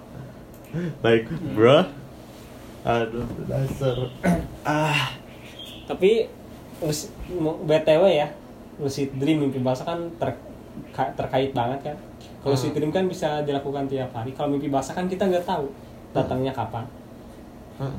Baik, 1.00 1.28
bro. 1.52 1.84
Aduh, 2.82 3.28
dasar. 3.46 3.98
Ah, 4.62 5.14
tapi 5.86 6.26
btw 7.62 8.04
ya 8.08 8.28
lucid 8.78 9.14
dream 9.14 9.38
mimpi 9.40 9.62
basah 9.62 9.86
kan 9.86 10.00
ter- 10.18 10.42
ka- 10.90 11.14
terkait 11.14 11.54
banget 11.54 11.80
kan 11.84 11.98
kalau 12.42 12.58
lucid 12.58 12.74
dream 12.74 12.90
kan 12.90 13.06
bisa 13.06 13.46
dilakukan 13.46 13.86
tiap 13.86 14.10
hari 14.12 14.34
kalau 14.34 14.50
mimpi 14.50 14.66
basah 14.66 14.92
kan 14.92 15.06
kita 15.06 15.30
nggak 15.30 15.46
tahu 15.46 15.70
datangnya 16.10 16.50
kapan 16.50 16.82
Hmm. 17.78 17.98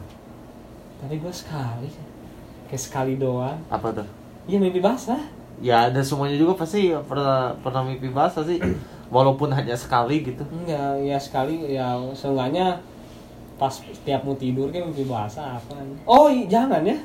tapi 0.98 1.18
gue 1.18 1.30
sekali 1.30 1.90
kayak 2.66 2.78
sekali 2.80 3.14
doang 3.14 3.58
apa 3.68 3.88
tuh? 3.92 4.06
iya 4.46 4.58
mimpi 4.58 4.78
basah 4.78 5.18
Ya, 5.60 5.88
dan 5.88 6.00
semuanya 6.00 6.34
juga 6.34 6.56
pasti 6.56 6.88
pernah 7.02 7.52
pernah 7.58 7.82
mimpi 7.82 8.08
basah 8.08 8.42
sih. 8.42 8.56
Walaupun 9.12 9.50
hanya 9.50 9.74
sekali 9.74 10.24
gitu. 10.24 10.40
enggak 10.46 10.96
ya 10.98 11.18
sekali 11.18 11.68
ya 11.70 11.92
seenggaknya 12.10 12.80
pas 13.54 13.68
setiap 13.70 14.24
mau 14.24 14.32
tidur 14.32 14.66
kan 14.68 14.82
mimpi 14.82 15.04
basah 15.04 15.54
apa 15.54 15.76
oh 16.02 16.26
i- 16.26 16.48
jangan 16.48 16.80
ya 16.80 16.96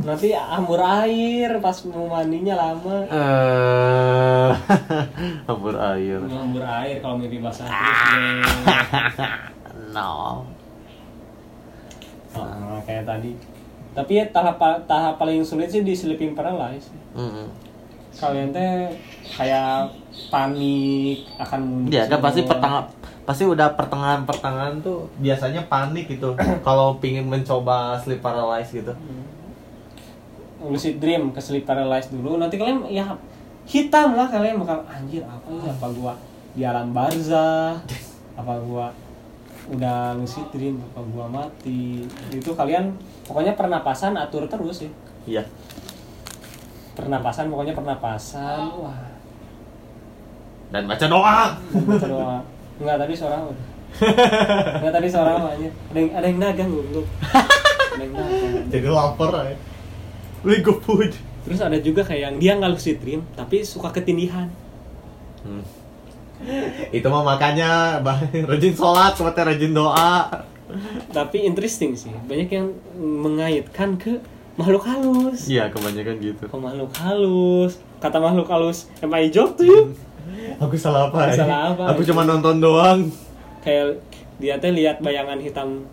nanti 0.00 0.34
ambur 0.34 0.76
air 0.76 1.62
pas 1.62 1.78
mau 1.86 2.10
mandinya 2.10 2.58
lama 2.58 3.06
Eh, 3.06 4.50
hambur 5.46 5.78
air. 5.78 6.18
ambur 6.20 6.60
air 6.60 6.98
kalau 6.98 7.16
mimpi 7.16 7.38
basah 7.38 7.64
terus 7.70 8.00
no. 9.88 10.42
Oh, 12.34 12.78
kayak 12.82 13.04
tadi. 13.04 13.32
Tapi 13.94 14.12
ya, 14.14 14.24
tahap 14.28 14.58
tahap 14.84 15.14
paling 15.16 15.40
sulit 15.40 15.66
sih 15.68 15.82
di 15.82 15.90
sleeping 15.90 16.32
paralysis. 16.32 16.90
Mm-mm. 17.12 17.48
Kalian 18.18 18.50
teh 18.50 18.90
kayak 19.30 19.86
panik 20.28 21.22
akan 21.38 21.60
muncul. 21.62 21.94
Ya 21.94 22.04
kan 22.10 22.18
pasti 22.18 22.42
pertengah 22.42 22.82
pasti 23.22 23.44
udah 23.44 23.76
pertengahan 23.76 24.24
pertengahan 24.24 24.80
tuh 24.80 25.04
biasanya 25.20 25.60
panik 25.68 26.08
gitu 26.08 26.32
kalau 26.66 26.96
pingin 26.98 27.28
mencoba 27.28 27.94
sleep 28.00 28.18
paralysis 28.24 28.82
gitu. 28.82 28.94
lucid 30.58 30.98
dream 30.98 31.30
ke 31.30 31.38
sleep 31.38 31.62
paralysis 31.62 32.10
dulu. 32.10 32.34
Nanti 32.42 32.58
kalian 32.58 32.82
ya 32.90 33.06
hitam 33.68 34.16
lah 34.18 34.26
kalian 34.26 34.58
bakal 34.58 34.82
anjir 34.90 35.22
apa 35.22 35.46
ini 35.54 35.68
apa 35.70 35.86
gua 35.94 36.14
di 36.56 36.62
alam 36.66 36.90
barzah 36.90 37.78
apa 38.34 38.54
gua 38.64 38.90
udah 39.68 40.16
lucid 40.16 40.48
dream 40.50 40.80
apa 40.80 41.04
gua 41.12 41.28
mati 41.28 42.02
itu 42.32 42.50
kalian 42.56 42.96
pokoknya 43.28 43.54
pernapasan 43.54 44.16
atur 44.16 44.48
terus 44.48 44.82
ya 44.82 44.90
Iya. 45.28 45.42
Pernapasan 46.98 47.46
pokoknya 47.46 47.78
pernapasan 47.78 48.66
wah 48.82 49.06
Dan 50.68 50.84
baca 50.84 51.06
doa. 51.08 51.56
Baca 51.88 52.06
doa. 52.06 52.36
Enggak 52.76 52.96
tadi 53.00 53.14
suara 53.16 53.40
apa? 53.40 53.52
Enggak 54.84 54.94
tadi 55.00 55.08
suara 55.08 55.30
apa 55.40 55.48
aja? 55.56 55.68
Ada 55.72 55.98
yang 55.98 56.10
ada 56.12 56.26
yang 56.28 56.38
dagang 56.44 56.68
gue 56.68 56.84
Ada 56.92 58.02
yang 58.04 58.12
dagang. 58.12 58.52
Jadi 58.68 58.88
lapar 58.92 59.32
ya. 59.48 59.56
Beli 60.44 60.58
GoFood. 60.60 61.12
Terus 61.48 61.60
ada 61.64 61.78
juga 61.80 62.04
kayak 62.04 62.20
yang 62.20 62.36
dia 62.36 62.52
nggak 62.60 62.72
lucid 62.76 63.00
dream 63.00 63.24
tapi 63.32 63.64
suka 63.64 63.88
ketindihan. 63.88 64.52
Hmm. 65.40 65.64
Itu 66.92 67.08
mah 67.08 67.24
makanya 67.24 67.98
rajin 68.46 68.74
sholat, 68.76 69.16
sholatnya 69.16 69.56
rajin 69.56 69.72
doa. 69.72 70.44
Tapi 71.16 71.48
interesting 71.48 71.96
sih. 71.96 72.12
Banyak 72.12 72.48
yang 72.52 72.76
mengaitkan 73.00 73.96
ke 73.96 74.20
makhluk 74.58 74.82
halus. 74.84 75.46
Iya, 75.46 75.70
kebanyakan 75.70 76.14
gitu. 76.18 76.44
Ke 76.50 76.56
makhluk 76.58 76.90
halus. 76.92 77.78
Kata 77.98 78.18
makhluk 78.18 78.50
halus, 78.50 78.90
am 78.98 79.14
I 79.14 79.30
joke 79.30 79.54
to 79.54 79.64
you? 79.64 79.80
Aku 80.62 80.74
salah 80.74 81.08
apa? 81.08 81.18
Aku 81.24 81.32
ya? 81.32 81.38
salah 81.40 81.60
apa? 81.72 81.84
Aku 81.94 82.00
cuma 82.02 82.26
nonton 82.26 82.58
doang. 82.58 83.06
Kayak 83.62 84.02
dia 84.36 84.54
teh 84.58 84.70
lihat 84.70 84.98
bayangan 84.98 85.38
hitam 85.38 85.86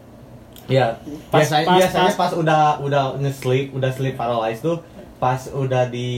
Iya. 0.66 0.98
Pas- 1.30 1.46
biasanya 1.46 1.66
pas- 1.66 1.78
biasanya 1.78 2.10
pas- 2.10 2.20
pas, 2.20 2.32
udah 2.34 2.62
udah 2.82 3.04
nge-sleep, 3.22 3.70
udah 3.72 3.90
sleep 3.94 4.18
paralysis 4.18 4.66
tuh 4.66 4.82
pas 5.16 5.38
udah 5.48 5.88
di 5.88 6.12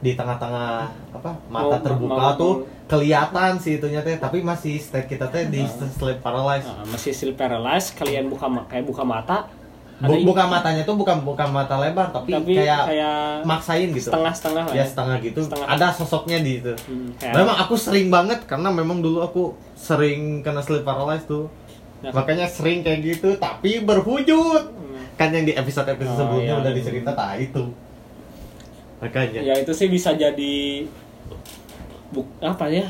di 0.00 0.16
tengah-tengah 0.16 0.88
apa 1.12 1.30
mata 1.46 1.76
Mau- 1.76 1.84
terbuka 1.84 2.16
mau- 2.32 2.38
tuh 2.40 2.54
kelihatan 2.88 3.60
sih 3.60 3.76
itunya 3.76 4.00
teh 4.00 4.16
tapi 4.16 4.40
masih 4.40 4.80
state 4.80 5.04
kita 5.06 5.28
teh 5.28 5.44
di 5.52 5.60
sleep 5.68 6.24
paralysis 6.24 6.72
Nah, 6.72 6.88
masih 6.88 7.12
sleep 7.12 7.36
paralysis 7.36 7.92
kalian 7.92 8.32
buka 8.32 8.48
kayak 8.64 8.88
buka 8.88 9.04
mata 9.04 9.44
Bu- 9.98 10.14
Ada- 10.14 10.22
bukan 10.24 10.46
matanya 10.48 10.82
tuh 10.82 10.94
bukan 10.94 11.16
bukan 11.20 11.48
mata 11.50 11.74
lebar 11.76 12.08
tapi, 12.08 12.30
tapi 12.30 12.54
kayak, 12.54 12.86
kayak 12.86 13.42
maksain 13.42 13.90
gitu. 13.90 14.06
setengah-setengah 14.06 14.64
lah 14.64 14.72
ya 14.72 14.84
setengah 14.84 15.16
gitu. 15.18 15.40
Setengah. 15.42 15.66
ada 15.66 15.86
sosoknya 15.90 16.38
di 16.38 16.52
itu 16.56 16.70
Hmm, 16.70 17.10
kayak- 17.16 17.34
memang 17.34 17.56
aku 17.58 17.74
sering 17.74 18.06
banget 18.06 18.38
karena 18.44 18.70
memang 18.70 18.98
dulu 18.98 19.18
aku 19.20 19.42
sering 19.74 20.40
kena 20.40 20.60
sleep 20.60 20.82
paralysis 20.82 21.26
tuh. 21.26 21.50
Ya. 21.98 22.14
makanya 22.14 22.46
sering 22.46 22.80
kayak 22.80 23.02
gitu 23.02 23.34
tapi 23.36 23.82
berwujud. 23.82 24.70
Hmm. 24.70 25.02
kan 25.14 25.34
yang 25.34 25.42
di 25.42 25.50
episode 25.52 25.82
episode 25.88 26.14
Oh, 26.14 26.18
sebelumnya 26.30 26.54
iya. 26.54 26.62
udah 26.62 26.72
dicerita 26.72 27.10
nah 27.10 27.34
itu. 27.34 27.74
Makanya. 28.98 29.40
Ya 29.40 29.54
itu 29.56 29.72
sih 29.72 29.86
bisa 29.86 30.10
jadi 30.12 30.86
buk 32.08 32.26
apa 32.38 32.66
ya? 32.68 32.86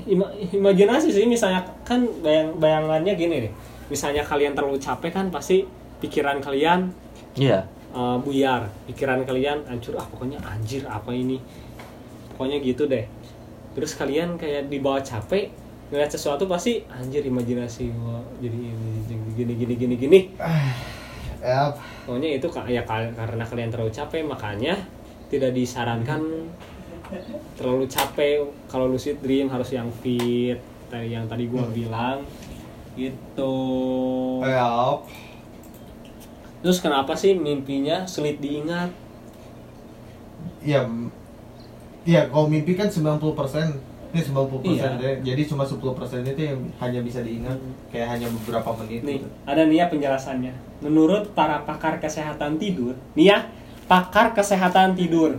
Ima- 0.00 0.30
imajinasi 0.48 1.10
sih 1.10 1.26
misalnya 1.26 1.66
kan 1.82 2.06
bayang 2.20 2.54
bayangannya 2.56 3.12
gini 3.12 3.36
nih 3.40 3.52
misalnya 3.88 4.22
kalian 4.22 4.54
terlalu 4.54 4.78
capek 4.78 5.10
kan 5.10 5.26
pasti 5.28 5.66
pikiran 5.98 6.38
kalian 6.38 6.90
iya. 7.34 7.66
uh, 7.94 8.18
buyar. 8.18 8.70
Pikiran 8.86 9.22
kalian 9.26 9.66
hancur 9.66 9.98
ah 9.98 10.06
pokoknya 10.06 10.38
anjir 10.42 10.86
apa 10.86 11.10
ini? 11.14 11.38
Pokoknya 12.34 12.62
gitu 12.62 12.86
deh. 12.86 13.06
Terus 13.74 13.94
kalian 13.94 14.38
kayak 14.38 14.70
dibawa 14.70 15.02
capek 15.02 15.50
ngeliat 15.88 16.12
sesuatu 16.12 16.44
pasti 16.44 16.84
anjir 16.92 17.24
imajinasi 17.24 17.88
gua 17.96 18.20
jadi 18.44 18.58
ini 18.60 19.16
gini 19.34 19.52
gini 19.56 19.74
gini 19.74 19.94
gini. 19.96 20.20
Ya 21.38 21.70
pokoknya 22.02 22.34
itu 22.34 22.50
ya 22.66 22.82
ka- 22.82 23.14
karena 23.14 23.46
kalian 23.46 23.70
terlalu 23.70 23.94
capek 23.94 24.26
makanya 24.26 24.74
tidak 25.30 25.54
disarankan 25.54 26.50
terlalu 27.54 27.86
capek. 27.86 28.42
Kalau 28.66 28.90
lucid 28.90 29.22
dream 29.22 29.46
harus 29.46 29.70
yang 29.70 29.86
fit 30.02 30.58
yang 30.90 31.30
tadi 31.30 31.46
gua 31.46 31.62
bilang. 31.70 32.26
Gitu. 32.98 33.54
Ya 34.42 34.98
terus 36.58 36.78
kenapa 36.78 37.14
sih 37.14 37.32
mimpinya 37.32 38.02
sulit 38.04 38.38
diingat? 38.38 38.90
Ya 40.60 40.82
ya 42.02 42.26
kalau 42.26 42.46
mimpi 42.46 42.72
kan 42.72 42.88
90% 42.88 43.20
ini 44.08 44.20
90% 44.24 44.64
Iya. 44.64 44.88
deh. 44.96 45.14
jadi 45.22 45.42
cuma 45.44 45.62
10% 45.62 45.84
itu 46.24 46.40
yang 46.42 46.58
hanya 46.78 47.00
bisa 47.00 47.20
diingat. 47.20 47.58
Kayak 47.88 48.16
hanya 48.16 48.26
beberapa 48.32 48.70
menit 48.76 49.00
nih 49.02 49.20
gitu. 49.20 49.28
ada 49.44 49.62
nih 49.62 49.76
ya 49.76 49.86
penjelasannya. 49.86 50.54
Menurut 50.80 51.30
para 51.32 51.62
pakar 51.62 51.98
kesehatan 51.98 52.56
tidur 52.56 52.96
nih 53.12 53.26
ya 53.28 53.38
pakar 53.84 54.32
kesehatan 54.32 54.92
tidur. 54.94 55.36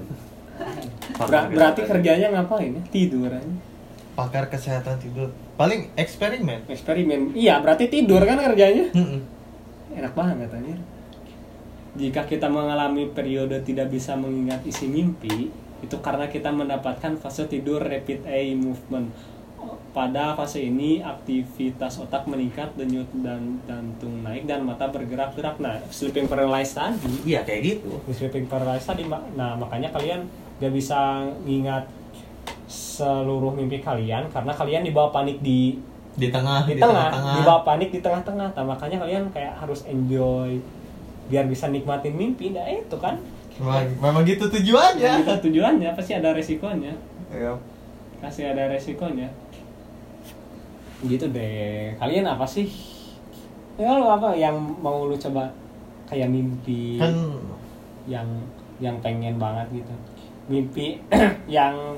Ber- 1.20 1.50
berarti 1.50 1.84
kerjanya 1.84 2.32
ngapain 2.32 2.72
ya? 2.72 2.84
Tidur 2.88 3.28
aja. 3.28 3.52
Pakar 4.14 4.48
kesehatan 4.48 5.00
tidur. 5.00 5.32
Paling 5.56 5.92
eksperimen. 5.96 6.64
Eksperimen. 6.68 7.36
Iya 7.36 7.60
berarti 7.60 7.88
tidur 7.88 8.22
kan 8.22 8.38
kerjanya? 8.38 8.88
Enak 9.90 10.14
banget 10.14 10.48
anjir 10.48 10.80
jika 12.00 12.24
kita 12.24 12.48
mengalami 12.48 13.12
periode 13.12 13.60
tidak 13.68 13.92
bisa 13.92 14.16
mengingat 14.16 14.64
isi 14.64 14.88
mimpi 14.88 15.52
itu 15.84 15.96
karena 16.00 16.32
kita 16.32 16.48
mendapatkan 16.50 17.20
fase 17.20 17.48
tidur 17.52 17.84
rapid 17.84 18.24
eye 18.24 18.56
movement. 18.56 19.12
Pada 19.92 20.32
fase 20.40 20.64
ini 20.64 21.04
aktivitas 21.04 22.00
otak 22.00 22.24
meningkat 22.24 22.72
denyut 22.80 23.10
dan 23.20 23.60
jantung 23.68 24.24
naik 24.24 24.48
dan 24.48 24.64
mata 24.64 24.88
bergerak-gerak 24.88 25.60
nah 25.60 25.76
sleeping 25.92 26.32
paralysis 26.32 26.80
tadi. 26.80 27.36
Iya 27.36 27.44
kayak 27.44 27.62
gitu. 27.68 27.92
Di 28.08 28.14
sleeping 28.16 28.48
paralysis 28.48 28.88
tadi 28.88 29.04
nah 29.36 29.60
makanya 29.60 29.92
kalian 29.92 30.24
gak 30.64 30.72
bisa 30.72 31.28
ngingat 31.44 31.92
seluruh 32.70 33.52
mimpi 33.52 33.84
kalian 33.84 34.30
karena 34.32 34.54
kalian 34.56 34.84
dibawa 34.88 35.10
panik 35.12 35.42
di 35.44 35.76
di 36.20 36.28
tengah 36.28 36.68
di 36.68 36.76
tengah, 36.76 37.10
di 37.16 37.42
bawah 37.48 37.64
panik 37.64 37.90
di 37.96 38.04
tengah-tengah. 38.04 38.52
Nah, 38.52 38.66
makanya 38.68 39.08
kalian 39.08 39.32
kayak 39.32 39.56
harus 39.56 39.88
enjoy 39.88 40.60
biar 41.30 41.46
bisa 41.46 41.70
nikmatin 41.70 42.18
mimpi 42.18 42.52
nah 42.52 42.66
itu 42.66 42.98
kan. 42.98 43.16
Memang, 43.60 43.86
memang 44.02 44.24
gitu 44.26 44.50
tujuannya. 44.50 45.24
Itu 45.24 45.34
tujuannya 45.50 45.90
pasti 45.94 46.18
ada 46.18 46.34
resikonya. 46.34 46.94
Ya. 47.30 47.54
pasti 48.20 48.44
ada 48.44 48.68
resikonya. 48.68 49.30
Gitu 51.06 51.30
deh. 51.32 51.96
Kalian 51.96 52.28
apa 52.28 52.44
sih? 52.44 52.68
Ya 53.80 53.96
lu 53.96 54.10
apa 54.10 54.36
yang 54.36 54.58
mau 54.84 55.08
lu 55.08 55.16
coba? 55.16 55.48
Kayak 56.10 56.34
mimpi 56.34 56.98
kan 56.98 57.14
yang 58.10 58.28
yang 58.82 58.98
pengen 59.00 59.38
banget 59.38 59.86
gitu. 59.86 59.94
Mimpi 60.50 61.00
yang 61.48 61.96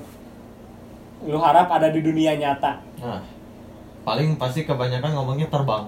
lu 1.23 1.39
harap 1.39 1.71
ada 1.71 1.89
di 1.89 2.03
dunia 2.03 2.35
nyata. 2.35 2.77
Nah 2.99 3.41
paling 4.01 4.37
pasti 4.37 4.65
kebanyakan 4.65 5.13
ngomongnya 5.13 5.47
terbang 5.49 5.85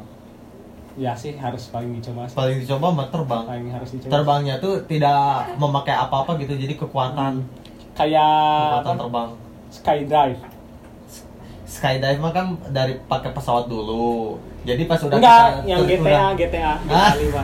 ya 0.95 1.11
sih 1.11 1.33
harus 1.33 1.67
paling 1.67 1.89
dicoba 1.93 2.23
sih. 2.23 2.33
paling 2.33 2.57
dicoba 2.59 2.87
mah 2.89 3.07
terbang. 3.07 3.43
Paling 3.45 3.69
harus 3.69 3.89
dicoba 3.91 4.11
terbangnya 4.11 4.55
tuh 4.57 4.73
tidak 4.83 5.21
memakai 5.55 5.95
apa-apa 5.95 6.37
gitu 6.37 6.53
jadi 6.55 6.73
kekuatan. 6.75 7.41
Kayak 7.93 8.33
kekuatan 8.75 8.85
apa? 8.87 8.99
terbang. 8.99 9.29
Skydive. 9.69 10.39
Skydive 11.63 12.19
mah 12.19 12.31
kan 12.31 12.45
dari 12.69 12.99
pakai 13.01 13.31
pesawat 13.31 13.65
dulu. 13.65 14.37
Jadi 14.63 14.85
pas 14.85 14.99
udah 14.99 15.17
enggak 15.17 15.43
kita 15.57 15.65
yang 15.65 15.81
GTA 15.81 15.99
udah- 15.99 16.33
GTA 16.35 16.61
Ah. 16.63 16.77
GTA 16.79 17.13
5 17.19 17.43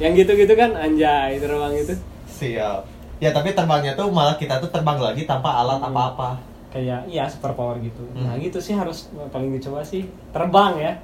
yang 0.00 0.12
gitu-gitu 0.14 0.52
kan 0.54 0.70
anjay 0.72 1.36
terbang 1.36 1.72
itu. 1.74 1.94
Siap. 2.26 2.80
Ya 3.18 3.30
tapi 3.30 3.52
terbangnya 3.52 3.92
tuh 3.92 4.08
malah 4.08 4.32
kita 4.34 4.56
tuh 4.56 4.70
terbang 4.70 4.96
lagi 4.96 5.22
tanpa 5.24 5.52
alat 5.54 5.76
Hmm. 5.78 5.90
apa-apa. 5.90 6.40
Kayak 6.70 7.02
iya 7.04 7.26
super 7.26 7.50
power 7.50 7.76
gitu 7.78 8.06
nah 8.14 8.32
Hmm. 8.32 8.40
gitu 8.40 8.56
sih 8.56 8.72
harus 8.72 9.10
paling 9.28 9.50
dicoba 9.50 9.82
sih. 9.82 10.06
Terbang 10.30 10.78
ya 10.78 10.94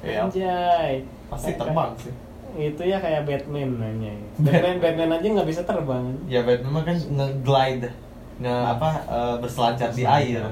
Iya. 0.00 0.18
anjay. 0.22 0.92
Pasti 1.28 1.50
Kayak- 1.50 1.60
terbang 1.60 1.92
sih. 1.98 2.14
Itu 2.50 2.82
ya 2.82 2.98
kayak 2.98 3.22
Batman 3.22 3.70
nanya 3.76 4.12
Batman 4.40 4.76
Batman 4.78 5.10
aja 5.14 5.26
nggak 5.30 5.48
bisa 5.48 5.62
terbang. 5.62 6.04
Ya 6.26 6.40
Batman 6.42 6.72
mah 6.72 6.82
kan 6.82 6.96
nge-glide 6.96 7.88
nge 8.38 8.54
apa 8.68 8.88
eh, 9.04 9.34
berselancar 9.38 9.90
di 9.90 10.02
air. 10.02 10.42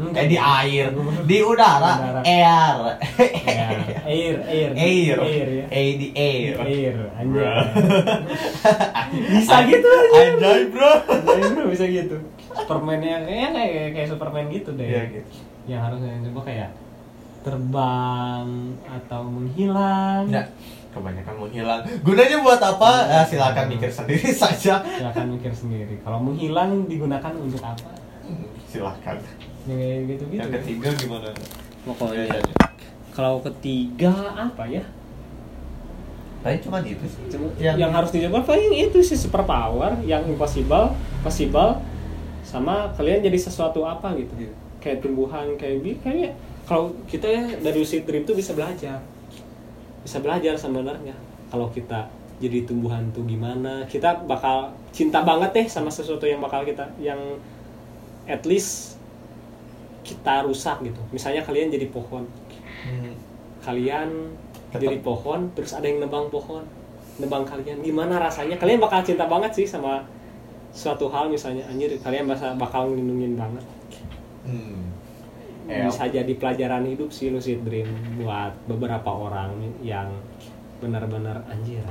Enggak. 0.00 0.24
eh 0.24 0.28
di 0.28 0.38
air. 0.40 0.88
di 1.28 1.38
udara, 1.40 1.92
Udara. 2.00 2.20
air. 2.24 2.76
Ya, 3.44 3.68
air 4.02 4.34
air. 4.40 4.70
Air. 4.72 5.16
Air 5.20 5.48
ya. 5.52 5.66
Eh 5.68 5.88
di 5.94 6.08
air. 6.16 6.54
Air 6.56 6.96
anjay. 7.12 7.52
Bisa 9.30 9.56
gitu 9.66 9.86
aja 9.86 10.18
anjay 10.24 10.62
bro. 10.68 10.90
Anjay, 11.04 11.50
bro 11.52 11.64
bisa 11.68 11.84
gitu. 11.84 12.16
Superman-nya 12.50 13.22
kayak 13.22 13.50
kayak 13.52 13.88
kayak 13.92 14.08
Superman 14.08 14.46
gitu 14.48 14.70
deh. 14.74 14.88
Iya, 14.88 15.02
gitu. 15.12 15.30
yang 15.68 15.84
harusnya 15.84 16.16
coba 16.26 16.40
kayak 16.48 16.68
terbang 17.40 18.46
atau 18.84 19.20
menghilang? 19.22 20.24
Nggak, 20.26 20.46
kebanyakan 20.90 21.34
menghilang. 21.38 21.80
Gunanya 22.00 22.36
buat 22.38 22.60
apa? 22.60 22.90
Eh, 23.10 23.24
silakan 23.26 23.66
mikir 23.68 23.88
sendiri 23.88 24.28
saja. 24.42 24.80
Silakan 24.80 25.26
mikir 25.34 25.52
sendiri. 25.52 25.94
Kalau 26.00 26.20
menghilang 26.20 26.84
digunakan 26.84 27.32
untuk 27.32 27.60
apa? 27.60 27.96
Silakan. 28.66 29.16
Ya 29.64 29.76
gitu 30.04 30.24
gitu 30.26 30.36
yang 30.36 30.50
ketiga 30.50 30.88
gimana? 30.96 31.30
Pokoknya 31.82 32.40
kalau 33.10 33.40
ketiga 33.42 34.12
apa 34.34 34.64
ya? 34.64 34.84
Tapi 36.40 36.56
cuma 36.60 36.80
itu 36.80 37.04
sih. 37.04 37.20
Cuma- 37.28 37.52
yang, 37.56 37.76
yang, 37.76 37.92
harus 37.92 38.08
dicoba 38.08 38.40
paling 38.40 38.72
itu 38.72 38.98
sih 39.00 39.12
super 39.14 39.44
power 39.44 40.00
yang 40.00 40.24
impossible 40.24 40.96
possible 41.20 41.76
sama 42.40 42.88
kalian 42.96 43.20
jadi 43.20 43.36
sesuatu 43.38 43.84
apa 43.84 44.16
gitu. 44.16 44.32
Iya. 44.38 44.52
kayak 44.80 45.04
tumbuhan 45.04 45.60
kayak 45.60 45.84
bi 45.84 45.92
kayak 46.00 46.32
kalau 46.70 46.94
kita 47.10 47.26
ya 47.26 47.42
dari 47.58 47.82
lucid 47.82 48.06
dream 48.06 48.22
tuh 48.22 48.38
bisa 48.38 48.54
belajar. 48.54 49.02
Bisa 50.06 50.22
belajar 50.22 50.54
sebenarnya. 50.54 51.18
Kalau 51.50 51.66
kita 51.74 52.06
jadi 52.38 52.62
tumbuhan 52.62 53.10
tuh 53.10 53.26
gimana? 53.26 53.82
Kita 53.90 54.22
bakal 54.22 54.70
cinta 54.94 55.26
banget 55.26 55.50
deh 55.50 55.66
sama 55.66 55.90
sesuatu 55.90 56.30
yang 56.30 56.38
bakal 56.38 56.62
kita 56.62 56.86
yang 57.02 57.18
at 58.30 58.46
least 58.46 59.02
kita 60.06 60.46
rusak 60.46 60.78
gitu. 60.86 61.02
Misalnya 61.10 61.42
kalian 61.42 61.74
jadi 61.74 61.90
pohon. 61.90 62.22
Hmm, 62.86 63.18
kalian 63.66 64.30
Tetap. 64.70 64.78
jadi 64.78 64.96
pohon 65.02 65.50
terus 65.58 65.74
ada 65.74 65.90
yang 65.90 65.98
nebang 65.98 66.30
pohon. 66.30 66.62
Nebang 67.18 67.50
kalian. 67.50 67.82
Gimana 67.82 68.22
rasanya? 68.22 68.54
Kalian 68.62 68.78
bakal 68.78 69.02
cinta 69.02 69.26
banget 69.26 69.58
sih 69.58 69.66
sama 69.66 70.06
suatu 70.70 71.10
hal 71.10 71.26
misalnya. 71.26 71.66
Anjir 71.66 71.98
kalian 71.98 72.30
bakal 72.30 72.54
bakal 72.54 72.94
ngelindungin 72.94 73.34
banget. 73.34 73.66
Hmm. 74.46 74.89
Bisa 75.70 76.04
jadi 76.06 76.32
pelajaran 76.34 76.84
hidup 76.84 77.10
sih 77.10 77.30
lucid 77.30 77.62
dream 77.62 77.86
buat 78.18 78.52
beberapa 78.66 79.06
orang 79.06 79.54
yang 79.80 80.10
benar-benar 80.80 81.44
anjir 81.46 81.84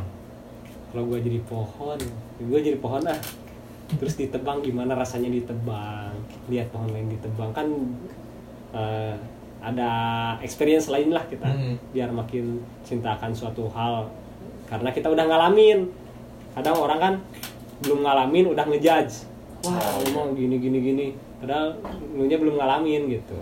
kalau 0.89 1.05
gue 1.05 1.21
jadi 1.21 1.39
pohon 1.45 1.99
gue 2.41 2.59
jadi 2.59 2.81
pohon 2.81 3.05
ah 3.05 3.21
terus 3.97 4.17
ditebang 4.17 4.61
gimana 4.61 4.93
rasanya 4.93 5.33
ditebang? 5.33 6.13
Lihat 6.45 6.69
pohon 6.69 6.93
lain 6.93 7.09
ditebang. 7.09 7.49
Kan 7.57 7.67
eh, 8.69 9.17
ada 9.59 9.89
experience 10.45 10.93
lain 10.93 11.09
lah 11.09 11.25
kita 11.25 11.49
Hmm. 11.49 11.75
biar 11.89 12.13
makin 12.13 12.61
cinta 12.85 13.17
akan 13.17 13.33
suatu 13.33 13.65
hal. 13.73 14.05
Karena 14.69 14.93
kita 14.93 15.09
udah 15.09 15.25
ngalamin. 15.25 15.89
Kadang 16.53 16.77
orang 16.77 16.99
kan 17.01 17.13
belum 17.81 18.05
ngalamin 18.05 18.45
udah 18.53 18.65
ngejudge. 18.69 19.25
Wah 19.65 19.73
Oh, 19.73 20.05
lu 20.05 20.09
mau 20.13 20.25
gini 20.37 20.61
gini 20.61 20.77
gini. 20.79 21.07
Padahal 21.41 21.73
belum 22.13 22.61
ngalamin 22.61 23.09
gitu 23.09 23.39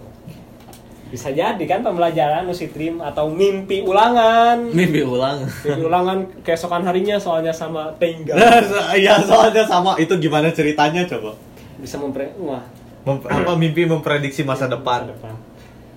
bisa 1.08 1.30
jadi 1.30 1.64
kan 1.64 1.80
pembelajaran 1.82 2.44
dream 2.68 3.00
atau 3.00 3.28
mimpi 3.28 3.80
ulangan 3.80 4.60
Mimpi 4.68 5.02
ulang. 5.02 5.40
mimpi 5.64 5.82
ulangan 5.82 6.18
keesokan 6.42 6.84
harinya 6.84 7.16
soalnya 7.16 7.50
sama 7.50 7.88
Tengga 7.96 8.36
Iya 8.94 9.16
soalnya 9.22 9.64
sama 9.64 9.96
itu 9.96 10.12
gimana 10.18 10.52
ceritanya 10.52 11.04
coba? 11.06 11.32
bisa 11.78 11.96
mempre 11.96 12.34
wah 12.38 12.60
Mem- 13.04 13.24
apa 13.24 13.52
mimpi 13.54 13.84
memprediksi 13.84 14.42
masa 14.42 14.66
depan? 14.66 15.08
depan 15.08 15.36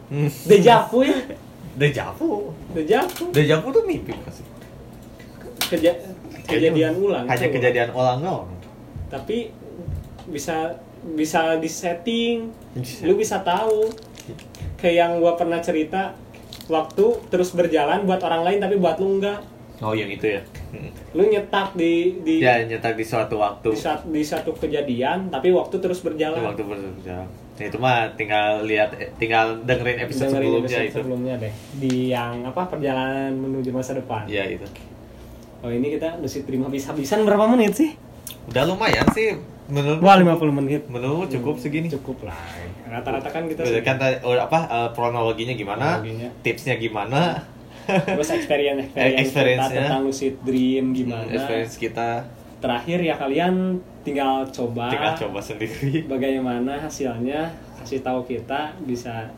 Hmm. 0.07 0.27
dejavu 0.45 1.03
ya 1.03 1.15
Dejavu. 1.73 2.51
dejavu 2.75 3.31
Dejavu 3.31 3.67
tuh 3.71 3.85
mimpi 3.85 4.11
pasti. 4.17 4.43
Keja 5.67 5.95
kejadian 6.45 6.99
ulang 6.99 7.25
Hanya 7.25 7.47
kejadian 7.47 7.91
ulang 7.91 8.19
doang. 8.19 8.51
tapi 9.07 9.55
bisa 10.27 10.75
bisa 11.15 11.55
disetting 11.57 12.51
Bisa. 12.75 13.07
lu 13.07 13.15
bisa 13.15 13.39
tahu 13.41 13.87
kayak 14.81 14.97
yang 14.97 15.13
gua 15.17 15.33
pernah 15.35 15.61
cerita 15.61 16.17
waktu 16.67 17.05
terus 17.29 17.51
berjalan 17.51 18.03
buat 18.03 18.21
orang 18.21 18.43
lain 18.43 18.59
tapi 18.59 18.75
buat 18.77 18.97
lu 18.97 19.17
enggak 19.17 19.41
Oh 19.81 19.97
yang 19.97 20.07
itu 20.07 20.29
ya. 20.31 20.45
lu 21.11 21.25
nyetak 21.25 21.73
di 21.73 22.21
di 22.21 22.37
Ya 22.39 22.61
nyetak 22.61 22.95
di 22.95 23.03
suatu 23.03 23.37
waktu. 23.37 23.65
di, 23.67 23.79
saat, 23.79 24.05
di 24.05 24.21
satu 24.21 24.53
kejadian 24.53 25.29
tapi 25.29 25.49
waktu 25.51 25.73
terus 25.77 26.01
berjalan 26.01 26.37
waktu 26.39 26.63
berjalan. 26.63 27.25
Ya, 27.57 27.65
itu 27.65 27.77
mah 27.77 28.09
tinggal 28.13 28.61
lihat 28.63 28.93
eh, 28.95 29.09
tinggal 29.15 29.57
dengerin 29.63 30.01
episode 30.01 30.29
Dengerin 30.29 30.45
sebelumnya 30.45 30.69
episode 30.71 30.85
itu. 30.87 30.97
sebelumnya 30.99 31.35
deh 31.37 31.53
di 31.75 31.95
yang 32.09 32.41
apa 32.43 32.63
perjalanan 32.67 33.33
menuju 33.33 33.69
masa 33.71 33.93
depan 33.95 34.25
Iya 34.25 34.53
itu. 34.55 34.69
oh 35.61 35.69
ini 35.69 35.93
kita 35.93 36.17
lucid 36.19 36.45
dream 36.45 36.61
habis-habisan 36.63 37.21
berapa 37.23 37.45
menit 37.47 37.73
sih 37.75 37.91
Udah 38.47 38.65
lumayan 38.65 39.05
sih 39.11 39.37
menurut 39.71 39.99
wah 39.99 40.15
50 40.15 40.51
menit 40.53 40.83
menurut 40.87 41.27
cukup 41.27 41.57
segini. 41.57 41.87
cukup 41.89 42.27
lah 42.27 42.37
rata-rata 42.85 43.29
kan 43.29 43.47
kita 43.47 43.63
kan 43.81 43.97
tadi- 43.97 44.21
oh, 44.21 44.35
apa 44.35 44.59
eh, 44.65 44.89
kronologinya 44.93 45.55
gimana? 45.55 45.97
Kronologinya. 45.97 46.29
Tipsnya 46.41 46.75
gimana? 46.77 47.39
terus 47.87 48.31
experience 48.31 48.87
Eh, 48.93 49.19
experience 49.23 49.67
kita 49.67 49.79
tentang 49.81 50.03
lucid 50.05 50.35
dream 50.41 50.85
gimana 50.93 51.27
Experience 51.27 51.75
kita 51.77 52.09
terakhir 52.59 52.99
ya 53.01 53.15
kalian 53.15 53.55
tinggal 54.01 54.47
coba 54.47 54.87
tinggal 54.89 55.15
coba 55.17 55.39
sendiri. 55.41 56.03
bagaimana 56.13 56.77
hasilnya 56.79 57.51
kasih 57.77 57.99
tahu 58.01 58.23
kita 58.25 58.77
bisa 58.81 59.33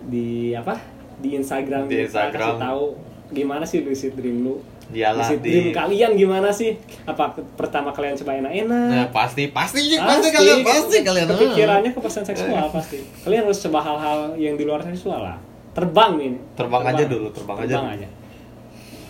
di 0.00 0.50
apa 0.52 0.74
di 1.16 1.34
Instagram 1.34 1.86
Di 1.86 1.94
kita 1.98 2.04
Instagram. 2.08 2.40
kasih 2.40 2.58
tahu 2.58 2.84
gimana 3.30 3.62
sih 3.62 3.82
lucid 3.82 4.14
dream 4.14 4.40
lu 4.40 4.58
Lucid 4.90 5.38
di- 5.38 5.50
dream 5.50 5.68
kalian 5.70 6.10
gimana 6.14 6.48
sih? 6.48 6.72
Apa 7.04 7.28
pertama 7.54 7.90
kalian 7.90 8.16
coba 8.16 8.32
Nah, 8.34 8.40
enak-enak 8.40 9.08
pasti 9.10 9.42
pasti 9.48 9.80
pasti, 9.94 10.28
kalian 10.30 10.58
pasti 10.62 10.96
kalian. 11.00 11.26
kepikirannya 11.30 11.90
kepesan 11.92 12.24
seksual 12.24 12.66
pasti. 12.68 13.04
Kalian 13.20 13.44
harus 13.44 13.60
coba 13.60 13.78
hal-hal 13.82 14.18
yang 14.34 14.54
di 14.54 14.64
luar 14.64 14.80
seksual 14.82 15.20
lah. 15.22 15.36
Terbang 15.70 16.16
nih 16.16 16.32
Terbang 16.54 16.82
aja 16.82 17.04
dulu, 17.04 17.28
terbang 17.30 17.56
aja. 17.58 17.66
Terbang 17.68 17.84
dulu. 17.86 17.94
aja. 17.94 18.08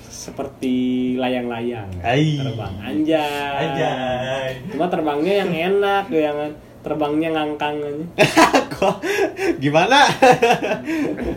Seperti 0.04 0.74
layang-layang. 1.14 1.88
Terbang 2.36 2.74
anjay 2.78 3.64
Anjay. 3.64 4.50
cuma 4.68 4.86
terbangnya 4.86 5.34
yang 5.38 5.52
enak 5.72 6.04
yang 6.10 6.38
terbangnya 6.78 7.28
ngangkang 7.32 7.76
aja. 7.78 8.04
Kok? 8.74 8.96
Gimana? 9.56 10.04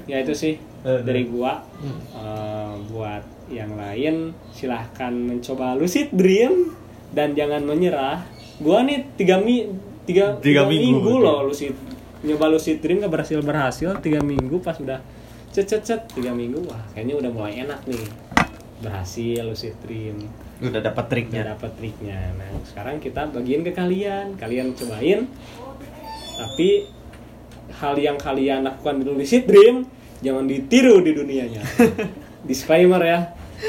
ya 0.05 0.17
itu 0.19 0.33
sih 0.33 0.55
Eh, 0.81 0.97
dari 0.99 1.23
gua. 1.23 1.61
Hmm. 1.77 1.93
Eh, 2.09 2.73
buat 2.89 3.21
yang 3.51 3.75
lain 3.75 4.31
silahkan 4.55 5.11
mencoba 5.11 5.75
lucid 5.75 6.09
dream 6.15 6.71
dan 7.11 7.35
jangan 7.35 7.67
menyerah. 7.67 8.23
Gua 8.63 8.81
nih 8.81 9.03
tiga 9.19 9.37
mi 9.37 9.67
tiga, 10.07 10.39
Tiga 10.39 10.65
minggu, 10.65 11.03
minggu 11.03 11.11
berarti. 11.19 11.25
loh 11.27 11.39
lucid 11.45 11.73
nyoba 12.21 12.45
lucid 12.53 12.77
dream 12.79 13.01
gak 13.01 13.09
berhasil 13.09 13.41
berhasil 13.41 13.89
tiga 13.97 14.21
minggu 14.21 14.61
pas 14.61 14.77
udah 14.77 15.01
cet 15.49 15.65
cet 15.73 15.81
cet 15.81 16.01
tiga 16.13 16.29
minggu 16.29 16.61
wah 16.69 16.77
kayaknya 16.93 17.17
udah 17.17 17.31
mulai 17.33 17.53
enak 17.65 17.81
nih. 17.89 18.05
Berhasil 18.81 19.45
lucid 19.45 19.75
dream. 19.85 20.25
Udah 20.61 20.81
dapat 20.81 21.05
udah 21.05 21.11
triknya. 21.11 21.41
dapat 21.53 21.71
triknya. 21.77 22.17
Nah 22.37 22.49
sekarang 22.65 22.97
kita 22.97 23.29
bagiin 23.29 23.61
ke 23.61 23.73
kalian. 23.73 24.37
Kalian 24.37 24.73
cobain. 24.77 25.25
Tapi 26.37 26.69
hal 27.81 27.95
yang 27.97 28.17
kalian 28.17 28.65
lakukan 28.65 29.01
di 29.01 29.03
lucid 29.05 29.45
dream 29.45 29.85
jangan 30.21 30.45
ditiru 30.45 31.01
di 31.01 31.11
dunianya. 31.17 31.61
Disclaimer 32.49 33.01
ya 33.05 33.19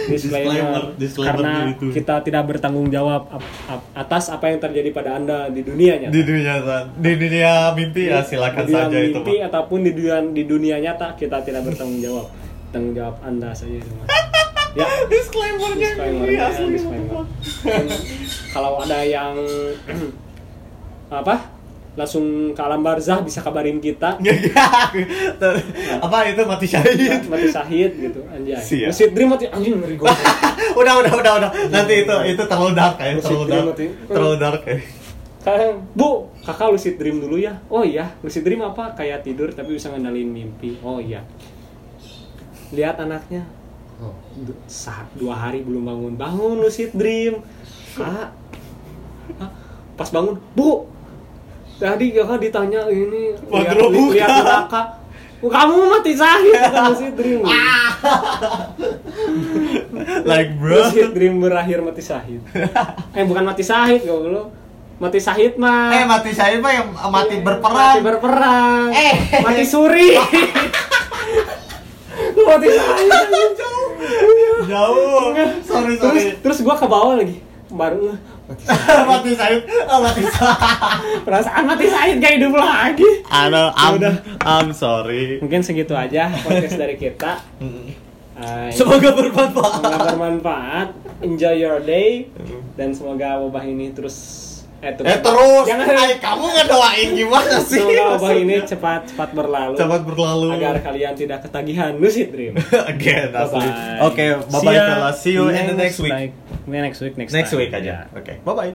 disclaimer, 0.09 0.53
Disclaimer, 0.53 0.83
disclaimer 0.97 1.29
karena 1.35 1.53
gitu. 1.71 1.87
kita 1.93 2.15
tidak 2.21 2.43
bertanggung 2.47 2.89
jawab 2.89 3.29
ap- 3.31 3.45
ap- 3.69 3.89
atas 3.95 4.29
apa 4.29 4.47
yang 4.47 4.59
terjadi 4.59 4.89
pada 4.91 5.11
anda 5.15 5.47
di 5.47 5.61
dunia 5.61 5.99
nyata 5.99 6.11
Di 6.11 6.23
dunia 6.23 6.55
di 6.95 7.13
dunia 7.15 7.53
mimpi 7.73 8.03
ya 8.07 8.21
silakan 8.21 8.63
di 8.63 8.71
dunia 8.71 8.83
saja 8.83 8.99
itu. 8.99 9.13
mimpi 9.15 9.35
Pak. 9.37 9.47
ataupun 9.49 9.79
di 9.81 9.93
dunia 9.93 10.17
di 10.25 10.43
dunia 10.45 10.77
nyata 10.79 11.07
kita 11.15 11.41
tidak 11.41 11.63
bertanggung 11.65 12.01
jawab 12.01 12.27
tanggung 12.69 12.93
jawab 12.93 13.17
anda 13.21 13.53
saja 13.53 13.75
itu 13.75 13.91
mas 13.95 14.09
ya 14.73 14.89
Disclaimernya 15.05 15.89
disclaimer 15.93 16.27
asli. 16.41 16.65
disclaimer. 16.73 17.25
Kalau 18.51 18.81
ada 18.81 18.99
yang 19.03 19.37
apa 21.13 21.37
langsung 21.93 22.57
ke 22.57 22.61
alam 22.65 22.81
barzah 22.81 23.21
bisa 23.21 23.45
kabarin 23.45 23.77
kita. 23.77 24.17
Apa 26.05 26.17
itu 26.33 26.43
mati 26.49 26.65
syahid? 26.65 27.29
mati 27.29 27.49
syahid 27.53 27.93
gitu 28.01 28.21
anjay. 28.33 28.57
Siap. 28.57 28.89
Lucid 28.89 29.11
dream 29.13 29.29
mati 29.29 29.45
anjing 29.49 29.77
ngeri 29.77 29.97
gua. 30.01 30.13
Udah 30.81 31.05
udah 31.05 31.13
udah 31.21 31.33
udah. 31.37 31.51
Nanti 31.69 32.09
itu 32.09 32.17
itu 32.33 32.43
terlalu 32.49 32.73
dark 32.73 32.97
ya, 32.97 33.13
terlalu 33.21 33.45
dark. 33.45 33.65
mati. 33.77 33.87
Terlalu 34.09 34.37
dark 34.41 34.63
ya. 34.65 34.77
Bu 35.93 36.33
kakak 36.47 36.73
lucid 36.73 36.95
dream 36.97 37.21
dulu 37.21 37.37
ya. 37.37 37.61
Oh 37.69 37.85
iya. 37.85 38.17
Lucid 38.25 38.41
dream 38.41 38.65
apa? 38.65 38.97
Kayak 38.97 39.29
tidur 39.29 39.53
tapi 39.53 39.77
bisa 39.77 39.93
ngendalin 39.93 40.33
mimpi. 40.33 40.81
Oh 40.81 40.97
iya. 40.97 41.21
Lihat 42.73 43.05
anaknya. 43.05 43.45
Oh, 44.01 44.17
saat 44.65 45.13
dua 45.13 45.37
hari 45.37 45.61
belum 45.61 45.85
bangun. 45.85 46.13
Bangun 46.17 46.57
lucid 46.65 46.97
dream. 46.97 47.45
Kak. 47.93 48.33
Pas 49.93 50.09
bangun 50.09 50.41
bu 50.57 50.89
tadi 51.83 52.15
kakak 52.15 52.39
ditanya 52.41 52.87
ini 52.87 53.35
lihat, 53.35 53.75
lihat 53.75 54.31
neraka 54.39 54.83
kamu 55.43 55.75
mati 55.91 56.15
sahid 56.15 56.55
bukan 56.55 56.83
lucid 56.89 57.13
dream 57.19 57.41
Like 60.23 60.55
bro. 60.55 60.87
lucid 60.87 61.11
dream 61.13 61.35
berakhir 61.39 61.83
mati 61.83 61.99
sahid 62.01 62.41
eh 63.19 63.25
bukan 63.25 63.43
mati 63.43 63.63
sahid 63.63 64.01
goblok 64.03 64.55
mati 64.97 65.19
sahid 65.19 65.59
mah 65.59 65.91
Eh 65.91 66.07
mati 66.07 66.31
syahid 66.31 66.63
mah 66.63 66.71
yang 66.71 66.87
mati 66.95 67.35
Mati 67.35 67.43
berperang. 67.43 67.97
berperang. 68.01 68.87
Eh. 68.95 69.15
Mati 69.43 69.65
suri. 69.67 70.15
mati 72.39 72.69
sahid. 72.71 73.11
Jauh. 74.63 75.35
Sorry 75.61 75.95
Terus 75.99 76.15
sorry. 76.15 76.23
terus 76.39 76.59
gua 76.63 76.79
ke 76.79 76.87
bawah 76.87 77.19
lagi. 77.19 77.43
Baru 77.67 78.15
mati 79.11 79.31
syahid. 79.33 79.63
Oh 79.89 79.99
mati 80.03 80.23
syahid. 80.27 81.23
perasaan 81.27 81.63
mati 81.65 81.87
sahid 81.89 82.17
gak 82.19 82.33
hidup 82.37 82.53
lagi. 82.55 83.09
Aduh, 83.31 83.71
I'm, 83.73 83.93
Udah. 83.99 84.15
I'm 84.43 84.71
sorry. 84.75 85.39
Mungkin 85.41 85.63
segitu 85.63 85.95
aja 85.95 86.29
podcast 86.43 86.77
dari 86.77 86.99
kita. 86.99 87.41
Uh, 88.33 88.69
Semoga 88.73 89.13
bermanfaat. 89.13 89.73
semoga 89.79 89.99
bermanfaat. 90.09 90.89
Enjoy 91.23 91.55
your 91.55 91.79
day 91.81 92.27
dan 92.75 92.91
semoga 92.97 93.39
wabah 93.39 93.63
ini 93.63 93.93
terus 93.93 94.17
eh, 94.83 94.91
Eh 94.91 95.19
terus, 95.23 95.65
Jangan 95.65 95.87
Ay, 95.95 96.19
kamu 96.19 96.45
ngedoain 96.45 97.09
gimana 97.15 97.57
sih? 97.63 97.79
semoga 97.79 98.03
wabah 98.19 98.33
ini 98.35 98.57
cepat 98.67 99.01
cepat 99.09 99.31
berlalu. 99.31 99.75
Cepat 99.79 100.01
berlalu. 100.03 100.49
agar 100.53 100.75
kalian 100.83 101.15
tidak 101.15 101.39
ketagihan 101.43 101.95
lucid 101.97 102.35
dream. 102.35 102.59
Again, 102.91 103.31
asli. 103.31 103.63
Bye-bye. 103.63 104.07
Oke, 104.11 104.25
bye 104.43 104.61
bye 104.61 104.61
See 104.61 104.75
ya 104.75 104.83
fellas. 104.85 105.17
See 105.23 105.33
you 105.33 105.45
in 105.49 105.65
the 105.71 105.77
next 105.79 105.99
week. 106.03 106.11
like- 106.11 106.35
next 106.67 106.99
week, 107.01 107.15
next, 107.15 107.33
Next 107.33 107.51
time. 107.55 107.59
week 107.59 107.71
aja. 107.73 108.07
Ya. 108.07 108.19
Oke, 108.19 108.43
bye 108.43 108.55
bye. 108.55 108.71